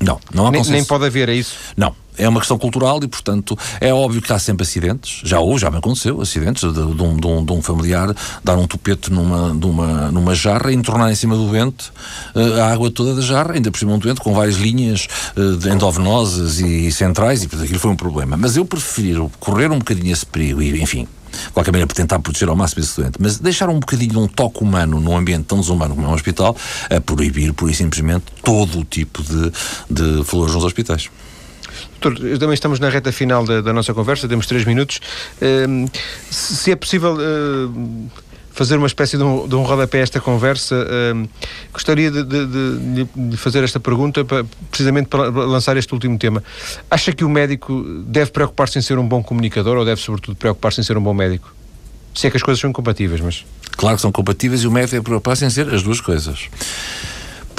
Não, 0.02 0.20
não 0.34 0.48
há 0.48 0.52
nem, 0.52 0.60
consenso. 0.60 0.72
Nem 0.72 0.84
pode 0.86 1.06
haver, 1.06 1.28
é 1.28 1.36
isso? 1.36 1.56
Não 1.76 1.94
é 2.20 2.28
uma 2.28 2.40
questão 2.40 2.58
cultural 2.58 3.00
e, 3.02 3.08
portanto, 3.08 3.58
é 3.80 3.94
óbvio 3.94 4.22
que 4.22 4.32
há 4.32 4.38
sempre 4.38 4.64
acidentes. 4.64 5.22
Já 5.24 5.40
houve, 5.40 5.62
já 5.62 5.72
me 5.72 5.78
aconteceu, 5.78 6.22
acidentes 6.22 6.62
de, 6.62 6.74
de, 6.74 7.02
um, 7.02 7.18
de, 7.18 7.28
um, 7.28 7.46
de 7.46 7.52
um, 7.54 7.62
familiar 7.62 8.14
dar 8.44 8.58
um 8.58 8.68
tupete 8.68 9.12
numa, 9.12 9.54
numa, 9.54 10.12
numa 10.12 10.36
jarra 10.36 10.72
e 10.72 10.76
entornar 10.76 11.12
em 11.12 11.16
cima 11.16 11.36
do 11.36 11.48
doente 11.48 11.92
uh, 12.36 12.62
a 12.62 12.72
água 12.72 12.92
toda 12.92 13.16
da 13.16 13.22
jarra, 13.22 13.54
ainda 13.54 13.72
por 13.72 13.78
cima 13.78 13.94
um 13.94 14.00
doente 14.00 14.20
com 14.20 14.34
várias 14.34 14.58
linhas 14.58 15.08
uh, 15.36 15.70
endovenosas 15.70 16.60
e 16.60 16.92
centrais, 16.92 17.42
e 17.44 17.48
portanto 17.48 17.66
aquilo 17.66 17.80
foi 17.80 17.92
um 17.92 17.96
problema. 17.96 18.36
Mas 18.36 18.58
eu 18.58 18.66
prefiro 18.66 19.32
correr 19.40 19.72
um 19.72 19.80
bocadinho 19.80 20.12
esse 20.12 20.26
perigo 20.26 20.62
e, 20.62 20.82
enfim, 20.82 21.08
de 21.32 21.52
qualquer 21.54 21.72
maneira, 21.72 21.88
tentar 21.94 22.20
proteger 22.20 22.50
ao 22.50 22.56
máximo 22.56 22.84
esse 22.84 23.00
doente, 23.00 23.18
mas 23.20 23.38
deixar 23.38 23.70
um 23.70 23.80
bocadinho 23.80 24.20
um 24.20 24.28
toque 24.28 24.62
humano 24.62 25.00
num 25.00 25.16
ambiente 25.16 25.46
tão 25.46 25.60
desumano 25.60 25.96
como 25.96 26.08
é 26.08 26.10
um 26.10 26.14
hospital, 26.14 26.56
a 26.90 27.00
proibir, 27.00 27.54
pura 27.54 27.72
e 27.72 27.76
simplesmente, 27.76 28.26
todo 28.44 28.80
o 28.80 28.84
tipo 28.84 29.24
de, 29.24 29.52
de 29.90 30.24
flores 30.24 30.54
nos 30.54 30.64
hospitais. 30.64 31.10
Doutor, 32.00 32.38
também 32.38 32.54
estamos 32.54 32.80
na 32.80 32.90
reta 32.90 33.12
final 33.12 33.44
da, 33.44 33.62
da 33.62 33.74
nossa 33.74 33.94
conversa, 33.94 34.28
temos 34.28 34.46
três 34.46 34.66
minutos. 34.66 35.00
Uh, 35.42 35.90
se 36.30 36.72
é 36.72 36.76
possível 36.76 37.16
uh, 37.16 38.10
fazer 38.52 38.76
uma 38.76 38.88
espécie 38.88 39.18
de 39.18 39.24
um, 39.24 39.48
de 39.48 39.56
um 39.56 39.64
rodapé 39.64 40.00
a 40.00 40.02
esta 40.02 40.20
conversa, 40.20 40.76
uh, 40.76 41.30
gostaria 41.72 42.12
de, 42.12 42.24
de, 42.24 43.08
de, 43.16 43.38
fazer 43.38 43.64
esta 43.64 43.80
pergunta 43.80 44.26
para, 44.26 44.46
precisamente 44.70 45.08
para 45.08 45.30
lançar 45.30 45.78
este 45.78 45.94
último 45.94 46.18
tema. 46.18 46.44
Acha 46.92 47.14
que 47.14 47.24
o 47.24 47.30
médico 47.30 47.82
deve 48.06 48.32
preocupar-se 48.32 48.78
em 48.78 48.82
ser 48.82 49.00
um 49.00 49.08
bom 49.08 49.24
comunicador 49.24 49.78
ou 49.78 49.86
deve, 49.86 50.02
sobretudo, 50.02 50.36
preocupar-se 50.36 50.82
em 50.82 50.84
ser 50.84 50.98
um 50.98 51.02
bom 51.02 51.14
médico? 51.14 51.54
Se 52.14 52.28
é 52.28 52.30
que 52.30 52.36
as 52.36 52.44
coisas 52.44 52.60
são 52.60 52.74
compatíveis, 52.74 53.22
mas. 53.22 53.46
Claro 53.78 53.96
que 53.96 54.02
são 54.02 54.12
compatíveis 54.12 54.62
e 54.64 54.68
o 54.68 54.72
médico 54.72 54.92
deve 54.92 55.06
preocupar-se 55.06 55.46
em 55.46 55.50
ser 55.50 55.74
as 55.74 55.82
duas 55.82 56.02
coisas. 56.02 56.50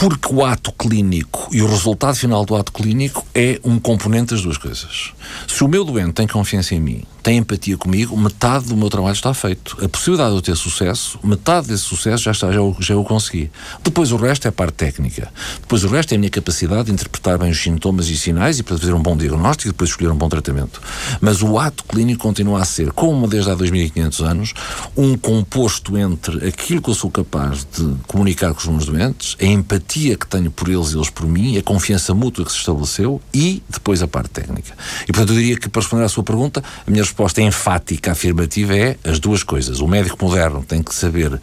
Porque 0.00 0.32
o 0.32 0.42
ato 0.42 0.72
clínico 0.72 1.46
e 1.52 1.60
o 1.60 1.66
resultado 1.66 2.16
final 2.16 2.42
do 2.46 2.56
ato 2.56 2.72
clínico 2.72 3.22
é 3.34 3.60
um 3.62 3.78
componente 3.78 4.32
das 4.32 4.40
duas 4.40 4.56
coisas. 4.56 5.12
Se 5.46 5.62
o 5.62 5.68
meu 5.68 5.84
doente 5.84 6.14
tem 6.14 6.26
confiança 6.26 6.74
em 6.74 6.80
mim, 6.80 7.02
tem 7.30 7.38
empatia 7.38 7.76
comigo, 7.76 8.16
metade 8.16 8.66
do 8.66 8.76
meu 8.76 8.90
trabalho 8.90 9.12
está 9.12 9.32
feito. 9.32 9.78
A 9.84 9.88
possibilidade 9.88 10.30
de 10.30 10.36
eu 10.38 10.42
ter 10.42 10.56
sucesso, 10.56 11.16
metade 11.22 11.68
desse 11.68 11.84
sucesso 11.84 12.24
já 12.24 12.32
está, 12.32 12.50
já, 12.50 12.58
já 12.80 12.96
o 12.96 13.04
consegui. 13.04 13.52
Depois 13.84 14.10
o 14.10 14.16
resto 14.16 14.46
é 14.46 14.48
a 14.48 14.52
parte 14.52 14.74
técnica. 14.74 15.32
Depois 15.60 15.84
o 15.84 15.88
resto 15.88 16.10
é 16.10 16.16
a 16.16 16.18
minha 16.18 16.28
capacidade 16.28 16.86
de 16.86 16.92
interpretar 16.92 17.38
bem 17.38 17.52
os 17.52 17.62
sintomas 17.62 18.08
e 18.08 18.16
sinais 18.16 18.58
e 18.58 18.64
para 18.64 18.76
fazer 18.76 18.92
um 18.94 19.00
bom 19.00 19.16
diagnóstico 19.16 19.68
e 19.68 19.70
depois 19.70 19.90
escolher 19.90 20.10
um 20.10 20.16
bom 20.16 20.28
tratamento. 20.28 20.82
Mas 21.20 21.40
o 21.40 21.56
ato 21.56 21.84
clínico 21.84 22.20
continua 22.20 22.62
a 22.62 22.64
ser, 22.64 22.90
como 22.90 23.28
desde 23.28 23.48
há 23.48 23.54
2500 23.54 24.20
anos, 24.22 24.54
um 24.96 25.16
composto 25.16 25.96
entre 25.96 26.48
aquilo 26.48 26.82
que 26.82 26.90
eu 26.90 26.94
sou 26.94 27.12
capaz 27.12 27.64
de 27.64 27.94
comunicar 28.08 28.52
com 28.54 28.58
os 28.58 28.66
meus 28.66 28.86
doentes, 28.86 29.36
a 29.40 29.44
empatia 29.44 30.16
que 30.16 30.26
tenho 30.26 30.50
por 30.50 30.68
eles 30.68 30.90
e 30.90 30.96
eles 30.96 31.10
por 31.10 31.28
mim, 31.28 31.56
a 31.56 31.62
confiança 31.62 32.12
mútua 32.12 32.44
que 32.44 32.50
se 32.50 32.58
estabeleceu 32.58 33.22
e 33.32 33.62
depois 33.68 34.02
a 34.02 34.08
parte 34.08 34.30
técnica. 34.30 34.74
E 35.04 35.12
portanto 35.12 35.30
eu 35.30 35.36
diria 35.36 35.56
que 35.56 35.68
para 35.68 35.80
responder 35.80 36.02
à 36.02 36.08
sua 36.08 36.24
pergunta, 36.24 36.60
a 36.84 36.90
minha 36.90 37.04
resposta 37.04 37.19
enfática, 37.38 38.12
afirmativa 38.12 38.76
é 38.76 38.96
as 39.04 39.18
duas 39.18 39.42
coisas. 39.42 39.80
O 39.80 39.88
médico 39.88 40.24
moderno 40.24 40.64
tem 40.66 40.82
que 40.82 40.94
saber 40.94 41.40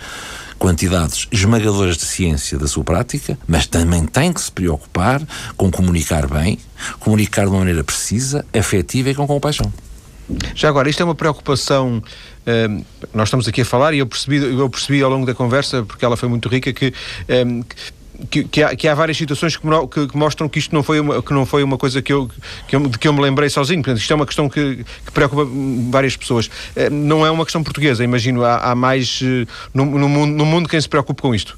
quantidades 0.58 1.28
esmagadoras 1.32 1.98
de 1.98 2.06
ciência 2.06 2.58
da 2.58 2.68
sua 2.68 2.84
prática, 2.84 3.38
mas 3.48 3.68
também 3.68 4.06
tem 4.06 4.34
que 4.34 4.42
se 4.42 4.52
preocupar 4.52 5.22
com 5.56 5.72
comunicar 5.72 6.28
bem, 6.28 6.60
comunicar 7.00 7.44
de 7.44 7.50
uma 7.50 7.60
maneira 7.60 7.84
precisa, 7.84 8.46
afetiva 8.54 9.10
e 9.10 9.16
com 9.16 9.28
compaixão. 9.28 9.72
Já 10.54 10.68
agora, 10.68 10.90
isto 10.90 11.02
é 11.02 11.06
uma 11.06 11.16
preocupação. 11.16 12.04
Uh, 12.46 12.86
nós 13.14 13.30
estamos 13.30 13.48
aqui 13.48 13.62
a 13.62 13.66
falar 13.66 13.94
e 13.94 14.00
eu 14.00 14.08
percebi, 14.08 14.38
eu 14.38 14.70
percebi 14.70 15.02
ao 15.02 15.10
longo 15.10 15.26
da 15.26 15.34
conversa, 15.34 15.84
porque 15.84 16.04
ela 16.04 16.18
foi 16.18 16.28
muito 16.28 16.50
rica, 16.50 16.74
que, 16.74 16.94
um, 17.46 17.62
que, 17.62 17.76
que, 18.26 18.64
há, 18.64 18.76
que, 18.76 18.88
há, 18.88 18.96
várias 18.96 19.18
situações 19.18 19.56
que, 19.56 19.68
que, 19.92 20.08
que, 20.08 20.18
mostram 20.18 20.50
que 20.50 20.60
isto 20.60 20.74
não 20.74 20.82
foi 20.82 21.00
uma, 21.00 21.22
que 21.22 21.34
não 21.34 21.46
foi 21.46 21.64
uma 21.64 21.78
coisa 21.78 22.02
que 22.02 22.12
eu, 22.12 22.30
que 22.68 22.76
eu, 22.76 22.88
de 22.88 22.98
que 22.98 23.08
eu 23.08 23.14
me 23.14 23.22
lembrei 23.22 23.50
sozinho. 23.50 23.82
Portanto, 23.82 24.02
isto 24.02 24.12
é 24.12 24.16
uma 24.16 24.26
questão 24.26 24.50
que, 24.50 24.86
preocupa 25.14 25.48
várias 25.90 26.18
pessoas. 26.18 26.50
Eh, 26.76 26.90
não 26.90 27.26
é 27.26 27.32
uma 27.32 27.46
questão 27.46 27.64
portuguesa, 27.64 28.04
imagino. 28.04 28.44
Há, 28.44 28.72
há 28.72 28.76
mais 28.76 29.20
eh, 29.24 29.46
no, 29.74 29.86
no, 29.86 30.10
mundo, 30.10 30.34
no 30.34 30.46
mundo 30.46 30.70
quem 30.70 30.80
se 30.80 30.90
preocupa 30.90 31.22
com 31.22 31.36
isto. 31.36 31.58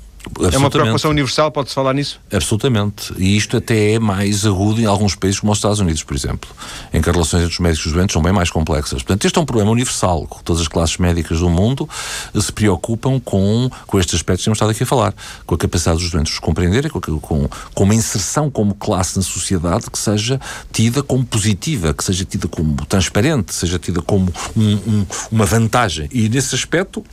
É 0.51 0.57
uma 0.57 0.69
preocupação 0.69 1.11
universal, 1.11 1.51
pode-se 1.51 1.73
falar 1.73 1.93
nisso? 1.93 2.19
Absolutamente. 2.31 3.13
E 3.17 3.37
isto 3.37 3.57
até 3.57 3.93
é 3.93 3.99
mais 3.99 4.45
agudo 4.45 4.81
em 4.81 4.85
alguns 4.85 5.15
países 5.15 5.39
como 5.39 5.51
os 5.51 5.57
Estados 5.57 5.79
Unidos, 5.79 6.03
por 6.03 6.15
exemplo, 6.15 6.49
em 6.93 7.01
que 7.01 7.09
as 7.09 7.15
relações 7.15 7.43
entre 7.43 7.53
os 7.53 7.59
médicos 7.59 7.85
e 7.85 7.89
os 7.89 7.93
doentes 7.93 8.13
são 8.13 8.21
bem 8.21 8.33
mais 8.33 8.49
complexas. 8.49 9.01
Portanto, 9.01 9.25
este 9.25 9.37
é 9.37 9.41
um 9.41 9.45
problema 9.45 9.71
universal. 9.71 10.27
Todas 10.43 10.61
as 10.61 10.67
classes 10.67 10.97
médicas 10.97 11.39
do 11.39 11.49
mundo 11.49 11.87
se 12.35 12.51
preocupam 12.51 13.19
com, 13.19 13.69
com 13.87 13.99
estes 13.99 14.15
aspectos 14.15 14.43
que 14.43 14.45
temos 14.45 14.57
estado 14.57 14.71
aqui 14.71 14.83
a 14.83 14.85
falar. 14.85 15.13
Com 15.45 15.55
a 15.55 15.57
capacidade 15.57 15.99
dos 15.99 16.11
doentes 16.11 16.33
os 16.33 16.39
compreenderem, 16.39 16.91
com, 16.91 16.99
com, 16.99 17.49
com 17.73 17.83
uma 17.83 17.95
inserção 17.95 18.51
como 18.51 18.75
classe 18.75 19.15
na 19.15 19.23
sociedade 19.23 19.89
que 19.89 19.97
seja 19.97 20.39
tida 20.71 21.01
como 21.01 21.25
positiva, 21.25 21.93
que 21.93 22.03
seja 22.03 22.25
tida 22.25 22.47
como 22.47 22.85
transparente, 22.85 23.53
seja 23.53 23.79
tida 23.79 24.01
como 24.01 24.31
um, 24.55 24.73
um, 24.73 25.05
uma 25.31 25.45
vantagem. 25.45 26.09
E 26.11 26.27
nesse 26.27 26.53
aspecto, 26.53 27.03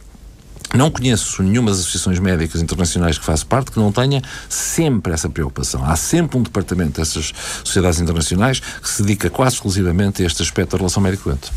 não 0.74 0.90
conheço 0.90 1.42
nenhuma 1.42 1.70
das 1.70 1.80
associações 1.80 2.18
médicas 2.18 2.60
internacionais 2.60 3.18
que 3.18 3.24
faço 3.24 3.46
parte 3.46 3.70
que 3.70 3.78
não 3.78 3.92
tenha 3.92 4.22
sempre 4.48 5.12
essa 5.12 5.28
preocupação. 5.28 5.84
Há 5.84 5.96
sempre 5.96 6.38
um 6.38 6.42
departamento 6.42 7.00
dessas 7.00 7.32
sociedades 7.64 8.00
internacionais 8.00 8.60
que 8.60 8.88
se 8.88 9.02
dedica 9.02 9.30
quase 9.30 9.56
exclusivamente 9.56 10.22
a 10.22 10.26
este 10.26 10.42
aspecto 10.42 10.72
da 10.72 10.78
relação 10.78 11.02
médico-doente. 11.02 11.50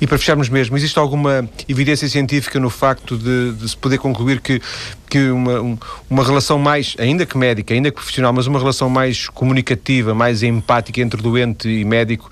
E 0.00 0.06
para 0.06 0.18
fecharmos 0.18 0.48
mesmo, 0.48 0.76
existe 0.76 0.98
alguma 0.98 1.48
evidência 1.68 2.08
científica 2.08 2.58
no 2.58 2.70
facto 2.70 3.16
de, 3.16 3.52
de 3.52 3.68
se 3.68 3.76
poder 3.76 3.98
concluir 3.98 4.40
que, 4.40 4.60
que 5.08 5.30
uma, 5.30 5.60
um, 5.60 5.78
uma 6.08 6.24
relação 6.24 6.58
mais, 6.58 6.94
ainda 6.98 7.26
que 7.26 7.36
médica, 7.36 7.74
ainda 7.74 7.90
que 7.90 7.96
profissional, 7.96 8.32
mas 8.32 8.46
uma 8.46 8.58
relação 8.58 8.88
mais 8.88 9.28
comunicativa, 9.28 10.14
mais 10.14 10.42
empática 10.42 11.00
entre 11.00 11.20
doente 11.20 11.68
e 11.68 11.84
médico 11.84 12.30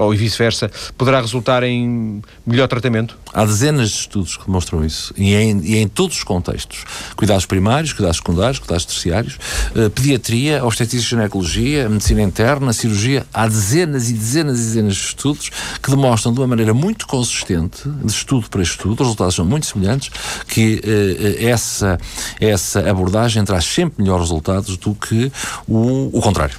ou 0.00 0.10
vice-versa, 0.12 0.70
poderá 0.96 1.20
resultar 1.20 1.62
em 1.62 2.22
melhor 2.46 2.68
tratamento? 2.68 3.18
Há 3.32 3.44
dezenas 3.44 3.90
de 3.90 3.96
estudos 3.96 4.36
que 4.36 4.46
demonstram 4.46 4.84
isso, 4.84 5.12
e 5.16 5.34
em, 5.34 5.60
e 5.60 5.76
em 5.76 5.88
todos 5.88 6.16
os 6.16 6.24
contextos. 6.24 6.84
Cuidados 7.16 7.46
primários, 7.46 7.92
cuidados 7.92 8.16
secundários, 8.16 8.58
cuidados 8.58 8.84
terciários, 8.84 9.38
uh, 9.74 9.90
pediatria, 9.90 10.64
obstetrícia 10.64 11.06
e 11.06 11.08
ginecologia, 11.10 11.88
medicina 11.88 12.22
interna, 12.22 12.72
cirurgia. 12.72 13.26
Há 13.32 13.46
dezenas 13.46 14.10
e 14.10 14.14
dezenas 14.14 14.58
e 14.58 14.62
dezenas 14.62 14.94
de 14.94 15.02
estudos 15.02 15.50
que 15.82 15.90
demonstram 15.90 16.32
de 16.32 16.40
uma 16.40 16.46
maneira 16.46 16.74
muito 16.74 17.06
consistente, 17.06 17.88
de 17.88 18.10
estudo 18.10 18.48
para 18.48 18.62
estudo, 18.62 18.94
os 18.94 19.00
resultados 19.00 19.34
são 19.34 19.44
muito 19.44 19.66
semelhantes, 19.66 20.10
que 20.48 20.80
uh, 20.84 21.46
essa, 21.46 21.98
essa 22.40 22.88
abordagem 22.88 23.44
traz 23.44 23.64
sempre 23.64 24.02
melhores 24.02 24.28
resultados 24.28 24.76
do 24.76 24.94
que 24.94 25.30
o, 25.68 26.10
o 26.12 26.20
contrário. 26.20 26.56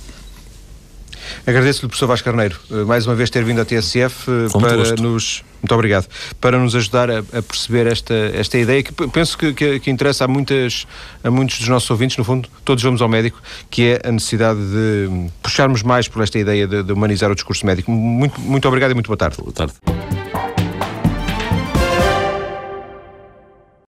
Agradeço-lhe, 1.45 1.87
professor 1.87 2.07
Vasco 2.07 2.25
Carneiro, 2.25 2.57
eh, 2.71 2.83
mais 2.83 3.05
uma 3.05 3.15
vez 3.15 3.29
ter 3.29 3.43
vindo 3.43 3.61
à 3.61 3.65
TSF 3.65 4.49
Com 4.51 4.59
para 4.59 4.75
gosto. 4.75 5.01
nos. 5.01 5.43
Muito 5.61 5.75
obrigado. 5.75 6.07
Para 6.39 6.57
nos 6.57 6.75
ajudar 6.75 7.11
a, 7.11 7.19
a 7.19 7.41
perceber 7.41 7.85
esta, 7.85 8.13
esta 8.33 8.57
ideia 8.57 8.81
que 8.81 8.91
penso 9.09 9.37
que, 9.37 9.53
que, 9.53 9.79
que, 9.79 9.91
interessa 9.91 10.25
a, 10.25 10.27
muitas, 10.27 10.87
a 11.23 11.29
muitos 11.29 11.59
dos 11.59 11.67
nossos 11.67 11.89
ouvintes, 11.91 12.17
no 12.17 12.23
fundo, 12.23 12.49
todos 12.65 12.83
vamos 12.83 12.99
ao 13.01 13.07
médico, 13.07 13.39
que 13.69 13.83
é 13.83 14.01
a 14.07 14.11
necessidade 14.11 14.59
de 14.59 15.29
puxarmos 15.43 15.83
mais 15.83 16.07
por 16.07 16.23
esta 16.23 16.39
ideia 16.39 16.65
de, 16.65 16.81
de 16.81 16.91
humanizar 16.91 17.29
o 17.29 17.35
discurso 17.35 17.63
médico. 17.65 17.91
Muito, 17.91 18.41
muito 18.41 18.67
obrigado 18.67 18.91
e 18.91 18.93
muito 18.95 19.07
boa 19.07 19.17
tarde. 19.17 19.37
Boa 19.37 19.53
tarde. 19.53 19.73